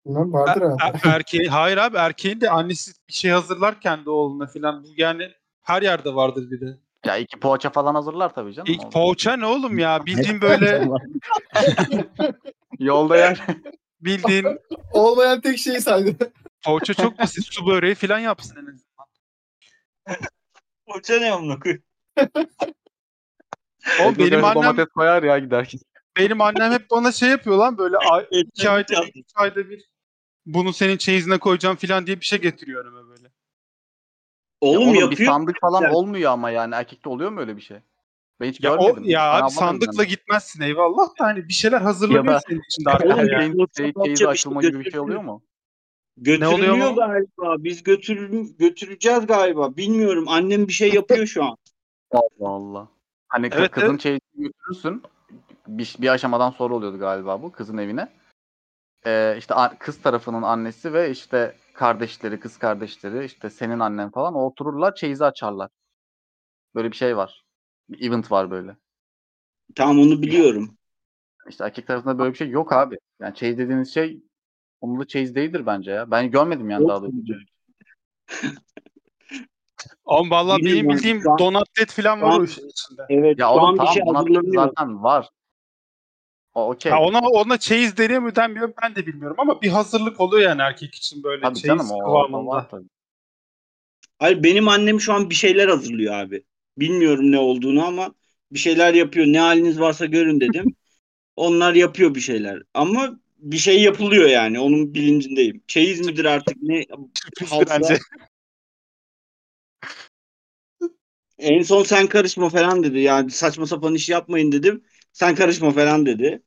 Bilmem, 0.05 0.33
vardır 0.33 0.61
herhalde. 0.61 0.99
er- 1.03 1.13
erkeğin, 1.15 1.49
hayır 1.49 1.77
abi 1.77 1.97
erkeğin 1.97 2.41
de 2.41 2.49
annesi 2.49 2.91
bir 3.09 3.13
şey 3.13 3.31
hazırlar 3.31 3.81
kendi 3.81 4.09
oğluna 4.09 4.47
falan. 4.47 4.83
Bu 4.83 4.87
yani 4.97 5.31
her 5.61 5.81
yerde 5.81 6.15
vardır 6.15 6.51
bir 6.51 6.61
de. 6.61 6.77
Ya 7.05 7.17
iki 7.17 7.39
poğaça 7.39 7.69
falan 7.69 7.95
hazırlar 7.95 8.33
tabii 8.33 8.53
canım. 8.53 8.71
İlk 8.73 8.91
poğaça 8.91 9.37
ne 9.37 9.45
oğlum 9.45 9.77
ya? 9.77 10.05
Bildiğin 10.05 10.41
böyle 10.41 10.81
Yolda 12.79 13.17
yer. 13.17 13.41
bildiğin 14.01 14.45
Olmayan 14.91 15.41
tek 15.41 15.57
şeyi 15.57 15.81
saydı. 15.81 16.31
poğaça 16.65 16.93
çok 16.93 17.19
basit. 17.19 17.45
Su 17.45 17.67
böreği 17.67 17.95
falan 17.95 18.19
yapsın 18.19 18.55
en 18.55 18.61
azından. 18.61 18.89
Bohça 20.87 21.19
ne 21.19 21.31
amına 21.31 21.59
koyayım? 21.59 21.83
Oğlum 24.01 24.15
benim 24.19 24.43
annem 24.43 24.55
domates 24.55 24.87
koyar 24.87 25.23
ya 25.23 25.39
giderken. 25.39 25.79
Benim 26.19 26.41
annem 26.41 26.71
hep 26.71 26.91
bana 26.91 27.11
şey 27.11 27.29
yapıyor 27.29 27.57
lan 27.57 27.77
böyle 27.77 27.97
ay, 27.97 28.27
iki 28.31 28.69
ayda 28.69 28.93
bir, 28.93 29.19
üç 29.21 29.29
ayda 29.35 29.69
bir 29.69 29.89
bunu 30.45 30.73
senin 30.73 30.97
çeyizine 30.97 31.37
koyacağım 31.37 31.75
falan 31.75 32.07
diye 32.07 32.19
bir 32.19 32.25
şey 32.25 32.41
getiriyor 32.41 32.85
önüme 32.85 33.07
böyle. 33.09 33.31
Oğlum, 34.61 34.79
Ya 34.81 34.87
oğlum 34.87 34.93
bir 34.93 34.99
yapıyor. 35.01 35.31
sandık 35.31 35.55
falan 35.61 35.81
Yani. 35.81 35.95
olmuyor 35.95 36.31
ama 36.31 36.49
yani 36.51 36.75
erkekte 36.75 37.09
oluyor 37.09 37.29
mu 37.31 37.39
öyle 37.39 37.55
bir 37.57 37.61
şey? 37.61 37.77
Ben 38.39 38.49
hiç 38.49 38.63
Ya, 38.63 38.75
o, 38.77 38.85
görmedim. 38.87 39.03
ya 39.09 39.33
Ben 39.37 39.41
abi 39.45 39.51
sandıkla 39.51 40.03
yani. 40.03 40.09
gitmezsin 40.09 40.61
eyvallah 40.61 41.07
da 41.19 41.25
hani 41.25 41.47
bir 41.47 41.53
şeyler 41.53 41.81
hazırlanıyor 41.81 42.33
Ya 42.33 42.39
senin 42.49 42.61
içinde 42.69 42.89
arkada 42.89 43.15
Oğlum, 43.15 43.27
yani. 43.27 43.45
Şey, 43.45 43.53
poğaça 43.53 43.73
çeyizi 43.73 44.11
bir 44.11 44.15
şey 44.15 44.27
açılma 44.27 44.61
gibi 44.61 44.79
bir 44.79 44.91
şey 44.91 44.99
oluyor 44.99 45.21
mu? 45.21 45.43
Götürülüyor 46.17 46.53
oluyor 46.73 46.89
mu? 46.89 46.95
galiba. 46.95 47.63
Biz 47.63 47.83
götür 47.83 48.29
götüreceğiz 48.59 49.27
galiba. 49.27 49.77
Bilmiyorum. 49.77 50.25
Annem 50.27 50.67
bir 50.67 50.73
şey 50.73 50.93
yapıyor 50.93 51.25
şu 51.25 51.43
an. 51.43 51.57
Allah 52.11 52.49
Allah. 52.49 52.87
Hani 53.27 53.49
Evet, 53.51 53.71
kızın 53.71 53.89
evet. 53.89 53.99
çeyizini 53.99 54.21
götürürsün. 54.47 55.03
Bir, 55.69 55.95
bir 55.99 56.09
aşamadan 56.09 56.51
sonra 56.51 56.73
oluyordu 56.73 56.99
galiba 56.99 57.41
bu 57.41 57.51
kızın 57.51 57.77
evine. 57.77 58.09
Ee, 59.05 59.35
işte 59.37 59.55
kız 59.79 60.01
tarafının 60.01 60.41
annesi 60.41 60.93
ve 60.93 61.11
işte 61.11 61.55
kardeşleri, 61.73 62.39
kız 62.39 62.57
kardeşleri, 62.57 63.25
işte 63.25 63.49
senin 63.49 63.79
annen 63.79 64.11
falan 64.11 64.35
otururlar 64.35 64.95
çeyizi 64.95 65.25
açarlar. 65.25 65.69
Böyle 66.75 66.91
bir 66.91 66.95
şey 66.95 67.17
var. 67.17 67.43
Bir 67.89 68.07
event 68.07 68.31
var 68.31 68.51
böyle. 68.51 68.75
Tamam 69.75 69.99
onu 69.99 70.21
biliyorum. 70.21 70.77
İşte 71.49 71.63
erkek 71.63 71.87
tarafında 71.87 72.19
böyle 72.19 72.31
bir 72.33 72.37
şey 72.37 72.49
yok 72.49 72.73
abi. 72.73 72.97
Yani 73.19 73.35
çeyiz 73.35 73.57
dediğiniz 73.57 73.93
şey 73.93 74.23
onunla 74.81 75.07
çeyiz 75.07 75.35
değildir 75.35 75.65
bence 75.65 75.91
ya. 75.91 76.11
Ben 76.11 76.31
görmedim 76.31 76.69
yani 76.69 76.81
Yok 76.81 76.89
daha 76.89 77.01
doğrusu. 77.01 77.17
Oğlum 80.05 80.31
vallahi 80.31 80.65
benim 80.65 80.89
bildiğim 80.89 81.29
an- 81.29 81.39
donatlet 81.39 81.91
falan 81.91 82.21
var 82.21 82.39
o 82.39 82.43
işin 82.43 82.69
içinde. 82.69 83.01
Evet. 83.09 83.39
Ya 83.39 83.51
oğlum 83.51 83.77
tamam 83.77 83.93
şey 83.93 84.03
ona 84.05 84.19
hazırlanıyor. 84.19 84.53
zaten 84.53 85.03
var. 85.03 85.29
Okey. 86.53 86.91
Ha 86.91 87.01
ona 87.01 87.19
ona 87.19 87.57
çeyiz 87.57 87.97
deniyor 87.97 88.21
mu 88.21 88.35
denmiyor 88.35 88.73
ben 88.83 88.95
de 88.95 89.05
bilmiyorum 89.05 89.35
ama 89.39 89.61
bir 89.61 89.69
hazırlık 89.69 90.19
oluyor 90.19 90.49
yani 90.49 90.61
erkek 90.61 90.95
için 90.95 91.23
böyle 91.23 91.41
Tabii 91.41 91.59
çeyiz 91.59 91.67
canım 91.67 91.91
o, 91.91 91.99
kıvamında. 91.99 92.69
Hayır 94.19 94.43
benim 94.43 94.67
annem 94.67 95.01
şu 95.01 95.13
an 95.13 95.29
bir 95.29 95.35
şeyler 95.35 95.67
hazırlıyor 95.67 96.13
abi. 96.13 96.43
Bilmiyorum 96.77 97.31
ne 97.31 97.39
olduğunu 97.39 97.85
ama 97.85 98.13
bir 98.51 98.59
şeyler 98.59 98.93
yapıyor. 98.93 99.25
Ne 99.25 99.39
haliniz 99.39 99.79
varsa 99.79 100.05
görün 100.05 100.39
dedim. 100.39 100.75
Onlar 101.35 101.73
yapıyor 101.73 102.15
bir 102.15 102.19
şeyler. 102.19 102.63
Ama 102.73 103.19
bir 103.37 103.57
şey 103.57 103.81
yapılıyor 103.81 104.29
yani. 104.29 104.59
Onun 104.59 104.93
bilincindeyim. 104.93 105.63
Çeyiz 105.67 106.05
midir 106.05 106.25
artık 106.25 106.57
ne? 106.61 106.85
Bence. 107.69 107.97
En 111.37 111.63
son 111.63 111.83
sen 111.83 112.07
karışma 112.07 112.49
falan 112.49 112.83
dedi. 112.83 112.99
Yani 112.99 113.31
saçma 113.31 113.65
sapan 113.65 113.95
iş 113.95 114.09
yapmayın 114.09 114.51
dedim. 114.51 114.83
Sen 115.11 115.35
karışma 115.35 115.71
falan 115.71 116.05
dedi. 116.05 116.43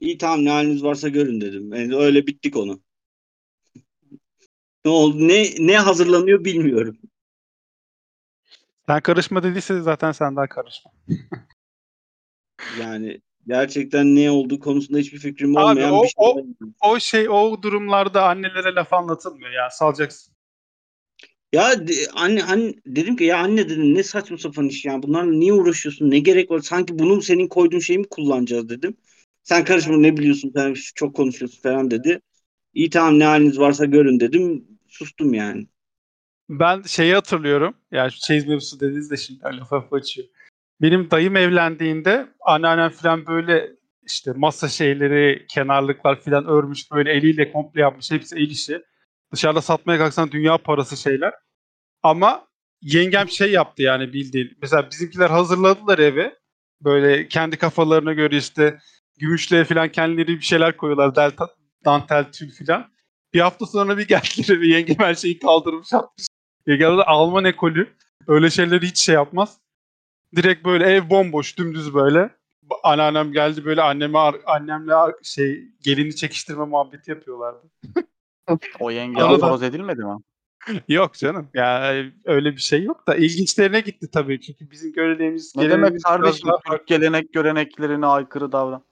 İyi 0.00 0.18
tamam 0.18 0.44
ne 0.44 0.50
haliniz 0.50 0.84
varsa 0.84 1.08
görün 1.08 1.40
dedim. 1.40 1.74
Yani 1.74 1.96
öyle 1.96 2.26
bittik 2.26 2.56
onu. 2.56 2.82
Ne 4.84 4.90
oldu? 4.90 5.28
Ne 5.28 5.44
ne 5.58 5.78
hazırlanıyor 5.78 6.44
bilmiyorum. 6.44 6.98
Sen 8.86 9.00
karışma 9.00 9.42
dediyse 9.42 9.80
zaten 9.80 10.12
sen 10.12 10.36
daha 10.36 10.46
karışma. 10.46 10.90
Yani 12.80 13.20
gerçekten 13.46 14.16
ne 14.16 14.30
olduğu 14.30 14.60
konusunda 14.60 14.98
hiçbir 14.98 15.18
fikrim 15.18 15.56
Abi, 15.56 15.60
olmayan 15.60 15.94
o- 15.94 16.02
bir 16.02 16.08
şey. 16.08 16.14
o- 16.16 16.42
O 16.80 17.00
şey 17.00 17.28
o 17.28 17.62
durumlarda 17.62 18.28
annelere 18.28 18.74
laf 18.74 18.92
anlatılmıyor 18.92 19.50
ya 19.50 19.70
salacaksın. 19.70 20.31
Ya 21.52 21.86
de- 21.88 22.06
anne 22.14 22.40
hani 22.40 22.74
dedim 22.86 23.16
ki 23.16 23.24
ya 23.24 23.38
anne 23.38 23.68
dedim 23.68 23.94
ne 23.94 24.02
saçma 24.02 24.38
sapan 24.38 24.68
iş 24.68 24.84
ya. 24.84 25.02
Bunlarla 25.02 25.30
niye 25.32 25.52
uğraşıyorsun? 25.52 26.10
Ne 26.10 26.18
gerek 26.18 26.50
var? 26.50 26.60
Sanki 26.60 26.98
bunu 26.98 27.22
senin 27.22 27.48
koyduğun 27.48 27.78
şeyi 27.78 27.98
mi 27.98 28.08
kullanacağız 28.10 28.68
dedim. 28.68 28.96
Sen 29.42 29.64
karışma 29.64 29.96
ne 29.96 30.16
biliyorsun? 30.16 30.52
Sen 30.56 30.74
çok 30.94 31.16
konuşuyorsun 31.16 31.62
falan 31.62 31.90
dedi. 31.90 32.20
İyi 32.74 32.90
tamam 32.90 33.18
ne 33.18 33.24
haliniz 33.24 33.58
varsa 33.58 33.84
görün 33.84 34.20
dedim. 34.20 34.64
Sustum 34.88 35.34
yani. 35.34 35.66
Ben 36.48 36.82
şeyi 36.82 37.14
hatırlıyorum. 37.14 37.74
Yani 37.90 38.12
şu 38.12 38.18
çeyiz 38.20 38.46
mevzusu 38.48 38.80
dediniz 38.80 39.10
de 39.10 39.16
şimdi 39.16 39.40
laf 39.44 39.72
lafı 39.72 39.96
açıyor. 39.96 40.28
Benim 40.80 41.10
dayım 41.10 41.36
evlendiğinde 41.36 42.26
anneannem 42.40 42.90
falan 42.90 43.26
böyle 43.26 43.70
işte 44.06 44.32
masa 44.36 44.68
şeyleri, 44.68 45.46
kenarlıklar 45.48 46.20
falan 46.20 46.46
örmüş 46.46 46.92
böyle 46.92 47.12
eliyle 47.12 47.52
komple 47.52 47.80
yapmış. 47.80 48.10
Hepsi 48.10 48.36
el 48.36 48.50
işi. 48.50 48.82
Dışarıda 49.32 49.62
satmaya 49.62 49.98
kalksan 49.98 50.32
dünya 50.32 50.58
parası 50.58 50.96
şeyler. 50.96 51.32
Ama 52.02 52.46
yengem 52.80 53.28
şey 53.28 53.52
yaptı 53.52 53.82
yani 53.82 54.12
bildiğin. 54.12 54.58
Mesela 54.62 54.90
bizimkiler 54.90 55.30
hazırladılar 55.30 55.98
eve. 55.98 56.36
Böyle 56.80 57.28
kendi 57.28 57.56
kafalarına 57.56 58.12
göre 58.12 58.36
işte 58.36 58.78
gümüşlüğe 59.18 59.64
falan 59.64 59.88
kendileri 59.92 60.28
bir 60.28 60.40
şeyler 60.40 60.76
koyuyorlar. 60.76 61.16
Delta, 61.16 61.48
dantel, 61.84 62.32
tül 62.32 62.50
falan. 62.66 62.92
Bir 63.34 63.40
hafta 63.40 63.66
sonra 63.66 63.98
bir 63.98 64.08
geldiler 64.08 64.60
ve 64.60 64.66
yengem 64.66 64.96
her 64.98 65.14
şeyi 65.14 65.38
kaldırmış 65.38 65.92
atmış. 65.92 66.26
Yengem 66.66 66.98
de 66.98 67.02
Alman 67.02 67.44
ekolü. 67.44 67.88
Öyle 68.26 68.50
şeyleri 68.50 68.86
hiç 68.86 68.98
şey 68.98 69.14
yapmaz. 69.14 69.58
Direkt 70.36 70.64
böyle 70.64 70.84
ev 70.84 71.10
bomboş 71.10 71.58
dümdüz 71.58 71.94
böyle. 71.94 72.30
Anneannem 72.82 73.32
geldi 73.32 73.64
böyle 73.64 73.82
anneme 73.82 74.18
annemle 74.46 74.94
şey 75.22 75.68
gelini 75.82 76.16
çekiştirme 76.16 76.64
muhabbeti 76.64 77.10
yapıyorlardı. 77.10 77.70
O 78.80 78.90
yenge 78.90 79.22
Arada- 79.22 79.66
edilmedi 79.66 80.04
mi? 80.04 80.18
Yok 80.88 81.14
canım. 81.14 81.48
Ya 81.54 81.94
öyle 82.24 82.52
bir 82.52 82.60
şey 82.60 82.82
yok 82.82 83.06
da 83.06 83.14
ilginçlerine 83.14 83.80
gitti 83.80 84.10
tabii. 84.12 84.40
Çünkü 84.40 84.70
bizim 84.70 84.92
görevimiz 84.92 85.56
Ne 85.56 85.70
demek 85.70 86.02
kardeşim 86.02 86.48
Türk 86.70 86.86
gelenek 86.86 87.32
göreneklerine 87.32 88.06
aykırı 88.06 88.52
davran. 88.52 88.84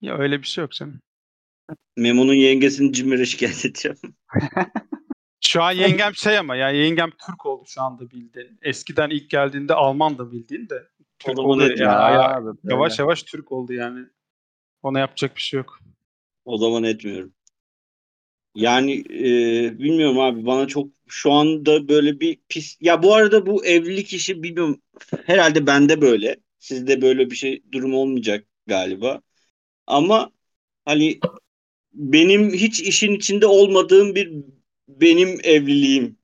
Ya 0.00 0.18
öyle 0.18 0.42
bir 0.42 0.46
şey 0.46 0.62
yok 0.62 0.72
canım. 0.72 1.00
Memo'nun 1.96 2.34
yengesini 2.34 2.92
Cimri'ye 2.92 3.26
şikayet 3.26 3.64
edeceğim. 3.64 3.98
Şu 5.40 5.62
an 5.62 5.72
yengem 5.72 6.14
şey 6.14 6.38
ama 6.38 6.56
ya 6.56 6.70
yengem 6.70 7.10
Türk 7.26 7.46
oldu 7.46 7.64
şu 7.66 7.82
anda 7.82 8.10
bildiğin. 8.10 8.58
Eskiden 8.62 9.10
ilk 9.10 9.30
geldiğinde 9.30 9.74
Alman 9.74 10.18
da 10.18 10.32
bildiğin 10.32 10.68
de 10.68 10.88
Türk 11.18 11.36
zaman 11.36 11.50
oldu. 11.50 11.62
evet 11.62 11.80
Yani 11.80 12.14
ya, 12.14 12.40
evet, 12.42 12.56
yavaş 12.64 12.98
yavaş 12.98 13.22
Türk 13.22 13.52
oldu 13.52 13.72
yani. 13.72 14.06
Ona 14.82 14.98
yapacak 14.98 15.36
bir 15.36 15.40
şey 15.40 15.58
yok. 15.58 15.78
O 16.44 16.58
zaman 16.58 16.84
etmiyorum. 16.84 17.32
Yani 18.54 18.92
e, 19.10 19.78
bilmiyorum 19.78 20.20
abi 20.20 20.46
bana 20.46 20.66
çok 20.66 20.88
şu 21.08 21.32
anda 21.32 21.88
böyle 21.88 22.20
bir 22.20 22.38
pis 22.48 22.76
ya 22.80 23.02
bu 23.02 23.14
arada 23.14 23.46
bu 23.46 23.64
evlilik 23.66 24.12
işi 24.12 24.42
bilmiyorum 24.42 24.80
herhalde 25.26 25.66
bende 25.66 26.00
böyle 26.00 26.36
Sizde 26.62 27.02
böyle 27.02 27.30
bir 27.30 27.36
şey 27.36 27.62
durum 27.72 27.94
olmayacak 27.94 28.46
galiba. 28.66 29.22
Ama 29.86 30.32
hani 30.84 31.20
benim 31.94 32.54
hiç 32.54 32.80
işin 32.80 33.12
içinde 33.12 33.46
olmadığım 33.46 34.14
bir 34.14 34.32
benim 34.88 35.38
evliliğim 35.42 36.18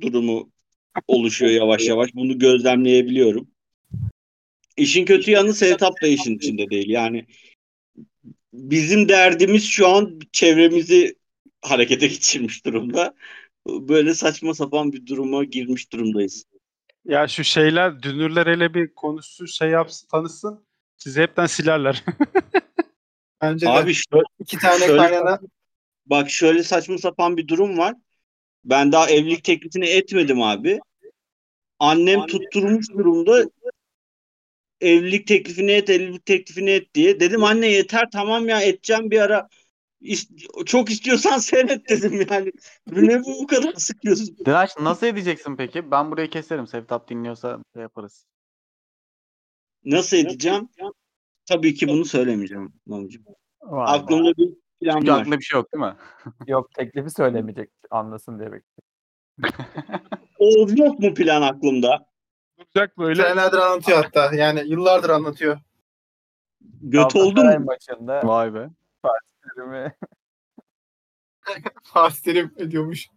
durumu 0.00 0.52
oluşuyor 1.08 1.52
yavaş 1.52 1.88
yavaş. 1.88 2.14
Bunu 2.14 2.38
gözlemleyebiliyorum. 2.38 3.48
İşin 4.76 5.04
kötü 5.04 5.30
yanı 5.30 5.54
Sevtap 5.54 6.02
da 6.02 6.06
işin 6.06 6.36
içinde 6.36 6.70
değil. 6.70 6.88
Yani 6.88 7.26
bizim 8.52 9.08
derdimiz 9.08 9.64
şu 9.64 9.88
an 9.88 10.20
çevremizi 10.32 11.16
harekete 11.70 12.06
geçirmiş 12.06 12.64
durumda. 12.64 13.14
Böyle 13.66 14.14
saçma 14.14 14.54
sapan 14.54 14.92
bir 14.92 15.06
duruma 15.06 15.44
girmiş 15.44 15.92
durumdayız. 15.92 16.44
Ya 17.04 17.28
şu 17.28 17.44
şeyler 17.44 18.02
dünürler 18.02 18.46
hele 18.46 18.74
bir 18.74 18.94
konuşsun 18.94 19.46
şey 19.46 19.70
yapsın 19.70 20.08
tanısın. 20.08 20.66
Sizi 20.96 21.20
hepten 21.20 21.46
silerler. 21.46 22.04
Bence 23.42 23.66
de 23.66 23.70
Abi 23.70 23.94
şöyle, 23.94 24.24
iki 24.38 24.58
tane 24.58 24.86
şöyle- 24.86 24.96
kaynana 24.96 25.38
bak 26.06 26.30
şöyle 26.30 26.62
saçma 26.62 26.98
sapan 26.98 27.36
bir 27.36 27.48
durum 27.48 27.78
var. 27.78 27.94
Ben 28.64 28.92
daha 28.92 29.10
evlilik 29.10 29.44
teklifini 29.44 29.86
etmedim 29.86 30.42
abi. 30.42 30.78
Annem 31.78 32.26
tutturmuş 32.26 32.90
durumda 32.90 33.44
evlilik 34.80 35.26
teklifini 35.26 35.72
et, 35.72 35.90
evlilik 35.90 36.26
teklifini 36.26 36.70
et 36.70 36.94
diye. 36.94 37.20
Dedim 37.20 37.44
anne 37.44 37.66
yeter 37.66 38.10
tamam 38.12 38.48
ya 38.48 38.62
edeceğim 38.62 39.10
bir 39.10 39.20
ara. 39.20 39.48
Çok 40.66 40.90
istiyorsan 40.90 41.38
sen 41.38 41.68
et 41.68 41.88
dedim 41.88 42.26
yani. 42.30 42.52
Ne 42.86 43.24
bu 43.24 43.42
bu 43.42 43.46
kadar 43.46 43.72
sıkıyorsun? 43.72 44.36
Direnç 44.46 44.70
nasıl 44.80 45.06
edeceksin 45.06 45.56
peki? 45.56 45.90
Ben 45.90 46.10
burayı 46.10 46.30
keserim. 46.30 46.66
Sevtap 46.66 47.08
dinliyorsa 47.08 47.58
şey 47.74 47.82
yaparız. 47.82 48.26
Nasıl 49.84 50.16
edeceğim? 50.16 50.68
Tabii 51.46 51.74
ki 51.74 51.88
bunu 51.88 52.04
söylemeyeceğim 52.04 52.72
Mamcığım. 52.86 53.24
Vay. 53.60 53.98
Aklımda 53.98 54.36
bir 54.36 54.50
plan 54.80 54.98
Çünkü 54.98 55.12
var. 55.12 55.20
aklında 55.20 55.38
bir 55.38 55.44
şey 55.44 55.58
yok 55.58 55.72
değil 55.72 55.84
mi? 55.84 55.96
Yok 56.46 56.70
teklifi 56.74 57.10
söylemeyecek 57.10 57.70
anlasın 57.90 58.38
diye 58.38 58.52
bekliyorum. 58.52 58.86
O 60.38 60.66
yok 60.76 60.98
mu 60.98 61.14
plan 61.14 61.42
aklımda? 61.42 62.06
Olacak 62.58 62.98
böyle. 62.98 63.22
senelerdir 63.22 63.58
anlatıyor 63.58 64.04
hatta. 64.04 64.34
Yani 64.34 64.62
yıllardır 64.66 65.08
anlatıyor. 65.08 65.58
Göt 66.82 67.16
oldu 67.16 67.44
mu? 67.44 67.60
maçında 67.60 68.20
Vay 68.24 68.54
be. 68.54 68.58
filmi 68.58 69.35
Fatih 71.84 72.22
Terim 72.22 72.52
ediyormuş. 72.56 73.08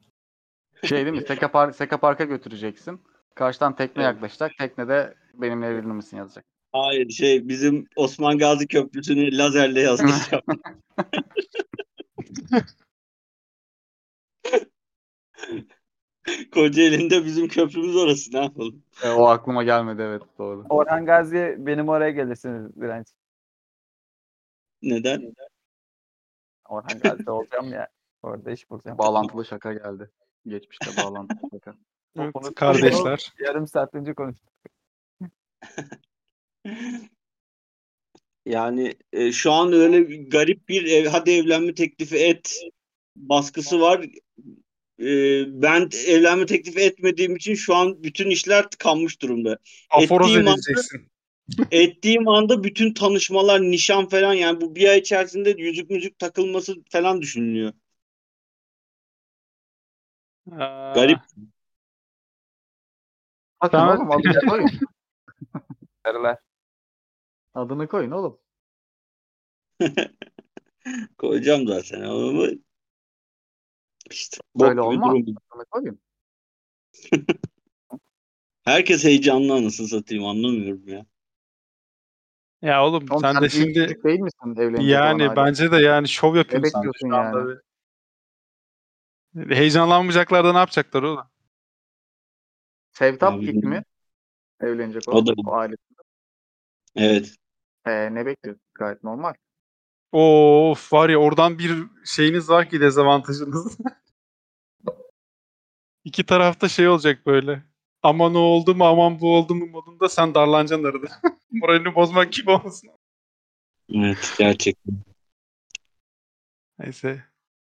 Şey 0.84 1.06
değil 1.06 1.16
mi? 1.16 1.24
Seka, 1.28 1.52
Park, 1.52 1.76
Seka 1.76 2.00
Park'a 2.00 2.24
götüreceksin. 2.24 3.02
Karşıdan 3.36 3.76
tekne 3.76 4.04
Evet. 4.04 4.14
yaklaşacak. 4.14 4.52
Teknede 4.58 5.16
benimle 5.34 5.68
evlenir 5.68 5.86
misin 5.86 6.18
yazacak. 6.18 6.46
Hayır 6.72 7.10
şey 7.10 7.48
bizim 7.48 7.88
Osman 7.96 8.38
Gazi 8.38 8.68
Köprüsü'nü 8.68 9.38
lazerle 9.38 9.82
yazdıracağım. 9.82 10.44
Kocaeli'nde 16.54 17.26
bizim 17.26 17.48
köprümüz 17.48 17.96
orası 17.96 18.34
ne 18.34 18.40
yapalım? 18.40 18.84
E, 19.04 19.10
o 19.10 19.26
aklıma 19.26 19.64
gelmedi 19.64 20.02
evet 20.02 20.22
doğru. 20.38 20.66
Orhan 20.70 21.06
Gazi 21.06 21.56
benim 21.60 21.90
oraya 21.90 22.12
gelirsiniz 22.12 22.76
Direnç. 22.76 23.08
Neden? 24.82 25.34
Orhan 26.70 27.00
Gazi'de 27.00 27.32
olacağım 27.32 27.74
ya. 27.74 27.88
Orada 28.24 28.52
iş 28.52 28.70
bulacağım. 28.70 28.98
Bağlantılı 28.98 29.46
şaka 29.46 29.74
geldi. 29.74 30.12
Geçmişte 30.48 31.04
bağlantılı 31.04 31.50
şaka. 31.52 31.76
Evet, 32.18 32.34
kardeşler. 32.56 33.34
Yarım 33.40 33.68
saat 33.68 33.96
önce 33.96 34.14
konuştuk. 34.14 34.50
Yani 38.46 38.96
e, 39.14 39.32
şu 39.32 39.52
an 39.52 39.74
öyle 39.74 40.10
bir 40.10 40.30
garip 40.30 40.70
bir 40.70 40.86
ev, 40.86 41.06
hadi 41.08 41.32
evlenme 41.32 41.74
teklifi 41.74 42.18
et 42.18 42.60
baskısı 43.16 43.82
var. 43.82 44.06
E, 45.00 45.10
ben 45.62 45.90
evlenme 46.08 46.46
teklifi 46.46 46.80
etmediğim 46.80 47.36
için 47.36 47.56
şu 47.56 47.76
an 47.76 48.04
bütün 48.04 48.30
işler 48.30 48.70
tıkanmış 48.70 49.22
durumda. 49.22 49.58
Aforoz 49.90 50.30
ettiğim 50.30 50.48
anda- 50.48 50.52
edeceksin. 50.54 51.08
Ettiğim 51.72 52.28
anda 52.28 52.64
bütün 52.64 52.94
tanışmalar, 52.94 53.62
nişan 53.62 54.10
falan 54.10 54.34
yani 54.34 54.62
bu 54.62 54.76
bir 54.76 54.90
ay 54.90 55.00
içerisinde 55.00 55.50
yüzük 55.58 55.90
müzik 55.90 56.20
takılması 56.20 56.76
falan 56.92 57.22
düşünülüyor. 57.22 57.74
Aa, 60.52 60.94
Garip. 60.96 61.20
Bakın 63.62 63.78
Tamam. 63.78 63.98
oğlum 63.98 64.12
adını 64.12 64.50
koyun. 64.50 64.70
Karılar. 66.04 66.38
Adını 67.54 67.88
koyun 67.88 68.12
oğlum. 68.12 68.40
Koyacağım 71.18 71.68
zaten 71.68 72.02
ama 72.02 72.48
işte 74.12 74.38
bok 74.56 74.62
Böyle 74.62 74.74
gibi 74.74 74.82
olmaz. 74.82 75.12
durum. 75.16 75.36
Adını 75.52 75.66
koyun. 75.72 76.00
Herkes 78.64 79.04
heyecanlı 79.04 79.54
anasını 79.54 79.88
satayım 79.88 80.26
anlamıyorum 80.26 80.88
ya. 80.88 81.06
Ya 82.62 82.86
oğlum, 82.86 83.06
Oğlum 83.12 83.22
sen 83.22 83.42
de 83.42 83.54
büyük 83.54 83.70
şimdi 83.70 83.74
çocuk 83.74 84.04
değil 84.04 84.20
misin 84.20 84.56
yani 84.78 85.36
bence 85.36 85.72
de 85.72 85.78
yani 85.78 86.08
şov 86.10 86.36
yapıyorsun 86.36 86.60
Ne 86.60 86.70
sen 86.70 86.82
de 86.82 86.86
bekliyorsun 86.86 87.10
şu 87.10 87.16
anda 87.18 87.40
yani? 87.40 87.48
be. 87.48 87.54
Heyecanlanmayacaklar 89.56 90.44
da 90.46 90.52
ne 90.52 90.58
yapacaklar 90.58 91.04
oğlum? 91.04 91.28
Sevtap 92.92 93.44
ilk 93.44 93.64
mi? 93.64 93.84
Evlenecek 94.62 95.12
O 95.12 95.14
olan 95.14 95.28
da- 95.28 95.34
o 95.46 95.54
aile. 95.54 95.76
Evet. 96.96 97.36
Ee, 97.86 98.16
ne 98.16 98.26
bekliyorsun? 98.26 98.62
Gayet 98.74 99.04
normal. 99.04 99.34
Of 100.12 100.94
var 100.94 101.10
ya 101.10 101.18
oradan 101.18 101.60
bir 101.60 101.84
şeyiniz 102.06 102.50
var 102.50 102.70
ki 102.70 102.82
dezavantajınız. 102.82 103.78
İki 106.04 106.26
tarafta 106.26 106.70
şey 106.70 106.88
olacak 106.88 107.26
böyle. 107.26 107.64
Aman 108.04 108.36
o 108.36 108.40
oldu 108.40 108.76
mu 108.76 108.86
aman 108.86 109.20
bu 109.20 109.36
oldu 109.36 109.56
mu 109.56 109.66
modunda 109.66 110.10
sen 110.10 110.36
darlanacaksın 110.36 110.86
arada. 110.86 111.08
Moralini 111.52 111.96
bozmak 111.96 112.34
gibi 112.34 112.52
olmasın. 112.52 112.90
Evet 113.94 114.34
gerçekten. 114.38 114.96
Neyse. 116.80 117.24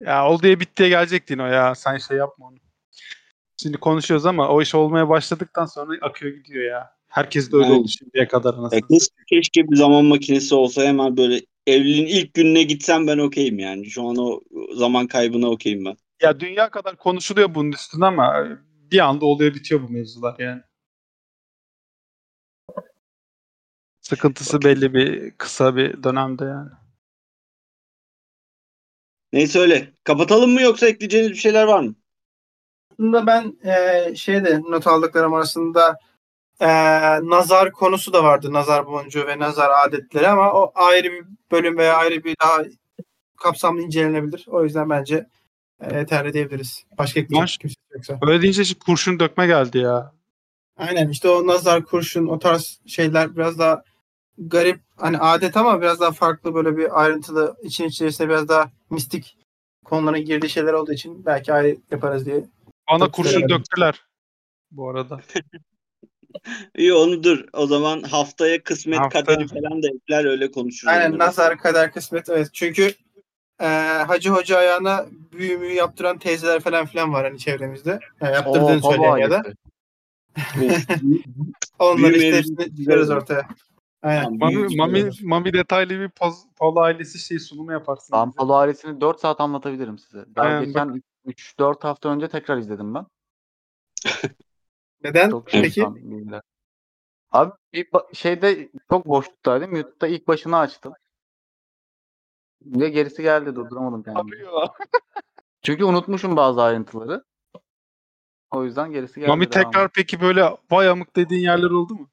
Ya 0.01 0.28
oldu 0.28 0.46
ya 0.46 0.60
bittiye 0.60 0.88
gelecektin 0.88 1.38
o 1.38 1.46
ya. 1.46 1.74
Sen 1.74 1.98
şey 1.98 2.16
yapma 2.16 2.46
onu. 2.46 2.56
Şimdi 3.62 3.76
konuşuyoruz 3.76 4.26
ama 4.26 4.48
o 4.48 4.62
iş 4.62 4.74
olmaya 4.74 5.09
başladıktan 5.09 5.66
sonra 5.66 5.98
akıyor 6.02 6.36
gidiyor 6.36 6.64
ya. 6.64 6.94
Herkes 7.09 7.52
de 7.52 7.56
öyle 7.56 7.66
Aynen. 7.66 7.78
oldu 7.78 7.88
şimdiye 7.88 8.28
kadar 8.28 8.55
keşke, 8.70 9.14
keşke 9.28 9.68
bir 9.70 9.76
zaman 9.76 10.05
makinesi 10.05 10.55
olsa 10.55 10.82
hemen 10.82 11.16
böyle 11.16 11.40
evliliğin 11.66 12.06
ilk 12.06 12.34
gününe 12.34 12.62
gitsem 12.62 13.06
ben 13.06 13.18
okeyim 13.18 13.59
yani. 13.59 13.86
Şu 13.86 14.09
an 14.09 14.16
o 14.16 14.40
zaman 14.74 15.06
kaybına 15.06 15.51
okeyim 15.51 15.84
ben. 15.84 15.96
Ya 16.22 16.40
dünya 16.40 16.70
kadar 16.70 16.96
konuşuluyor 16.96 17.55
bunun 17.55 17.72
üstüne 17.72 18.06
ama 18.06 18.46
bir 18.93 18.98
anda 18.98 19.27
oluyor 19.27 19.55
bitiyor 19.55 19.82
bu 19.82 19.89
mevzular 19.89 20.39
yani. 20.39 20.62
Sıkıntısı 24.01 24.62
belli 24.62 24.94
bir 24.94 25.31
kısa 25.31 25.77
bir 25.77 26.02
dönemde 26.02 26.44
yani. 26.44 26.70
Neyse 29.32 29.59
öyle. 29.59 29.93
Kapatalım 30.05 30.51
mı 30.51 30.62
yoksa 30.62 30.86
ekleyeceğiniz 30.86 31.31
bir 31.31 31.36
şeyler 31.36 31.65
var 31.65 31.81
mı? 31.81 31.94
Aslında 32.93 33.27
ben 33.27 33.56
e, 33.65 34.15
şeyde 34.15 34.61
not 34.61 34.86
aldıklarım 34.86 35.35
arasında 35.35 35.98
e, 36.61 36.69
nazar 37.31 37.73
konusu 37.73 38.12
da 38.12 38.24
vardı. 38.24 38.52
Nazar 38.52 38.86
boncuğu 38.86 39.27
ve 39.27 39.39
nazar 39.39 39.70
adetleri 39.86 40.28
ama 40.28 40.52
o 40.52 40.73
ayrı 40.74 41.12
bir 41.12 41.24
bölüm 41.51 41.78
veya 41.78 41.97
ayrı 41.97 42.24
bir 42.24 42.36
daha 42.43 42.65
kapsamlı 43.36 43.82
incelenebilir. 43.82 44.44
O 44.48 44.65
yüzden 44.65 44.90
bence 44.90 45.27
e, 45.81 45.97
yeterli 45.98 46.32
diyebiliriz. 46.32 46.85
Başka 46.98 47.20
Baş- 47.20 47.24
ekleyecek 47.24 47.61
kimse 47.61 47.77
yoksa. 47.95 48.19
Öyle 48.23 48.43
deyince 48.43 48.65
şimdi 48.65 48.81
kurşun 48.81 49.21
dökme 49.21 49.47
geldi 49.47 49.79
ya. 49.79 50.12
Aynen 50.77 51.09
işte 51.09 51.29
o 51.29 51.47
nazar, 51.47 51.85
kurşun 51.85 52.27
o 52.27 52.39
tarz 52.39 52.81
şeyler 52.87 53.37
biraz 53.37 53.59
daha 53.59 53.83
garip 54.39 54.81
hani 54.97 55.19
adet 55.19 55.57
ama 55.57 55.81
biraz 55.83 56.01
daha 56.01 56.12
farklı 56.12 56.55
böyle 56.55 56.77
bir 56.77 57.03
ayrıntılı 57.03 57.57
için 57.62 57.85
içerisinde 57.85 58.29
biraz 58.29 58.49
daha 58.49 58.71
mistik 58.91 59.37
konuların 59.85 60.25
girdiği 60.25 60.49
şeyler 60.49 60.73
olduğu 60.73 60.93
için 60.93 61.27
belki 61.27 61.53
ayrı 61.53 61.77
yaparız 61.91 62.27
diye. 62.27 62.45
Bana 62.91 63.11
kurşun 63.11 63.31
severim. 63.31 63.49
döktüler 63.49 64.03
bu 64.71 64.91
arada. 64.91 65.21
İyi 66.77 66.95
onu 66.95 67.23
dur. 67.23 67.45
O 67.53 67.66
zaman 67.66 68.03
haftaya 68.03 68.62
kısmet 68.62 68.99
Hafta- 68.99 69.25
kaderi 69.25 69.49
falan 69.49 69.83
da 69.83 69.87
ekler 69.89 70.25
öyle 70.25 70.51
konuşuruz. 70.51 70.93
Aynen 70.93 71.07
onları. 71.09 71.19
nazar 71.19 71.59
kader 71.59 71.93
kısmet 71.93 72.29
evet. 72.29 72.49
Çünkü 72.53 72.95
e, 73.60 73.66
Hacı 74.06 74.31
Hoca 74.31 74.59
ayağına 74.59 75.06
büyü 75.32 75.59
müyü 75.59 75.72
yaptıran 75.72 76.18
teyzeler 76.18 76.60
falan 76.60 76.86
filan 76.86 77.12
var 77.12 77.24
hani 77.24 77.39
çevremizde. 77.39 77.98
Yani 78.20 78.35
yaptırdığını 78.35 78.86
Oo, 78.86 78.93
söyleyen 78.93 79.16
ya 79.16 79.31
da. 79.31 79.43
Onları 81.78 82.16
işte 82.16 82.36
hepsini 82.36 82.76
çıkarız 82.76 83.10
ortaya. 83.10 83.48
Aynen. 84.02 84.39
Mami, 84.39 84.76
mami, 84.76 85.10
mami 85.22 85.52
detaylı 85.52 85.90
bir 85.90 86.09
poz, 86.09 86.35
Polo 86.56 86.81
ailesi 86.81 87.18
şey 87.18 87.39
sunumu 87.39 87.72
yaparsın. 87.72 88.12
bize. 88.12 88.20
Sampalo 88.20 88.55
ailesini 88.55 89.01
4 89.01 89.20
saat 89.20 89.40
anlatabilirim 89.40 89.98
size. 89.98 90.24
Ben 90.28 90.43
Aynen, 90.43 90.64
geçen 90.64 91.02
3-4 91.26 91.85
hafta 91.85 92.09
önce 92.09 92.28
tekrar 92.28 92.59
izledim 92.59 92.94
ben. 92.94 93.06
Neden? 95.05 95.31
Çok 95.31 95.47
Peki. 95.47 95.86
Abi 97.31 97.52
ba- 97.74 98.14
şeyde 98.14 98.68
çok 98.90 99.06
boşluktaydım. 99.06 99.76
YouTube'da 99.76 100.06
ilk 100.06 100.28
başını 100.28 100.59
açtım. 100.59 100.93
Ve 102.65 102.89
gerisi 102.89 103.23
geldi 103.23 103.55
durduramadım 103.55 104.03
kendimi. 104.03 104.31
Çünkü 105.62 105.85
unutmuşum 105.85 106.36
bazı 106.36 106.62
ayrıntıları. 106.62 107.24
O 108.51 108.65
yüzden 108.65 108.93
gerisi 108.93 109.20
geldi. 109.20 109.31
Mami 109.31 109.51
tekrar 109.51 109.93
peki 109.93 110.20
böyle 110.20 110.57
vay 110.70 110.89
amık 110.89 111.16
dediğin 111.16 111.43
yerler 111.43 111.70
oldu 111.70 111.95
mu? 111.95 112.11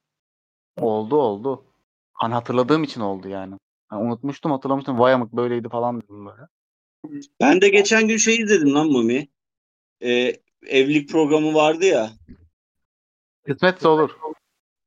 Oldu 0.78 1.16
oldu. 1.16 1.66
Hani 2.14 2.34
hatırladığım 2.34 2.84
için 2.84 3.02
oldu 3.02 3.28
yani. 3.28 3.56
Hani 3.88 4.04
unutmuştum 4.04 4.52
hatırlamıştım. 4.52 5.00
Vay 5.00 5.14
amık 5.14 5.34
böyleydi 5.34 5.70
falan 5.70 6.02
dedim 6.02 6.26
böyle. 6.26 6.42
Ben 7.42 7.62
de 7.62 7.70
geçen 7.70 8.08
gün 8.08 8.18
şey 8.18 8.36
izledim 8.36 8.74
lan 8.74 8.92
Mami. 8.92 9.28
Ee, 10.04 10.34
evlilik 10.68 11.10
programı 11.10 11.54
vardı 11.54 11.86
ya. 11.86 12.12
Kısmetse 13.46 13.88
olur. 13.88 14.12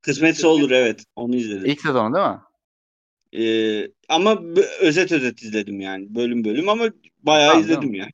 Kısmetse 0.01 0.47
olur 0.47 0.71
evet. 0.71 1.05
Onu 1.17 1.37
izledim. 1.37 1.67
İlk 1.67 1.81
sezonu 1.81 2.15
değil 2.15 2.27
mi? 2.27 2.41
Ee, 3.35 3.89
ama 4.09 4.43
özet 4.81 5.13
özet 5.13 5.43
izledim 5.43 5.81
yani. 5.81 6.15
Bölüm 6.15 6.45
bölüm 6.45 6.69
ama 6.69 6.89
bayağı 7.19 7.49
Tamam, 7.49 7.63
izledim 7.63 7.81
canım. 7.81 7.95
yani. 7.95 8.13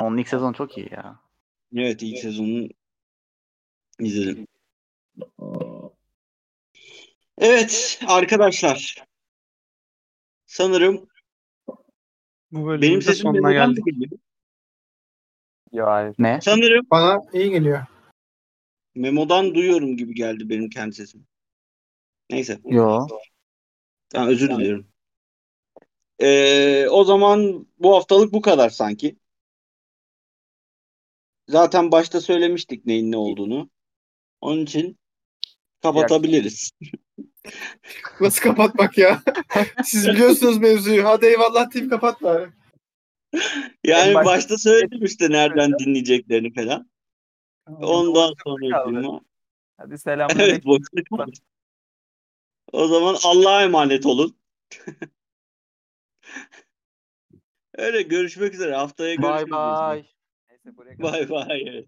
Onun 0.00 0.16
ilk 0.18 0.28
sezonu 0.28 0.54
çok 0.54 0.78
iyi 0.78 0.88
ya. 0.92 1.20
Evet 1.76 2.02
ilk 2.02 2.18
sezonunu 2.18 2.68
izledim. 4.00 4.46
Evet 7.38 8.00
arkadaşlar. 8.06 9.04
Sanırım 10.46 11.08
Bu 12.52 12.66
bölümün 12.66 12.82
benim 12.82 13.02
sesim 13.02 13.22
sonuna? 13.22 13.74
Yo 15.72 15.86
hayır. 15.86 16.14
Ne? 16.18 16.40
Sanırım 16.42 16.86
Bana 16.90 17.20
iyi 17.32 17.50
geliyor. 17.50 17.86
Memo'dan 18.94 19.54
duyuyorum 19.54 19.96
gibi 19.96 20.14
geldi 20.14 20.48
benim 20.48 20.70
kendi 20.70 20.94
sesim. 20.94 21.26
Neyse. 22.30 22.58
Yo. 22.64 23.06
Tamam, 24.12 24.28
özür 24.28 24.50
diliyorum. 24.50 24.86
Ee, 26.20 26.86
o 26.90 27.04
zaman 27.04 27.66
bu 27.78 27.96
haftalık 27.96 28.32
bu 28.32 28.40
kadar 28.40 28.70
sanki. 28.70 29.16
Zaten 31.48 31.92
başta 31.92 32.20
söylemiştik 32.20 32.86
neyin 32.86 33.12
ne 33.12 33.16
olduğunu. 33.16 33.70
Onun 34.40 34.62
için 34.62 34.98
kapatabiliriz. 35.82 36.70
Nasıl 38.20 38.42
kapatmak 38.42 38.98
ya? 38.98 39.22
Siz 39.84 40.08
biliyorsunuz 40.08 40.58
mevzuyu. 40.58 41.04
Hadi 41.04 41.26
eyvallah 41.26 41.74
deyip 41.74 41.90
kapat 41.90 42.22
bari. 42.22 42.50
Yani 43.84 44.08
En 44.08 44.14
başta- 44.14 44.24
başta 44.24 44.58
söyledim 44.58 45.04
işte 45.04 45.30
nereden 45.30 45.78
dinleyeceklerini 45.78 46.54
falan. 46.54 46.90
Ondan 47.66 48.34
sonra. 48.44 49.20
Hadi 49.76 49.90
Evet 49.90 50.00
selamünaleyküm. 50.00 50.82
O 52.72 52.86
zaman 52.86 53.16
Allah'a 53.24 53.62
emanet 53.62 54.06
olun. 54.06 54.36
Öyle 57.74 58.02
görüşmek 58.02 58.54
üzere. 58.54 58.74
Haftaya 58.74 59.14
Bye 59.14 59.22
görüşürüz. 59.22 59.50
bye. 59.50 60.04
Neyse 60.50 60.76
buraya 60.76 60.96
kadar. 60.96 61.12
Bye 61.12 61.28
bye. 61.30 61.70
Evet. 61.70 61.86